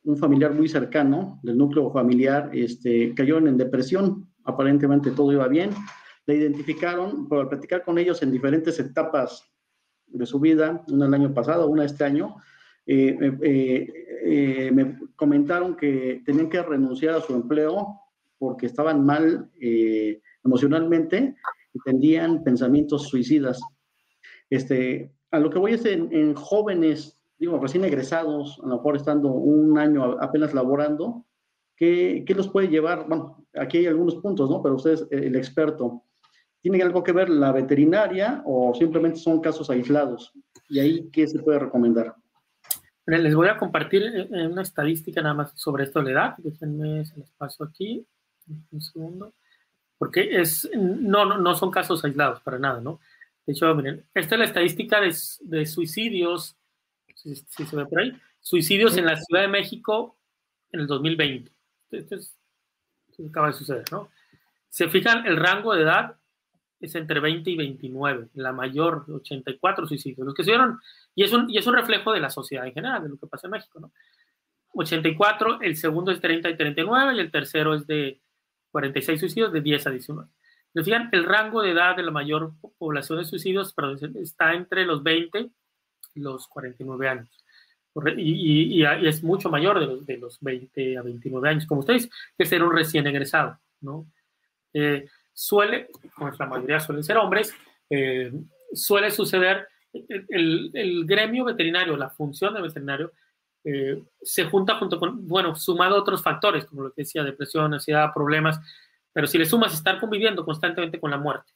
un 0.03 0.17
familiar 0.17 0.53
muy 0.53 0.67
cercano, 0.67 1.39
del 1.43 1.57
núcleo 1.57 1.91
familiar, 1.91 2.51
este, 2.53 3.13
cayeron 3.15 3.47
en 3.47 3.57
depresión, 3.57 4.29
aparentemente 4.43 5.11
todo 5.11 5.31
iba 5.31 5.47
bien, 5.47 5.71
le 6.27 6.35
identificaron, 6.35 7.27
por 7.27 7.49
platicar 7.49 7.83
con 7.83 7.97
ellos 7.97 8.21
en 8.21 8.31
diferentes 8.31 8.79
etapas 8.79 9.43
de 10.07 10.25
su 10.25 10.39
vida, 10.39 10.83
una 10.89 11.07
el 11.07 11.13
año 11.13 11.33
pasado, 11.33 11.67
una 11.67 11.85
este 11.85 12.03
año, 12.03 12.35
eh, 12.85 13.17
eh, 13.41 13.93
eh, 14.23 14.71
me 14.71 14.99
comentaron 15.15 15.75
que 15.75 16.21
tenían 16.23 16.49
que 16.49 16.61
renunciar 16.61 17.15
a 17.15 17.21
su 17.21 17.33
empleo 17.33 17.99
porque 18.37 18.65
estaban 18.65 19.05
mal 19.05 19.49
eh, 19.59 20.21
emocionalmente 20.43 21.35
y 21.73 21.79
tendían 21.79 22.43
pensamientos 22.43 23.07
suicidas. 23.07 23.61
Este, 24.49 25.11
a 25.31 25.39
lo 25.39 25.49
que 25.49 25.59
voy 25.59 25.73
es 25.73 25.85
en, 25.85 26.33
jóvenes 26.35 27.21
digo, 27.37 27.59
recién 27.59 27.83
egresados, 27.83 28.59
a 28.63 28.67
lo 28.67 28.77
mejor 28.77 28.95
estando 28.95 29.29
un 29.29 29.77
año 29.77 30.17
apenas 30.21 30.53
laborando, 30.53 31.25
¿qué, 31.75 32.23
qué 32.25 32.33
los 32.33 32.47
puede 32.47 32.69
llevar? 32.69 33.07
Bueno, 33.07 33.45
aquí 33.55 33.79
hay 33.79 33.87
algunos 33.87 34.15
puntos, 34.15 34.49
¿no? 34.49 34.61
Pero 34.61 34.75
usted 34.75 34.91
es 34.91 35.07
el 35.11 35.35
experto. 35.35 36.03
¿Tiene 36.61 36.81
algo 36.81 37.03
que 37.03 37.11
ver 37.11 37.29
la 37.29 37.51
veterinaria 37.51 38.41
o 38.45 38.73
simplemente 38.73 39.19
son 39.19 39.41
casos 39.41 39.69
aislados? 39.69 40.33
¿Y 40.69 40.79
ahí 40.79 41.09
qué 41.11 41.27
se 41.27 41.39
puede 41.39 41.59
recomendar? 41.59 42.15
Les 43.05 43.35
voy 43.35 43.49
a 43.49 43.57
compartir 43.57 44.01
eh, 44.01 44.27
eh, 44.31 44.47
una 44.47 44.63
estadística 44.63 45.21
nada 45.21 45.35
más 45.35 45.51
sobre 45.55 45.83
esto 45.83 45.99
de 45.99 46.05
la 46.05 46.11
edad. 46.11 46.35
Déjenme 46.39 47.01
el 47.01 47.21
espacio 47.21 47.65
aquí. 47.65 48.07
Un 48.47 48.81
segundo. 48.81 49.33
Porque 49.97 50.41
es, 50.41 50.69
no, 50.75 51.25
no, 51.25 51.37
no 51.37 51.55
son 51.55 51.71
casos 51.71 52.03
aislados 52.03 52.41
para 52.41 52.59
nada, 52.59 52.81
¿no? 52.81 52.99
De 53.45 53.53
hecho, 53.53 53.73
miren, 53.75 54.05
esta 54.13 54.35
es 54.35 54.39
la 54.39 54.45
estadística 54.45 54.99
de, 54.99 55.15
de 55.41 55.65
suicidios, 55.65 56.55
si, 57.15 57.35
se 57.35 57.75
ve 57.75 57.85
por 57.85 57.99
ahí, 57.99 58.19
suicidios 58.41 58.97
en 58.97 59.05
la 59.05 59.15
Ciudad 59.17 59.43
de 59.43 59.47
México 59.47 60.17
en 60.71 60.81
el 60.81 60.87
2020. 60.87 61.51
Esto, 61.91 62.15
es, 62.15 62.35
esto 63.09 63.23
acaba 63.29 63.47
de 63.47 63.53
suceder, 63.53 63.85
¿no? 63.91 64.09
Se 64.69 64.89
fijan, 64.89 65.25
el 65.25 65.37
rango 65.37 65.73
de 65.73 65.83
edad 65.83 66.17
es 66.81 66.95
entre 66.95 67.19
20 67.19 67.49
y 67.49 67.55
29, 67.55 68.29
la 68.33 68.51
mayor, 68.51 69.05
84 69.09 69.87
suicidios. 69.87 70.25
Los 70.25 70.35
que 70.35 70.43
se 70.43 70.51
dieron, 70.51 70.79
y 71.13 71.23
es, 71.23 71.31
un, 71.31 71.49
y 71.49 71.57
es 71.57 71.67
un 71.67 71.75
reflejo 71.75 72.11
de 72.11 72.19
la 72.19 72.29
sociedad 72.29 72.67
en 72.67 72.73
general, 72.73 73.03
de 73.03 73.09
lo 73.09 73.17
que 73.17 73.27
pasa 73.27 73.47
en 73.47 73.51
México, 73.51 73.79
¿no? 73.79 73.91
84, 74.73 75.61
el 75.61 75.77
segundo 75.77 76.11
es 76.11 76.19
30 76.19 76.49
y 76.49 76.57
39 76.57 77.15
y 77.15 77.19
el 77.19 77.31
tercero 77.31 77.75
es 77.75 77.87
de 77.87 78.19
46 78.75 79.21
suicidios 79.21 79.53
de 79.53 79.61
10 79.61 79.87
a 79.87 79.89
19. 79.89 80.29
Decían, 80.73 81.07
el 81.13 81.23
rango 81.23 81.61
de 81.61 81.71
edad 81.71 81.95
de 81.95 82.03
la 82.03 82.11
mayor 82.11 82.51
población 82.77 83.19
de 83.19 83.23
suicidios 83.23 83.73
está 84.15 84.53
entre 84.53 84.83
los 84.83 85.01
20 85.01 85.49
y 86.15 86.19
los 86.19 86.45
49 86.49 87.07
años. 87.07 87.29
Y, 88.17 88.83
es 88.83 89.23
mucho 89.23 89.49
mayor 89.49 89.79
de 89.79 89.85
los, 89.85 90.05
de 90.05 90.17
los 90.17 90.41
20 90.41 90.97
a 90.97 91.03
29 91.03 91.47
años, 91.47 91.65
como 91.65 91.79
ustedes, 91.79 92.09
que 92.37 92.45
ser 92.45 92.63
un 92.63 92.75
recién 92.75 93.07
egresado, 93.07 93.57
¿no? 93.79 94.07
Eh, 94.73 95.07
suele, 95.31 95.87
como 96.13 96.29
la 96.37 96.45
mayoría 96.45 96.81
suelen 96.81 97.05
ser 97.05 97.15
hombres, 97.15 97.55
eh, 97.89 98.33
suele 98.73 99.09
suceder, 99.09 99.69
el, 99.93 100.71
el, 100.73 101.05
gremio 101.05 101.45
veterinario, 101.45 101.95
la 101.95 102.09
función 102.09 102.53
de 102.53 102.61
veterinario, 102.61 103.13
eh, 103.67 104.03
se 104.21 104.45
junta 104.45 104.75
junto 104.75 104.99
con, 104.99 105.27
bueno, 105.27 105.55
sumado 105.55 105.95
a 105.95 105.99
otros 105.99 106.21
factores, 106.21 106.65
como 106.65 106.83
lo 106.83 106.93
que 106.93 107.01
decía, 107.01 107.23
depresión, 107.23 107.73
ansiedad, 107.73 108.13
problemas, 108.13 108.59
pero 109.11 109.25
si 109.25 109.39
le 109.39 109.45
sumas 109.45 109.73
estar 109.73 109.99
conviviendo 109.99 110.45
constantemente 110.45 110.99
con 110.99 111.09
la 111.09 111.17
muerte. 111.17 111.51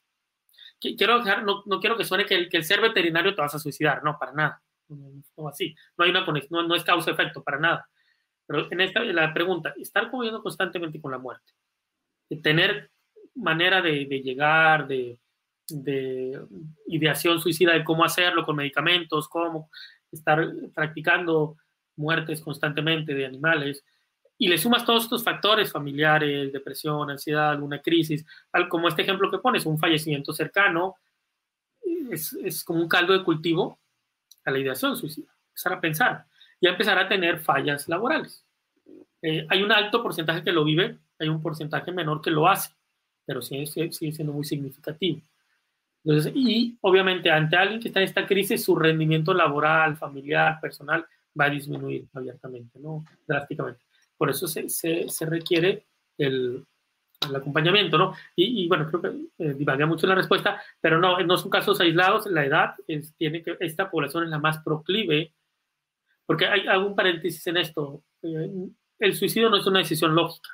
Quiero 0.80 1.20
dejar, 1.20 1.44
no, 1.44 1.62
no 1.68 1.80
quiero 1.80 1.96
que 1.96 2.06
suene 2.06 2.26
que 2.26 2.34
el, 2.34 2.50
que 2.50 2.58
el, 2.58 2.64
ser 2.64 2.82
veterinario 2.82 3.36
te 3.36 3.42
vas 3.42 3.54
a 3.54 3.60
suicidar, 3.60 4.04
no, 4.04 4.18
para 4.18 4.32
nada. 4.32 4.64
No, 4.88 5.48
así. 5.48 5.76
No 5.98 6.04
hay 6.04 6.10
una 6.10 6.26
conexión, 6.26 6.68
no, 6.68 6.74
es 6.74 6.84
causa-efecto, 6.84 7.44
para 7.44 7.60
nada. 7.60 7.88
Pero 8.48 8.72
en 8.72 8.82
esta, 8.82 9.04
la 9.04 9.32
pregunta, 9.32 9.76
estar 9.78 10.10
conviviendo 10.10 10.42
constantemente 10.42 11.00
con 11.00 11.12
la 11.12 11.20
muerte, 11.20 11.54
tener 12.42 12.90
manera 13.36 13.82
de, 13.82 14.06
de 14.06 14.22
llegar, 14.22 14.88
de, 14.88 15.20
de 15.68 16.42
ideación 16.88 17.40
suicida 17.40 17.74
de 17.74 17.84
cómo 17.84 18.04
hacerlo 18.04 18.46
con 18.46 18.56
medicamentos, 18.56 19.30
cómo 19.30 19.70
estar 20.12 20.50
practicando 20.74 21.58
muertes 22.00 22.42
constantemente 22.42 23.14
de 23.14 23.26
animales, 23.26 23.84
y 24.38 24.48
le 24.48 24.58
sumas 24.58 24.86
todos 24.86 25.04
estos 25.04 25.24
factores 25.24 25.72
familiares, 25.72 26.54
depresión, 26.54 27.10
ansiedad, 27.10 27.50
alguna 27.50 27.82
crisis, 27.82 28.26
como 28.70 28.88
este 28.88 29.02
ejemplo 29.02 29.30
que 29.30 29.38
pones, 29.38 29.66
un 29.66 29.78
fallecimiento 29.78 30.32
cercano, 30.32 30.96
es, 32.10 32.34
es 32.34 32.64
como 32.64 32.82
un 32.82 32.88
caldo 32.88 33.12
de 33.12 33.24
cultivo 33.24 33.80
a 34.46 34.52
la 34.52 34.60
ideación 34.60 34.96
suicida. 34.96 35.36
Empezar 35.50 35.74
a 35.74 35.82
pensar 35.82 36.26
y 36.62 36.68
a 36.68 36.72
empezar 36.72 36.98
a 36.98 37.10
tener 37.10 37.40
fallas 37.40 37.90
laborales. 37.90 38.46
Eh, 39.22 39.46
hay 39.50 39.62
un 39.62 39.74
alto 39.74 40.02
porcentaje 40.02 40.42
que 40.42 40.54
lo 40.54 40.64
vive, 40.64 40.98
hay 41.20 41.28
un 41.28 41.42
porcentaje 41.42 41.92
menor 41.92 42.22
que 42.22 42.32
lo 42.32 42.48
hace, 42.48 42.74
pero 43.26 43.42
sigue, 43.42 43.66
sigue 43.68 44.14
siendo 44.14 44.32
muy 44.32 44.46
significativo. 44.46 45.22
Entonces, 46.06 46.32
y 46.34 46.78
obviamente 46.80 47.30
ante 47.30 47.58
alguien 47.58 47.82
que 47.82 47.90
está 47.90 48.00
en 48.00 48.06
esta 48.06 48.26
crisis, 48.26 48.64
su 48.64 48.76
rendimiento 48.76 49.34
laboral, 49.34 49.98
familiar, 49.98 50.60
personal, 50.62 51.06
va 51.40 51.46
a 51.46 51.50
disminuir 51.50 52.08
abiertamente, 52.14 52.80
¿no? 52.80 53.04
Drásticamente. 53.28 53.82
Por 54.18 54.30
eso 54.30 54.48
se, 54.48 54.70
se, 54.70 55.26
requiere 55.26 55.88
el, 56.18 56.66
el, 57.26 57.36
acompañamiento, 57.36 57.98
¿no? 57.98 58.14
Y, 58.36 58.68
bueno, 58.68 58.88
creo 58.90 59.02
que 59.02 59.46
eh, 59.46 59.86
mucho 59.86 60.08
la 60.08 60.16
respuesta, 60.16 60.62
pero 60.82 61.00
no, 61.00 61.20
no 61.20 61.38
son 61.38 61.50
casos 61.50 61.80
aislados. 61.80 62.26
La 62.28 62.46
edad 62.46 62.76
tiene 63.18 63.44
que, 63.44 63.58
esta 63.62 63.90
población 63.90 64.26
es 64.26 64.30
la 64.30 64.40
más 64.40 64.60
proclive, 64.60 65.34
porque 66.26 66.48
hay 66.48 66.68
algún 66.68 66.96
paréntesis 66.96 67.46
en 67.48 67.58
esto. 67.58 68.04
Eh, 68.22 68.52
el 69.00 69.16
suicidio 69.16 69.50
no 69.50 69.58
es 69.58 69.66
una 69.66 69.80
decisión 69.80 70.14
lógica. 70.14 70.50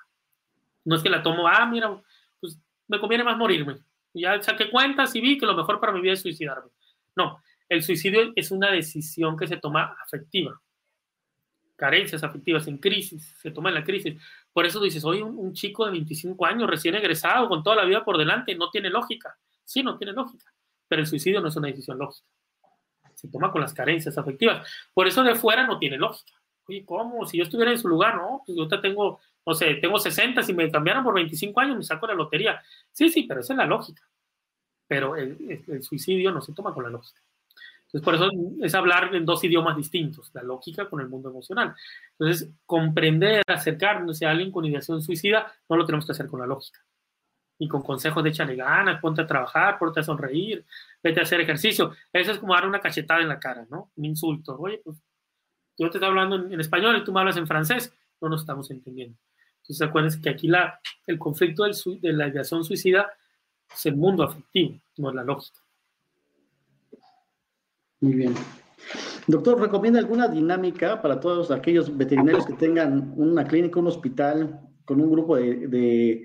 No 0.84 0.96
es 0.96 1.02
que 1.02 1.10
la 1.10 1.24
tomo, 1.24 1.48
ah, 1.48 1.66
mira, 1.66 2.00
pues 2.40 2.60
me 2.88 3.00
conviene 3.00 3.24
más 3.24 3.38
morirme. 3.38 3.80
Ya 4.14 4.40
saqué 4.44 4.70
cuentas 4.70 5.16
y 5.16 5.22
vi 5.22 5.40
que 5.40 5.48
lo 5.48 5.56
mejor 5.56 5.80
para 5.80 5.92
mi 5.92 6.02
vida 6.02 6.14
es 6.14 6.22
suicidarme. 6.22 6.70
No, 7.16 7.42
el 7.68 7.82
suicidio 7.82 8.32
es 8.36 8.52
una 8.52 8.72
decisión 8.72 9.36
que 9.36 9.48
se 9.48 9.58
toma 9.58 9.98
afectiva 10.06 10.62
carencias 11.76 12.24
afectivas, 12.24 12.68
en 12.68 12.78
crisis, 12.78 13.36
se 13.42 13.52
toma 13.52 13.70
en 13.70 13.76
la 13.76 13.84
crisis. 13.84 14.22
Por 14.54 14.66
eso 14.66 14.82
dices, 14.82 15.04
oye, 15.04 15.24
un, 15.24 15.54
chico 15.54 15.86
de 15.86 15.92
25 15.92 16.46
años 16.46 16.70
recién 16.70 16.96
egresado, 16.96 17.48
con 17.48 17.64
toda 17.64 17.76
la 17.76 17.86
vida 17.86 18.04
por 18.04 18.18
delante, 18.18 18.56
no 18.56 18.70
tiene 18.70 18.90
lógica. 18.90 19.38
Sí, 19.64 19.84
no 19.84 19.98
tiene 19.98 20.14
lógica, 20.14 20.54
pero 20.88 21.02
el 21.02 21.08
suicidio 21.08 21.42
no 21.42 21.50
es 21.50 21.56
una 21.56 21.68
decisión 21.68 21.98
lógica. 21.98 22.28
Se 23.16 23.30
toma 23.30 23.52
con 23.52 23.62
las 23.62 23.74
carencias 23.74 24.18
afectivas. 24.18 24.68
Por 24.94 25.08
eso 25.08 25.24
de 25.24 25.36
fuera 25.36 25.66
no 25.66 25.80
tiene 25.80 25.98
lógica. 25.98 26.34
Oye, 26.68 26.84
¿cómo? 26.86 27.26
Si 27.26 27.38
yo 27.38 27.44
estuviera 27.44 27.72
en 27.72 27.78
su 27.78 27.88
lugar, 27.88 28.16
no, 28.16 28.42
pues 28.46 28.58
yo 28.58 28.68
tengo, 28.82 29.20
no 29.46 29.54
sé, 29.54 29.76
tengo 29.76 30.00
60, 30.00 30.44
si 30.44 30.54
me 30.54 30.70
cambiaran 30.72 31.04
por 31.04 31.14
25 31.14 31.60
años 31.60 31.78
me 31.78 31.84
saco 31.84 32.08
la 32.08 32.14
lotería. 32.14 32.62
Sí, 32.92 33.10
sí, 33.10 33.24
pero 33.24 33.42
esa 33.42 33.54
es 33.54 33.58
la 33.58 33.66
lógica. 33.66 34.04
Pero 34.88 35.16
el 35.16 35.82
suicidio 35.82 36.32
no 36.32 36.42
se 36.42 36.54
toma 36.54 36.74
con 36.74 36.84
la 36.84 36.90
lógica. 36.90 37.22
Entonces, 37.96 38.04
por 38.04 38.16
eso 38.16 38.30
es 38.62 38.76
hablar 38.76 39.16
en 39.16 39.26
dos 39.26 39.42
idiomas 39.46 39.78
distintos, 39.78 40.30
la 40.34 40.44
lógica 40.44 40.90
con 40.90 41.00
el 41.00 41.08
mundo 41.08 41.30
emocional. 41.30 41.74
Entonces, 42.20 42.50
comprender, 42.66 43.42
acercarnos 43.48 44.22
a 44.22 44.32
alguien 44.32 44.52
con 44.52 44.66
ideación 44.66 45.02
suicida, 45.02 45.54
no 45.70 45.78
lo 45.78 45.86
tenemos 45.86 46.06
que 46.06 46.12
hacer 46.12 46.28
con 46.28 46.42
la 46.42 46.46
lógica. 46.46 46.82
Y 47.58 47.70
con 47.70 47.84
consejos 47.84 48.22
de 48.22 48.32
échale 48.32 48.58
ganas, 48.58 49.00
ponte 49.00 49.22
a 49.22 49.26
trabajar, 49.26 49.80
ponte 49.80 50.02
a 50.02 50.04
sonreír, 50.04 50.66
vete 51.02 51.22
a 51.22 51.24
hacer 51.24 51.40
ejercicio. 51.40 51.94
Eso 52.12 52.34
es 52.34 52.38
como 52.40 52.54
dar 52.54 52.68
una 52.68 52.82
cachetada 52.82 53.22
en 53.22 53.30
la 53.30 53.40
cara, 53.40 53.66
¿no? 53.70 53.92
Un 53.96 54.04
insulto. 54.04 54.58
Oye, 54.60 54.82
pues 54.84 54.98
yo 55.78 55.90
te 55.90 55.98
estoy 55.98 56.10
hablando 56.10 56.36
en, 56.36 56.60
español 56.60 56.98
y 56.98 57.04
tú 57.06 57.14
me 57.14 57.22
hablas 57.22 57.38
en 57.38 57.48
francés, 57.48 57.94
no 58.20 58.28
nos 58.28 58.42
estamos 58.42 58.70
entendiendo. 58.72 59.18
Entonces, 59.62 59.88
acuérdense 59.88 60.20
que 60.20 60.30
aquí 60.30 60.50
la, 60.50 60.82
el 61.08 61.18
conflicto 61.18 61.64
de 61.64 62.12
la 62.12 62.28
ideación 62.28 62.66
suicida 62.66 63.10
es 63.74 63.86
el 63.86 63.96
mundo 63.96 64.24
afectivo, 64.24 64.82
no 64.98 65.12
es 65.12 65.16
la 65.16 65.24
lógica. 65.24 65.65
Muy 68.02 68.14
bien. 68.14 68.34
Doctor, 69.28 69.60
¿recomienda 69.60 70.00
alguna 70.00 70.28
dinámica 70.28 71.02
para 71.02 71.20
todos 71.20 71.50
aquellos 71.50 71.96
veterinarios 71.96 72.46
que 72.46 72.54
tengan 72.54 73.14
una 73.16 73.46
clínica, 73.46 73.80
un 73.80 73.88
hospital, 73.88 74.60
con 74.86 75.02
un 75.02 75.12
grupo 75.12 75.36
de, 75.38 76.24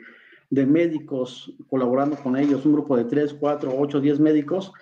médicos 0.50 1.54
colaborando 1.68 2.16
con 2.16 2.36
ellos, 2.36 2.66
un 2.66 2.74
grupo 2.74 2.96
de 2.96 3.04
3, 3.04 3.34
4, 3.34 3.72
8, 3.74 4.00
10 4.00 4.20
médicos, 4.20 4.72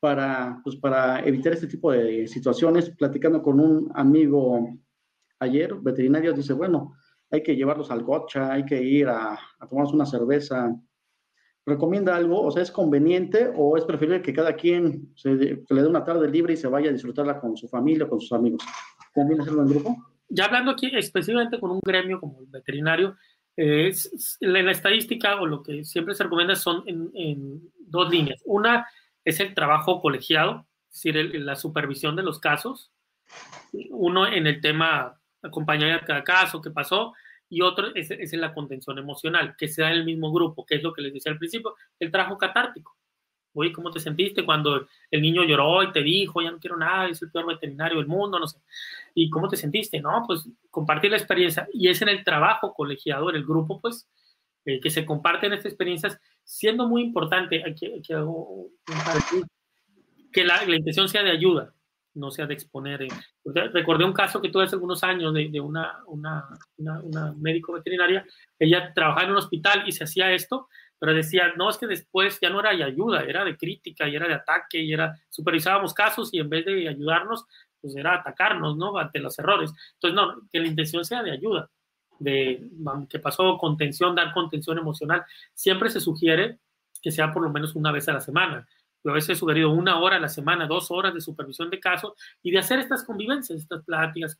para, 0.00 0.60
pues, 0.64 0.76
para 0.76 1.20
evitar 1.20 1.52
este 1.52 1.68
tipo 1.68 1.92
de 1.92 2.26
situaciones? 2.26 2.90
Platicando 2.90 3.40
con 3.42 3.60
un 3.60 3.92
amigo 3.94 4.68
ayer, 5.38 5.74
veterinario, 5.74 6.32
dice, 6.32 6.54
bueno, 6.54 6.94
hay 7.30 7.42
que 7.44 7.54
llevarlos 7.54 7.92
al 7.92 8.02
gocha, 8.02 8.52
hay 8.52 8.64
que 8.64 8.82
ir 8.82 9.08
a, 9.08 9.38
a 9.60 9.68
tomarnos 9.68 9.94
una 9.94 10.06
cerveza, 10.06 10.74
recomienda 11.70 12.14
algo? 12.14 12.42
O 12.42 12.50
sea, 12.50 12.62
¿es 12.62 12.70
conveniente 12.70 13.50
o 13.56 13.76
es 13.76 13.84
preferible 13.84 14.22
que 14.22 14.34
cada 14.34 14.54
quien 14.54 15.12
se, 15.16 15.30
le 15.30 15.64
dé 15.68 15.86
una 15.86 16.04
tarde 16.04 16.28
libre 16.28 16.54
y 16.54 16.56
se 16.56 16.68
vaya 16.68 16.90
a 16.90 16.92
disfrutarla 16.92 17.40
con 17.40 17.56
su 17.56 17.68
familia, 17.68 18.08
con 18.08 18.20
sus 18.20 18.32
amigos? 18.32 18.62
¿Conviene 19.14 19.42
hacerlo 19.42 19.62
en 19.62 19.68
grupo? 19.68 19.96
Ya 20.28 20.44
hablando 20.44 20.72
aquí 20.72 20.90
específicamente 20.94 21.58
con 21.58 21.70
un 21.70 21.80
gremio 21.84 22.20
como 22.20 22.40
el 22.40 22.46
veterinario, 22.46 23.16
eh, 23.56 23.92
la, 24.40 24.70
estadística 24.70 25.40
o 25.40 25.46
lo 25.46 25.62
que 25.62 25.84
siempre 25.84 26.14
se 26.14 26.24
recomienda 26.24 26.54
son 26.54 26.84
en, 26.86 27.62
dos 27.78 28.10
líneas. 28.10 28.40
Una 28.44 28.86
es 29.24 29.40
el 29.40 29.54
trabajo 29.54 30.00
colegiado, 30.00 30.66
es 30.92 31.02
decir, 31.02 31.40
la 31.40 31.56
supervisión 31.56 32.16
de 32.16 32.22
los 32.22 32.38
casos. 32.38 32.92
Uno 33.90 34.26
en 34.26 34.46
el 34.46 34.60
tema 34.60 35.20
acompañar 35.42 36.04
cada 36.04 36.22
caso, 36.22 36.60
qué 36.60 36.70
pasó, 36.70 37.12
y 37.50 37.62
otro 37.62 37.94
es, 37.94 38.10
es 38.10 38.32
la 38.34 38.54
contención 38.54 38.96
emocional, 38.96 39.56
que 39.58 39.68
sea 39.68 39.88
en 39.90 39.98
el 39.98 40.04
mismo 40.04 40.32
grupo, 40.32 40.64
que 40.64 40.76
es 40.76 40.82
lo 40.82 40.92
que 40.94 41.02
les 41.02 41.12
decía 41.12 41.32
al 41.32 41.38
principio, 41.38 41.74
el 41.98 42.10
trabajo 42.10 42.38
catártico. 42.38 42.96
Oye, 43.52 43.72
¿cómo 43.72 43.90
te 43.90 43.98
sentiste 43.98 44.44
cuando 44.44 44.86
el 45.10 45.20
niño 45.20 45.42
lloró 45.42 45.82
y 45.82 45.90
te 45.90 46.02
dijo, 46.02 46.40
ya 46.40 46.52
no 46.52 46.60
quiero 46.60 46.76
nada, 46.76 47.08
es 47.08 47.20
el 47.20 47.32
peor 47.32 47.46
veterinario 47.48 47.98
del 47.98 48.06
mundo, 48.06 48.38
no 48.38 48.46
sé? 48.46 48.58
¿Y 49.12 49.28
cómo 49.28 49.48
te 49.48 49.56
sentiste? 49.56 50.00
No, 50.00 50.22
pues 50.24 50.48
compartir 50.70 51.10
la 51.10 51.16
experiencia. 51.16 51.68
Y 51.74 51.88
es 51.88 52.00
en 52.00 52.08
el 52.08 52.22
trabajo 52.22 52.72
colegiado, 52.72 53.28
en 53.28 53.36
el 53.36 53.44
grupo, 53.44 53.80
pues, 53.80 54.08
eh, 54.64 54.78
que 54.78 54.88
se 54.88 55.04
comparten 55.04 55.52
estas 55.52 55.66
experiencias, 55.66 56.20
siendo 56.44 56.86
muy 56.86 57.02
importante, 57.02 57.64
aquí, 57.68 57.92
aquí 57.92 58.12
hago 58.12 58.44
un 58.44 58.70
que 60.32 60.44
la, 60.44 60.64
la 60.64 60.76
intención 60.76 61.08
sea 61.08 61.24
de 61.24 61.32
ayuda, 61.32 61.74
no 62.20 62.30
se 62.30 62.42
ha 62.42 62.46
de 62.46 62.54
exponer. 62.54 63.08
Recordé 63.44 64.04
un 64.04 64.12
caso 64.12 64.40
que 64.40 64.50
tuve 64.50 64.64
hace 64.64 64.76
algunos 64.76 65.02
años 65.02 65.34
de, 65.34 65.60
una, 65.60 65.98
una, 66.06 66.46
una, 66.76 67.32
médico 67.32 67.72
veterinaria, 67.72 68.24
ella 68.58 68.92
trabajaba 68.94 69.24
en 69.24 69.32
un 69.32 69.38
hospital 69.38 69.82
y 69.86 69.92
se 69.92 70.04
hacía 70.04 70.32
esto, 70.32 70.68
pero 70.98 71.14
decía, 71.14 71.52
no, 71.56 71.70
es 71.70 71.78
que 71.78 71.86
después 71.86 72.38
ya 72.40 72.50
no 72.50 72.60
era 72.60 72.76
de 72.76 72.84
ayuda, 72.84 73.22
era 73.22 73.44
de 73.44 73.56
crítica 73.56 74.06
y 74.06 74.14
era 74.14 74.28
de 74.28 74.34
ataque 74.34 74.80
y 74.80 74.92
era, 74.92 75.18
supervisábamos 75.30 75.94
casos 75.94 76.28
y 76.32 76.38
en 76.38 76.50
vez 76.50 76.64
de 76.66 76.88
ayudarnos, 76.88 77.46
pues 77.80 77.96
era 77.96 78.14
atacarnos, 78.14 78.76
¿no? 78.76 78.96
Ante 78.98 79.18
los 79.18 79.38
errores. 79.38 79.72
Entonces, 79.94 80.14
no, 80.14 80.48
que 80.52 80.60
la 80.60 80.68
intención 80.68 81.04
sea 81.04 81.22
de 81.22 81.32
ayuda, 81.32 81.70
de 82.18 82.68
que 83.08 83.18
pasó 83.18 83.56
contención, 83.56 84.14
dar 84.14 84.34
contención 84.34 84.76
emocional. 84.76 85.24
Siempre 85.54 85.88
se 85.88 86.00
sugiere 86.00 86.58
que 87.00 87.10
sea 87.10 87.32
por 87.32 87.42
lo 87.42 87.50
menos 87.50 87.74
una 87.74 87.92
vez 87.92 88.06
a 88.10 88.12
la 88.12 88.20
semana 88.20 88.68
yo 89.02 89.10
a 89.10 89.14
veces 89.14 89.30
he 89.30 89.36
sugerido 89.36 89.70
una 89.70 89.98
hora 89.98 90.16
a 90.16 90.20
la 90.20 90.28
semana, 90.28 90.66
dos 90.66 90.90
horas 90.90 91.14
de 91.14 91.20
supervisión 91.20 91.70
de 91.70 91.80
casos 91.80 92.12
y 92.42 92.50
de 92.50 92.58
hacer 92.58 92.78
estas 92.78 93.04
convivencias, 93.04 93.58
estas 93.58 93.84
pláticas. 93.84 94.36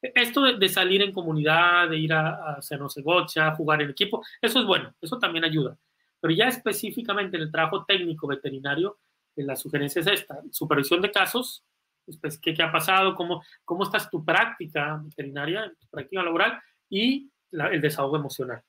Esto 0.00 0.42
de, 0.42 0.68
salir 0.68 1.02
en 1.02 1.12
comunidad, 1.12 1.88
de 1.88 1.98
ir 1.98 2.12
a, 2.12 2.54
hacer 2.54 2.78
no 2.78 2.88
sé, 2.88 3.02
gocha, 3.02 3.54
jugar 3.54 3.82
en 3.82 3.90
equipo, 3.90 4.24
eso 4.40 4.60
es 4.60 4.66
bueno, 4.66 4.94
eso 5.00 5.18
también 5.18 5.44
ayuda. 5.44 5.76
Pero 6.20 6.34
ya 6.34 6.48
específicamente 6.48 7.36
en 7.36 7.44
el 7.44 7.50
trabajo 7.50 7.84
técnico 7.84 8.26
veterinario, 8.26 8.98
eh, 9.34 9.42
la 9.42 9.56
sugerencia 9.56 10.00
es 10.00 10.06
esta, 10.06 10.40
supervisión 10.50 11.00
de 11.00 11.10
casos, 11.10 11.64
pues, 12.20 12.38
¿qué, 12.38 12.54
¿qué, 12.54 12.62
ha 12.62 12.70
pasado? 12.70 13.14
¿Cómo, 13.16 13.42
¿Cómo 13.64 13.82
estás 13.82 14.08
tu 14.08 14.24
práctica 14.24 15.00
veterinaria, 15.02 15.72
tu 15.80 15.88
práctica 15.88 16.22
laboral? 16.22 16.60
Y 16.88 17.30
el 17.50 17.80
desahogo 17.80 18.16
emocional. 18.16 18.62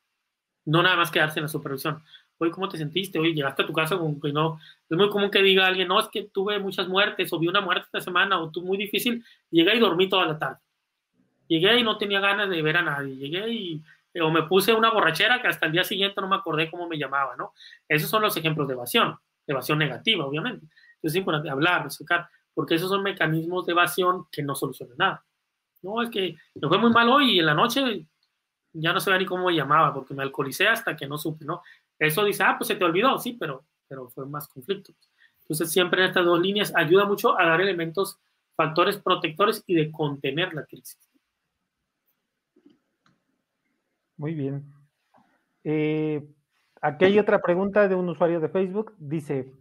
No 0.64 0.82
nada 0.82 0.96
más 0.96 1.10
quedarse 1.10 1.38
en 1.38 1.44
la 1.44 1.48
supervisión 1.48 2.02
oye, 2.38 2.50
¿cómo 2.50 2.68
te 2.68 2.78
sentiste? 2.78 3.18
Oye, 3.18 3.34
llegaste 3.34 3.62
a 3.62 3.66
tu 3.66 3.72
casa 3.72 3.98
con 3.98 4.20
que 4.20 4.32
no. 4.32 4.60
Es 4.88 4.96
muy 4.96 5.08
común 5.10 5.30
que 5.30 5.42
diga 5.42 5.66
alguien, 5.66 5.88
no, 5.88 6.00
es 6.00 6.08
que 6.08 6.24
tuve 6.24 6.58
muchas 6.58 6.88
muertes, 6.88 7.32
o 7.32 7.38
vi 7.38 7.48
una 7.48 7.60
muerte 7.60 7.86
esta 7.86 8.00
semana, 8.00 8.40
o 8.40 8.50
tú 8.50 8.62
muy 8.62 8.78
difícil. 8.78 9.24
Llegué 9.50 9.76
y 9.76 9.80
dormí 9.80 10.08
toda 10.08 10.26
la 10.26 10.38
tarde. 10.38 10.60
Llegué 11.48 11.78
y 11.78 11.82
no 11.82 11.98
tenía 11.98 12.20
ganas 12.20 12.48
de 12.48 12.62
ver 12.62 12.76
a 12.76 12.82
nadie. 12.82 13.16
Llegué 13.16 13.50
y. 13.50 13.82
O 14.20 14.30
me 14.30 14.42
puse 14.44 14.72
una 14.72 14.90
borrachera 14.90 15.40
que 15.40 15.48
hasta 15.48 15.66
el 15.66 15.72
día 15.72 15.84
siguiente 15.84 16.20
no 16.20 16.28
me 16.28 16.36
acordé 16.36 16.70
cómo 16.70 16.88
me 16.88 16.98
llamaba, 16.98 17.36
¿no? 17.36 17.52
Esos 17.86 18.10
son 18.10 18.22
los 18.22 18.36
ejemplos 18.36 18.66
de 18.66 18.74
evasión, 18.74 19.16
evasión 19.46 19.78
negativa, 19.78 20.26
obviamente. 20.26 20.66
Entonces 20.96 21.12
es 21.12 21.16
importante 21.16 21.50
hablar, 21.50 21.88
sacar, 21.90 22.28
porque 22.54 22.74
esos 22.74 22.88
son 22.88 23.02
mecanismos 23.02 23.66
de 23.66 23.72
evasión 23.72 24.26
que 24.32 24.42
no 24.42 24.56
solucionan 24.56 24.96
nada. 24.96 25.24
No, 25.82 26.02
es 26.02 26.10
que 26.10 26.36
me 26.54 26.68
fue 26.68 26.78
muy 26.78 26.90
mal 26.90 27.08
hoy 27.08 27.32
y 27.32 27.38
en 27.38 27.46
la 27.46 27.54
noche 27.54 28.06
ya 28.72 28.92
no 28.92 29.00
sé 29.00 29.16
ni 29.16 29.26
cómo 29.26 29.46
me 29.46 29.54
llamaba 29.54 29.94
porque 29.94 30.14
me 30.14 30.22
alcoholicé 30.22 30.68
hasta 30.68 30.96
que 30.96 31.06
no 31.06 31.18
supe, 31.18 31.44
¿no? 31.44 31.62
Eso 31.98 32.24
dice, 32.24 32.42
ah, 32.44 32.56
pues 32.56 32.68
se 32.68 32.76
te 32.76 32.84
olvidó, 32.84 33.18
sí, 33.18 33.36
pero, 33.38 33.64
pero 33.88 34.08
fue 34.08 34.26
más 34.26 34.48
conflicto. 34.48 34.92
Entonces, 35.42 35.70
siempre 35.70 36.02
en 36.02 36.08
estas 36.08 36.24
dos 36.24 36.40
líneas 36.40 36.72
ayuda 36.76 37.06
mucho 37.06 37.38
a 37.38 37.46
dar 37.46 37.60
elementos, 37.60 38.18
factores 38.54 38.98
protectores 38.98 39.62
y 39.66 39.74
de 39.74 39.90
contener 39.90 40.52
la 40.54 40.64
crisis. 40.64 40.98
Muy 44.16 44.34
bien. 44.34 44.64
Eh, 45.64 46.26
aquí 46.82 47.04
hay 47.06 47.18
otra 47.18 47.40
pregunta 47.40 47.88
de 47.88 47.94
un 47.94 48.08
usuario 48.08 48.40
de 48.40 48.48
Facebook. 48.48 48.94
Dice, 48.98 49.54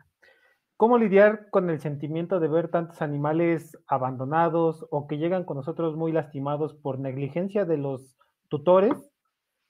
¿cómo 0.76 0.98
lidiar 0.98 1.50
con 1.52 1.70
el 1.70 1.80
sentimiento 1.80 2.40
de 2.40 2.48
ver 2.48 2.70
tantos 2.70 3.02
animales 3.02 3.78
abandonados 3.88 4.86
o 4.90 5.08
que 5.08 5.18
llegan 5.18 5.44
con 5.44 5.58
nosotros 5.58 5.96
muy 5.96 6.12
lastimados 6.12 6.76
por 6.76 7.00
negligencia 7.00 7.66
de 7.66 7.78
los 7.78 8.18
tutores 8.50 9.12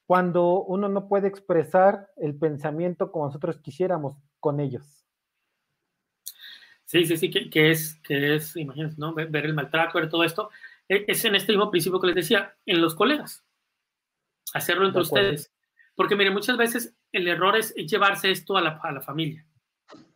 cuando 0.08 0.64
uno 0.64 0.88
no 0.88 1.10
puede 1.10 1.28
expresar 1.28 2.10
el 2.16 2.34
pensamiento 2.40 3.12
como 3.12 3.26
nosotros 3.26 3.60
quisiéramos 3.60 4.18
con 4.40 4.62
ellos. 4.62 5.06
Sí, 6.86 7.06
sí, 7.06 7.18
sí, 7.18 7.30
que, 7.30 7.72
es, 7.72 8.00
que 8.02 8.36
es, 8.36 8.56
imagínense, 8.56 8.96
¿no? 8.98 9.14
Ver, 9.14 9.46
el 9.46 9.54
maltrato, 9.54 10.00
ver 10.00 10.10
todo 10.10 10.24
esto. 10.24 10.50
E, 10.88 11.04
es 11.10 11.26
en 11.26 11.36
este 11.36 11.52
mismo 11.52 11.70
principio 11.70 12.00
que 12.00 12.08
les 12.08 12.16
decía, 12.16 12.56
en 12.66 12.82
los 12.82 12.96
colegas. 12.96 13.46
Hacerlo 14.54 14.86
entre 14.86 15.02
ustedes. 15.02 15.54
Porque, 15.94 16.16
miren, 16.16 16.34
muchas 16.34 16.56
veces 16.56 16.96
el 17.12 17.28
error 17.28 17.58
es 17.58 17.76
llevarse 17.76 18.32
esto 18.32 18.56
a 18.56 18.62
la, 18.62 18.80
a 18.82 18.92
la 18.94 19.02
familia. 19.02 19.46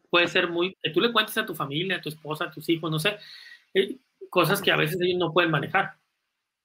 Puede 0.09 0.29
ser 0.29 0.49
muy, 0.49 0.77
tú 0.93 1.01
le 1.01 1.11
cuentes 1.11 1.37
a 1.37 1.45
tu 1.45 1.53
familia, 1.53 1.97
a 1.97 2.01
tu 2.01 2.07
esposa, 2.07 2.45
a 2.45 2.51
tus 2.51 2.69
hijos, 2.69 2.89
no 2.89 2.99
sé, 2.99 3.17
eh, 3.73 3.97
cosas 4.29 4.61
que 4.61 4.71
a 4.71 4.77
veces 4.77 4.97
ellos 5.01 5.19
no 5.19 5.33
pueden 5.33 5.51
manejar. 5.51 6.00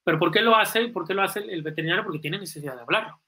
Pero 0.07 0.19
¿por 0.19 0.31
qué 0.31 0.41
lo 0.41 0.55
hace? 0.55 0.87
¿Por 0.87 1.05
qué 1.05 1.13
lo 1.13 1.21
hace 1.21 1.39
el 1.39 1.61
veterinario? 1.63 2.05
Porque 2.05 2.19
tiene 2.19 2.39
necesidad 2.39 2.75
de 2.75 2.81
hablarlo. 2.81 3.19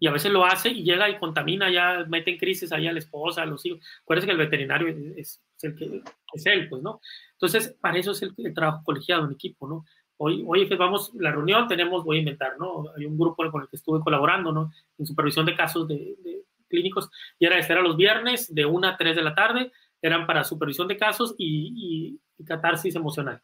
Y 0.00 0.08
a 0.08 0.10
veces 0.10 0.32
lo 0.32 0.44
hace 0.44 0.70
y 0.70 0.82
llega 0.82 1.08
y 1.08 1.20
contamina, 1.20 1.70
ya 1.70 2.04
mete 2.08 2.32
en 2.32 2.36
crisis 2.36 2.72
ahí 2.72 2.88
a 2.88 2.92
la 2.92 2.98
esposa, 2.98 3.42
a 3.42 3.46
los 3.46 3.64
hijos. 3.64 3.78
Acuérdense 4.02 4.26
que 4.26 4.32
el 4.32 4.38
veterinario 4.38 4.88
es, 5.16 5.40
el 5.62 5.76
que 5.76 6.02
es 6.32 6.46
él, 6.46 6.68
pues, 6.68 6.82
¿no? 6.82 7.00
Entonces, 7.34 7.78
para 7.80 7.96
eso 7.96 8.10
es 8.10 8.22
el, 8.22 8.34
trabajo 8.52 8.82
colegiado 8.82 9.24
en 9.24 9.34
equipo, 9.34 9.68
¿no? 9.68 9.84
Hoy, 10.16 10.42
oye, 10.44 10.66
pues 10.66 10.80
vamos, 10.80 11.12
la 11.14 11.30
reunión 11.30 11.68
tenemos, 11.68 12.02
voy 12.02 12.16
a 12.16 12.20
inventar, 12.20 12.58
¿no? 12.58 12.86
Hay 12.96 13.06
un 13.06 13.16
grupo 13.16 13.48
con 13.52 13.62
el 13.62 13.68
que 13.68 13.76
estuve 13.76 14.00
colaborando, 14.00 14.50
¿no? 14.50 14.72
En 14.98 15.06
supervisión 15.06 15.46
de 15.46 15.54
casos 15.54 15.86
de, 15.86 16.42
clínicos, 16.68 17.08
y 17.38 17.46
era, 17.46 17.56
era 17.60 17.82
los 17.82 17.96
viernes 17.96 18.52
de 18.52 18.66
1 18.66 18.88
a 18.88 18.96
3 18.96 19.14
de 19.14 19.22
la 19.22 19.36
tarde, 19.36 19.70
eran 20.02 20.26
para 20.26 20.42
supervisión 20.42 20.88
de 20.88 20.96
casos 20.96 21.36
y, 21.38 22.18
y 22.36 22.44
catarsis 22.44 22.96
emocional. 22.96 23.40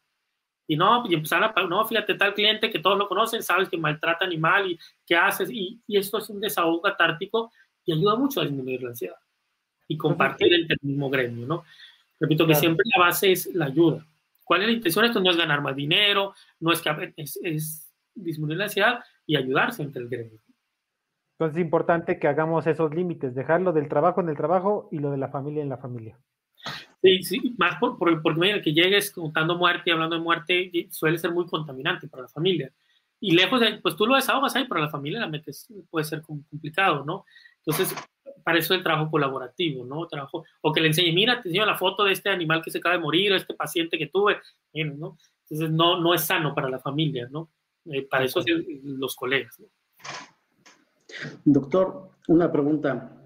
Y 0.67 0.75
no, 0.75 1.03
y 1.09 1.13
empezar 1.13 1.43
a, 1.43 1.53
no, 1.63 1.85
fíjate, 1.85 2.15
tal 2.15 2.33
cliente 2.33 2.69
que 2.69 2.79
todos 2.79 2.97
lo 2.97 3.07
conocen, 3.07 3.43
sabes 3.43 3.67
que 3.67 3.77
maltrata 3.77 4.25
animal 4.25 4.71
y 4.71 4.79
qué 5.05 5.15
haces, 5.15 5.49
y, 5.51 5.81
y 5.87 5.97
esto 5.97 6.19
es 6.19 6.29
un 6.29 6.39
desahogo 6.39 6.81
catártico 6.81 7.51
y 7.83 7.93
ayuda 7.93 8.15
mucho 8.15 8.41
a 8.41 8.43
disminuir 8.43 8.81
la 8.83 8.89
ansiedad 8.89 9.15
y 9.87 9.97
compartir 9.97 10.53
el 10.53 10.67
mismo 10.81 11.09
gremio, 11.09 11.45
¿no? 11.45 11.63
Repito 12.19 12.47
que 12.47 12.55
siempre 12.55 12.85
la 12.95 13.03
base 13.03 13.31
es 13.31 13.53
la 13.53 13.65
ayuda. 13.65 14.05
¿Cuál 14.43 14.61
es 14.61 14.67
la 14.67 14.73
intención? 14.73 15.05
Esto 15.05 15.19
no 15.19 15.31
es 15.31 15.37
ganar 15.37 15.61
más 15.61 15.75
dinero, 15.75 16.33
no 16.59 16.71
es 16.71 16.81
que 16.81 17.13
es, 17.17 17.39
es 17.43 17.91
disminuir 18.13 18.57
la 18.57 18.65
ansiedad 18.65 18.99
y 19.25 19.35
ayudarse 19.35 19.83
entre 19.83 20.03
el 20.03 20.07
gremio. 20.07 20.39
Entonces 21.33 21.57
es 21.57 21.65
importante 21.65 22.19
que 22.19 22.27
hagamos 22.27 22.67
esos 22.67 22.93
límites, 22.93 23.33
dejarlo 23.33 23.73
del 23.73 23.89
trabajo 23.89 24.21
en 24.21 24.29
el 24.29 24.37
trabajo 24.37 24.87
y 24.91 24.99
lo 24.99 25.09
de 25.09 25.17
la 25.17 25.29
familia 25.29 25.63
en 25.63 25.69
la 25.69 25.77
familia. 25.77 26.19
Sí, 27.01 27.23
sí, 27.23 27.55
más 27.57 27.79
por, 27.79 27.97
por, 27.97 28.21
porque 28.21 28.61
que 28.63 28.73
llegues 28.73 29.11
contando 29.11 29.57
muerte 29.57 29.89
y 29.89 29.91
hablando 29.91 30.15
de 30.15 30.21
muerte 30.21 30.87
suele 30.91 31.17
ser 31.17 31.31
muy 31.31 31.47
contaminante 31.47 32.07
para 32.07 32.23
la 32.23 32.29
familia. 32.29 32.71
Y 33.19 33.31
lejos 33.31 33.59
de, 33.59 33.77
pues 33.77 33.95
tú 33.95 34.05
lo 34.05 34.15
desahogas 34.15 34.55
ahí, 34.55 34.65
pero 34.67 34.81
la 34.81 34.89
familia 34.89 35.19
la 35.19 35.27
metes, 35.27 35.67
puede 35.89 36.05
ser 36.05 36.21
complicado, 36.21 37.03
¿no? 37.05 37.25
Entonces, 37.57 37.95
para 38.43 38.57
eso 38.57 38.73
el 38.73 38.83
trabajo 38.83 39.11
colaborativo, 39.11 39.85
¿no? 39.85 40.07
Trabajo, 40.07 40.43
o 40.61 40.71
que 40.71 40.81
le 40.81 40.87
enseñe, 40.87 41.13
mira, 41.13 41.41
te 41.41 41.49
enseño 41.49 41.65
la 41.65 41.77
foto 41.77 42.03
de 42.03 42.13
este 42.13 42.29
animal 42.29 42.63
que 42.63 42.71
se 42.71 42.79
acaba 42.79 42.95
de 42.95 43.01
morir, 43.01 43.31
o 43.31 43.35
este 43.35 43.53
paciente 43.53 43.97
que 43.97 44.07
tuve, 44.07 44.37
¿no? 44.73 45.17
Entonces, 45.43 45.71
no, 45.71 45.99
no 45.99 46.13
es 46.13 46.23
sano 46.23 46.55
para 46.55 46.69
la 46.69 46.79
familia, 46.79 47.27
¿no? 47.29 47.49
Eh, 47.85 48.07
para 48.07 48.25
eso 48.25 48.43
los 48.83 49.15
colegas, 49.15 49.59
¿no? 49.59 49.67
Doctor, 51.45 52.11
una 52.27 52.51
pregunta. 52.51 53.23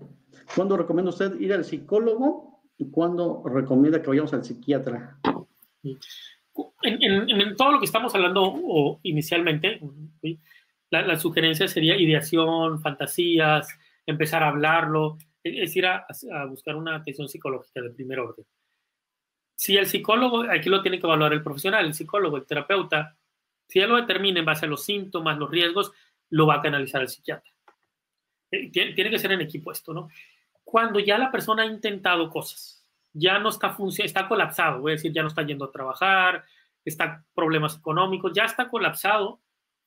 ¿Cuándo 0.55 0.77
recomienda 0.77 1.09
usted 1.09 1.39
ir 1.39 1.53
al 1.53 1.63
psicólogo 1.63 2.44
¿Y 2.77 2.89
cuándo 2.89 3.43
recomienda 3.45 4.01
que 4.01 4.09
vayamos 4.09 4.33
al 4.33 4.43
psiquiatra? 4.43 5.19
En, 6.81 7.55
todo 7.55 7.71
lo 7.71 7.79
que 7.79 7.85
estamos 7.85 8.13
hablando 8.15 8.99
inicialmente, 9.03 9.79
la, 10.89 11.17
sugerencia 11.17 11.67
sería 11.67 11.95
ideación, 11.95 12.81
fantasías, 12.81 13.67
empezar 14.05 14.43
a 14.43 14.49
hablarlo, 14.49 15.17
es 15.43 15.75
ir 15.75 15.85
a, 15.85 16.05
buscar 16.49 16.75
una 16.75 16.95
atención 16.95 17.27
psicológica 17.27 17.81
de 17.81 17.91
primer 17.91 18.19
orden. 18.19 18.45
Si 19.55 19.77
el 19.77 19.85
psicólogo, 19.85 20.43
aquí 20.49 20.69
lo 20.69 20.81
tiene 20.81 20.99
que 20.99 21.07
evaluar 21.07 21.33
el 21.33 21.43
profesional, 21.43 21.85
el 21.85 21.93
psicólogo, 21.93 22.37
el 22.37 22.45
terapeuta, 22.45 23.17
si 23.67 23.79
él 23.79 23.89
lo 23.89 23.95
determina 23.95 24.39
en 24.39 24.45
base 24.45 24.65
a 24.65 24.69
los 24.69 24.83
síntomas, 24.83 25.37
los 25.37 25.49
riesgos, 25.49 25.91
lo 26.29 26.45
va 26.47 26.55
a 26.55 26.61
canalizar 26.61 27.01
el 27.01 27.07
psiquiatra. 27.07 27.51
Eh, 28.51 28.69
tiene 28.69 29.09
que 29.09 29.19
ser 29.19 29.31
en 29.31 29.41
equipo 29.41 29.71
esto, 29.71 29.93
¿no? 29.93 30.09
Cuando 30.65 30.99
ya 30.99 31.17
la 31.17 31.31
persona 31.31 31.63
ha 31.63 31.67
intentado 31.67 32.29
cosas, 32.29 32.85
ya 33.13 33.39
no 33.39 33.49
está 33.49 33.69
funcionando, 33.69 34.07
está 34.07 34.27
colapsado, 34.27 34.81
voy 34.81 34.91
a 34.91 34.95
decir, 34.95 35.13
ya 35.13 35.21
no 35.21 35.29
está 35.29 35.43
yendo 35.43 35.63
a 35.63 35.71
trabajar, 35.71 36.43
está 36.83 37.23
problemas 37.33 37.77
económicos, 37.77 38.33
ya 38.33 38.43
está 38.43 38.67
colapsado, 38.67 39.39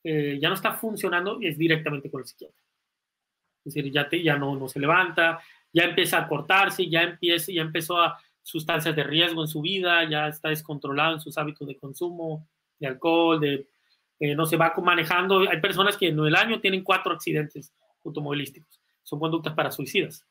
eh, 0.02 0.38
ya 0.40 0.48
no 0.48 0.54
está 0.54 0.72
funcionando, 0.72 1.38
es 1.42 1.58
directamente 1.58 2.10
con 2.10 2.20
el 2.20 2.26
psiquiatra. 2.26 2.62
Es 3.64 3.74
decir, 3.74 3.92
ya, 3.92 4.08
te, 4.08 4.22
ya 4.22 4.36
no, 4.36 4.56
no 4.56 4.68
se 4.68 4.80
levanta, 4.80 5.40
ya 5.72 5.84
empieza 5.84 6.18
a 6.18 6.28
cortarse, 6.28 6.88
ya, 6.88 7.02
empieza, 7.02 7.52
ya 7.52 7.60
empezó 7.60 7.98
a 7.98 8.18
sustancias 8.42 8.96
de 8.96 9.04
riesgo 9.04 9.42
en 9.42 9.48
su 9.48 9.60
vida, 9.60 10.08
ya 10.08 10.28
está 10.28 10.48
descontrolado 10.48 11.14
en 11.14 11.20
sus 11.20 11.36
hábitos 11.36 11.68
de 11.68 11.76
consumo 11.76 12.48
de 12.78 12.86
alcohol, 12.86 13.40
de 13.40 13.66
eh, 14.20 14.34
no 14.34 14.46
se 14.46 14.56
va 14.56 14.72
manejando. 14.82 15.48
Hay 15.48 15.60
personas 15.60 15.96
que 15.96 16.08
en 16.08 16.18
el 16.18 16.34
año 16.34 16.60
tienen 16.60 16.82
cuatro 16.82 17.12
accidentes 17.12 17.72
automovilísticos. 18.04 18.80
Son 19.02 19.18
conductas 19.18 19.54
para 19.54 19.70
suicidas. 19.70 20.26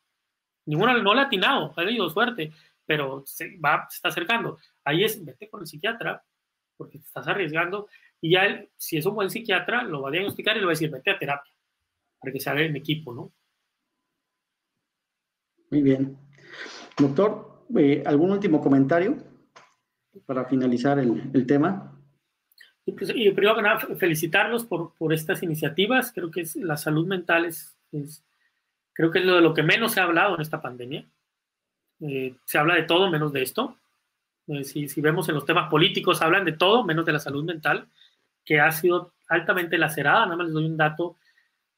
Ninguna 0.68 0.98
no 0.98 1.14
le 1.14 1.22
ha 1.22 1.24
atinado, 1.26 1.74
ha 1.76 1.86
tenido 1.86 2.10
suerte, 2.10 2.52
pero 2.86 3.24
se, 3.26 3.58
va, 3.58 3.88
se 3.90 3.96
está 3.96 4.10
acercando. 4.10 4.60
Ahí 4.84 5.04
es, 5.04 5.24
vete 5.24 5.50
con 5.50 5.62
el 5.62 5.68
psiquiatra, 5.68 6.24
porque 6.78 7.00
te 7.00 7.06
estás 7.06 7.28
arriesgando, 7.28 7.88
y 8.22 8.34
ya 8.34 8.46
él, 8.46 8.70
si 8.78 8.98
es 8.98 9.06
un 9.06 9.16
buen 9.16 9.30
psiquiatra, 9.30 9.84
lo 9.84 10.02
va 10.02 10.10
a 10.10 10.12
diagnosticar 10.12 10.56
y 10.56 10.60
le 10.60 10.66
va 10.66 10.72
a 10.72 10.76
decir, 10.76 10.92
vete 10.92 11.10
a 11.10 11.18
terapia, 11.18 11.54
para 12.20 12.32
que 12.32 12.40
se 12.40 12.50
haga 12.50 12.62
en 12.62 12.76
equipo, 12.76 13.14
¿no? 13.14 13.34
Muy 15.72 15.82
bien. 15.82 16.18
Doctor, 16.98 17.66
eh, 17.76 18.04
¿algún 18.06 18.32
último 18.32 18.62
comentario? 18.62 19.18
para 20.26 20.46
finalizar 20.46 21.00
el, 21.00 21.46
tema. 21.46 21.94
Y, 22.86 22.94
pues, 22.94 23.12
y 23.14 23.32
primero 23.32 23.62
nada, 23.62 23.80
felicitarlos 23.98 24.66
por, 24.66 24.94
por, 24.96 25.14
estas 25.14 25.44
iniciativas. 25.44 26.12
Creo 26.12 26.32
que 26.32 26.42
es, 26.42 26.56
la 26.56 26.78
salud 26.78 27.06
mental 27.08 27.46
es, 27.46 27.78
creo 28.98 29.12
que 29.12 29.20
es 29.20 29.26
lo 29.26 29.36
de 29.36 29.42
lo 29.42 29.54
que 29.54 29.62
menos 29.62 29.92
se 29.92 30.00
ha 30.00 30.06
hablado 30.06 30.34
en 30.34 30.42
esta 30.42 30.60
pandemia. 30.60 31.06
Eh, 32.02 32.34
se 32.46 32.58
habla 32.58 32.74
de 32.74 32.82
todo 32.82 33.12
menos 33.12 33.32
de 33.32 33.44
esto. 33.44 33.78
Eh, 34.48 34.64
si, 34.64 34.90
si, 34.90 35.02
vemos 35.02 35.30
en 35.30 35.36
los 35.36 35.46
temas 35.46 35.70
políticos, 35.70 36.24
hablan 36.24 36.46
de 36.46 36.54
todo 36.54 36.84
menos 36.84 37.06
de 37.06 37.14
la 37.14 37.20
salud 37.20 37.44
mental, 37.44 37.88
que 38.44 38.60
ha 38.60 38.72
sido 38.72 39.14
altamente 39.30 39.78
lacerada. 39.78 40.26
Nada 40.26 40.38
más 40.38 40.48
les 40.48 40.54
doy 40.56 40.66
un 40.66 40.78
dato. 40.78 41.16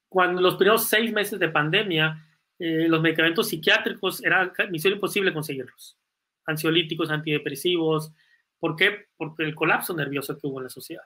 Cuando 0.08 0.42
los 0.42 0.56
primeros 0.56 0.86
seis 0.86 1.12
meses 1.12 1.38
de 1.38 1.50
pandemia, 1.50 2.26
eh, 2.58 2.88
los 2.88 3.02
medicamentos 3.02 3.50
psiquiátricos 3.50 4.24
era 4.24 4.54
misión 4.70 4.94
imposible 4.94 5.34
conseguirlos. 5.34 5.98
Ansiolíticos, 6.46 7.12
antidepresivos. 7.12 8.14
¿Por 8.60 8.78
qué? 8.78 9.08
Porque 9.18 9.44
el 9.44 9.56
colapso 9.56 9.94
nervioso 9.94 10.38
que 10.38 10.48
hubo 10.48 10.60
en 10.60 10.64
la 10.64 10.70
sociedad. 10.70 11.04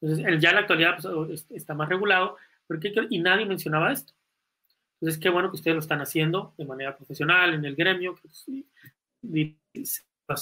Entonces, 0.00 0.40
ya 0.40 0.48
en 0.48 0.54
la 0.56 0.60
actualidad 0.62 0.98
pues, 1.00 1.46
está 1.50 1.74
más 1.74 1.88
regulado, 1.88 2.36
porque, 2.66 2.92
y 3.08 3.20
nadie 3.20 3.46
mencionaba 3.46 3.92
esto. 3.92 4.12
Entonces, 5.00 5.20
qué 5.20 5.28
bueno 5.28 5.50
que 5.50 5.56
ustedes 5.56 5.74
lo 5.74 5.80
están 5.80 6.00
haciendo 6.00 6.54
de 6.56 6.64
manera 6.64 6.96
profesional 6.96 7.54
en 7.54 7.64
el 7.64 7.76
gremio, 7.76 8.14
que 8.14 8.28
va 10.28 10.34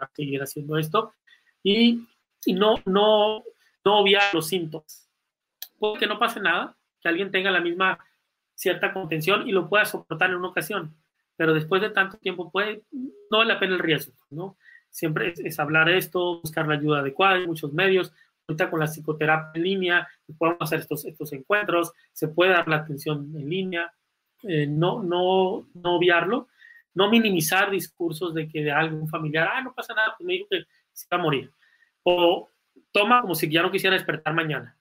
a 0.00 0.10
seguir 0.14 0.42
haciendo 0.42 0.76
esto. 0.78 1.14
Y, 1.62 2.06
no, 2.46 2.76
no, 2.84 3.42
no 3.84 3.98
obviar 3.98 4.22
los 4.32 4.48
síntomas. 4.48 5.08
Puede 5.78 5.98
que 5.98 6.06
no 6.06 6.18
pase 6.18 6.40
nada, 6.40 6.76
que 7.00 7.08
alguien 7.08 7.30
tenga 7.30 7.50
la 7.50 7.60
misma 7.60 7.98
cierta 8.54 8.92
contención 8.92 9.48
y 9.48 9.52
lo 9.52 9.68
pueda 9.68 9.86
soportar 9.86 10.30
en 10.30 10.36
una 10.36 10.48
ocasión, 10.48 10.94
pero 11.36 11.54
después 11.54 11.80
de 11.80 11.88
tanto 11.88 12.18
tiempo 12.18 12.52
no 12.52 13.38
vale 13.38 13.54
la 13.54 13.58
pena 13.58 13.74
el 13.74 13.78
riesgo, 13.78 14.12
¿no? 14.28 14.58
Siempre 14.90 15.32
es, 15.34 15.58
hablar 15.58 15.86
de 15.86 15.96
esto, 15.96 16.40
buscar 16.40 16.66
la 16.66 16.74
ayuda 16.74 16.98
adecuada, 16.98 17.36
hay 17.36 17.46
muchos 17.46 17.72
medios, 17.72 18.12
ahorita 18.50 18.70
con 18.70 18.80
la 18.80 18.86
psicoterapia 18.86 19.52
en 19.54 19.62
línea, 19.62 20.08
podemos 20.38 20.60
hacer 20.60 20.80
estos, 20.80 21.04
estos 21.04 21.32
encuentros, 21.32 21.92
se 22.12 22.28
puede 22.28 22.52
dar 22.52 22.68
la 22.68 22.76
atención 22.76 23.32
en 23.34 23.48
línea, 23.48 23.92
eh, 24.42 24.66
no, 24.66 25.02
no, 25.02 25.68
no 25.74 25.96
obviarlo, 25.96 26.48
no 26.94 27.10
minimizar 27.10 27.70
discursos 27.70 28.34
de 28.34 28.48
que 28.48 28.64
de 28.64 28.72
algún 28.72 29.08
familiar, 29.08 29.48
ah, 29.52 29.62
no 29.62 29.72
pasa 29.72 29.94
nada, 29.94 30.14
pues 30.16 30.26
me 30.26 30.34
dijo 30.34 30.46
que 30.50 30.64
se 30.92 31.06
va 31.12 31.18
a 31.18 31.22
morir, 31.22 31.50
o 32.02 32.50
toma 32.92 33.22
como 33.22 33.34
si 33.34 33.50
ya 33.50 33.62
no 33.62 33.70
quisiera 33.70 33.94
despertar 33.94 34.34
mañana, 34.34 34.76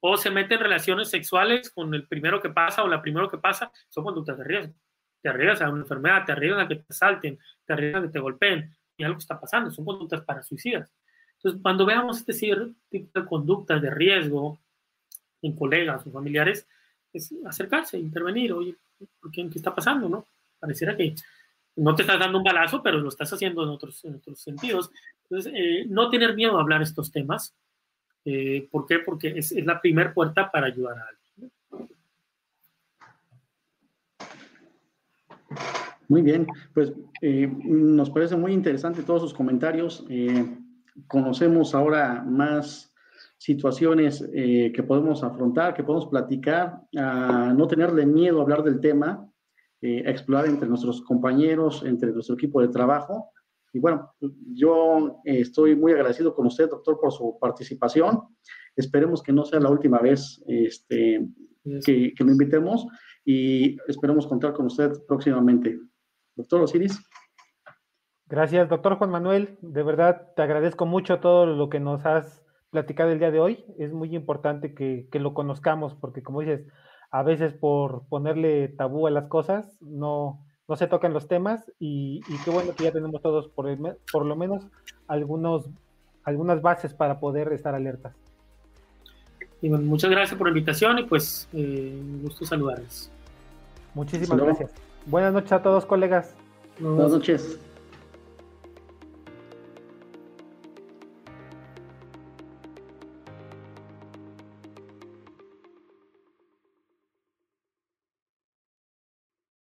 o 0.00 0.16
se 0.16 0.30
mete 0.30 0.54
en 0.54 0.60
relaciones 0.60 1.08
sexuales 1.08 1.70
con 1.70 1.94
el 1.94 2.06
primero 2.06 2.42
que 2.42 2.50
pasa 2.50 2.82
o 2.82 2.88
la 2.88 3.00
primero 3.00 3.30
que 3.30 3.38
pasa, 3.38 3.72
son 3.88 4.04
conductas 4.04 4.36
de 4.36 4.44
riesgo. 4.44 4.74
Te 5.22 5.30
arriesgas 5.30 5.62
a 5.62 5.70
una 5.70 5.80
enfermedad, 5.80 6.26
te 6.26 6.32
arriesgas 6.32 6.66
a 6.66 6.68
que 6.68 6.76
te 6.76 6.84
asalten, 6.90 7.38
te 7.64 7.72
arriesgas 7.72 8.02
a 8.02 8.06
que 8.06 8.12
te 8.12 8.18
golpeen, 8.18 8.76
y 8.98 9.04
algo 9.04 9.18
está 9.18 9.40
pasando, 9.40 9.70
son 9.70 9.86
conductas 9.86 10.20
para 10.22 10.42
suicidas. 10.42 10.92
Entonces, 11.44 11.60
cuando 11.62 11.84
veamos 11.84 12.16
este 12.26 12.32
tipo 12.88 13.20
de 13.20 13.26
conductas 13.26 13.82
de 13.82 13.90
riesgo 13.90 14.58
en 15.42 15.54
colegas 15.54 16.06
o 16.06 16.10
familiares, 16.10 16.66
es 17.12 17.34
acercarse, 17.44 17.98
intervenir, 17.98 18.54
oye, 18.54 18.74
¿por 19.20 19.30
qué, 19.30 19.46
¿qué 19.50 19.58
está 19.58 19.74
pasando? 19.74 20.08
no? 20.08 20.26
Pareciera 20.58 20.96
que 20.96 21.14
no 21.76 21.94
te 21.94 22.00
estás 22.00 22.18
dando 22.18 22.38
un 22.38 22.44
balazo, 22.44 22.82
pero 22.82 22.98
lo 22.98 23.10
estás 23.10 23.30
haciendo 23.30 23.62
en 23.62 23.68
otros, 23.68 24.02
en 24.06 24.14
otros 24.14 24.40
sentidos. 24.40 24.90
Entonces, 25.24 25.52
eh, 25.54 25.84
no 25.86 26.08
tener 26.08 26.34
miedo 26.34 26.56
a 26.56 26.62
hablar 26.62 26.80
estos 26.80 27.12
temas, 27.12 27.54
eh, 28.24 28.66
¿Por 28.70 28.86
qué? 28.86 29.00
Porque 29.00 29.34
es, 29.36 29.52
la 29.66 29.82
primera 29.82 30.14
puerta 30.14 30.50
para 30.50 30.68
ayudar 30.68 30.96
a 30.96 31.08
alguien. 31.08 31.52
Muy 36.08 36.22
bien, 36.22 36.46
pues 36.72 36.90
eh, 37.20 37.46
nos 37.64 38.08
parece 38.08 38.34
muy 38.34 38.52
interesante 38.52 39.02
todos 39.02 39.20
sus 39.20 39.34
comentarios. 39.34 40.06
Conocemos 41.06 41.74
ahora 41.74 42.22
más 42.26 42.92
situaciones 43.38 44.26
que 44.32 44.84
podemos 44.86 45.22
afrontar, 45.22 45.74
que 45.74 45.84
podemos 45.84 46.08
platicar, 46.08 46.80
a 46.96 47.52
no 47.54 47.66
tenerle 47.66 48.06
miedo 48.06 48.38
a 48.38 48.42
hablar 48.42 48.62
del 48.62 48.80
tema, 48.80 49.28
a 49.82 50.10
explorar 50.10 50.46
entre 50.46 50.68
nuestros 50.68 51.02
compañeros, 51.02 51.82
entre 51.84 52.12
nuestro 52.12 52.36
equipo 52.36 52.62
de 52.62 52.68
trabajo 52.68 53.32
y 53.74 53.80
bueno, 53.80 54.14
yo 54.52 55.20
eh, 55.24 55.40
estoy 55.40 55.74
muy 55.74 55.92
agradecido 55.92 56.32
con 56.32 56.46
usted, 56.46 56.70
doctor, 56.70 56.98
por 57.00 57.12
su 57.12 57.36
participación. 57.40 58.22
Esperemos 58.76 59.20
que 59.20 59.32
no 59.32 59.44
sea 59.44 59.58
la 59.58 59.68
última 59.68 59.98
vez 59.98 60.40
este, 60.46 61.28
que, 61.84 62.14
que 62.14 62.24
lo 62.24 62.30
invitemos 62.30 62.86
y 63.24 63.76
esperemos 63.88 64.28
contar 64.28 64.52
con 64.52 64.66
usted 64.66 64.92
próximamente. 65.08 65.76
Doctor 66.36 66.62
Osiris. 66.62 67.00
Gracias, 68.28 68.68
doctor 68.68 68.96
Juan 68.96 69.10
Manuel. 69.10 69.58
De 69.60 69.82
verdad, 69.82 70.32
te 70.34 70.42
agradezco 70.42 70.86
mucho 70.86 71.20
todo 71.20 71.46
lo 71.46 71.68
que 71.68 71.80
nos 71.80 72.04
has 72.06 72.42
platicado 72.70 73.10
el 73.10 73.18
día 73.18 73.30
de 73.30 73.40
hoy. 73.40 73.64
Es 73.78 73.92
muy 73.92 74.14
importante 74.14 74.74
que, 74.74 75.08
que 75.12 75.18
lo 75.20 75.34
conozcamos 75.34 75.94
porque, 75.94 76.22
como 76.22 76.40
dices, 76.40 76.66
a 77.10 77.22
veces 77.22 77.52
por 77.52 78.02
ponerle 78.08 78.68
tabú 78.68 79.06
a 79.06 79.10
las 79.10 79.28
cosas, 79.28 79.76
no, 79.80 80.44
no 80.66 80.76
se 80.76 80.86
tocan 80.86 81.12
los 81.12 81.28
temas 81.28 81.70
y, 81.78 82.20
qué 82.44 82.50
bueno 82.50 82.74
que 82.74 82.84
ya 82.84 82.92
tenemos 82.92 83.20
todos 83.22 83.48
por, 83.48 83.66
por 84.10 84.24
lo 84.24 84.36
menos 84.36 84.64
algunos, 85.06 85.66
algunas 86.24 86.62
bases 86.62 86.94
para 86.94 87.20
poder 87.20 87.52
estar 87.52 87.74
alertas. 87.74 88.14
Y 89.62 89.70
muchas 89.70 90.10
gracias 90.10 90.36
por 90.36 90.48
la 90.48 90.50
invitación 90.50 90.98
y 90.98 91.04
pues 91.04 91.48
eh, 91.52 91.96
un 91.98 92.22
gusto 92.22 92.44
saludarles. 92.44 93.10
Muchísimas 93.94 94.38
gracias. 94.38 94.72
Buenas 95.06 95.32
noches 95.32 95.52
a 95.52 95.62
todos, 95.62 95.86
colegas. 95.86 96.34
Buenas 96.80 97.12
noches. 97.12 97.60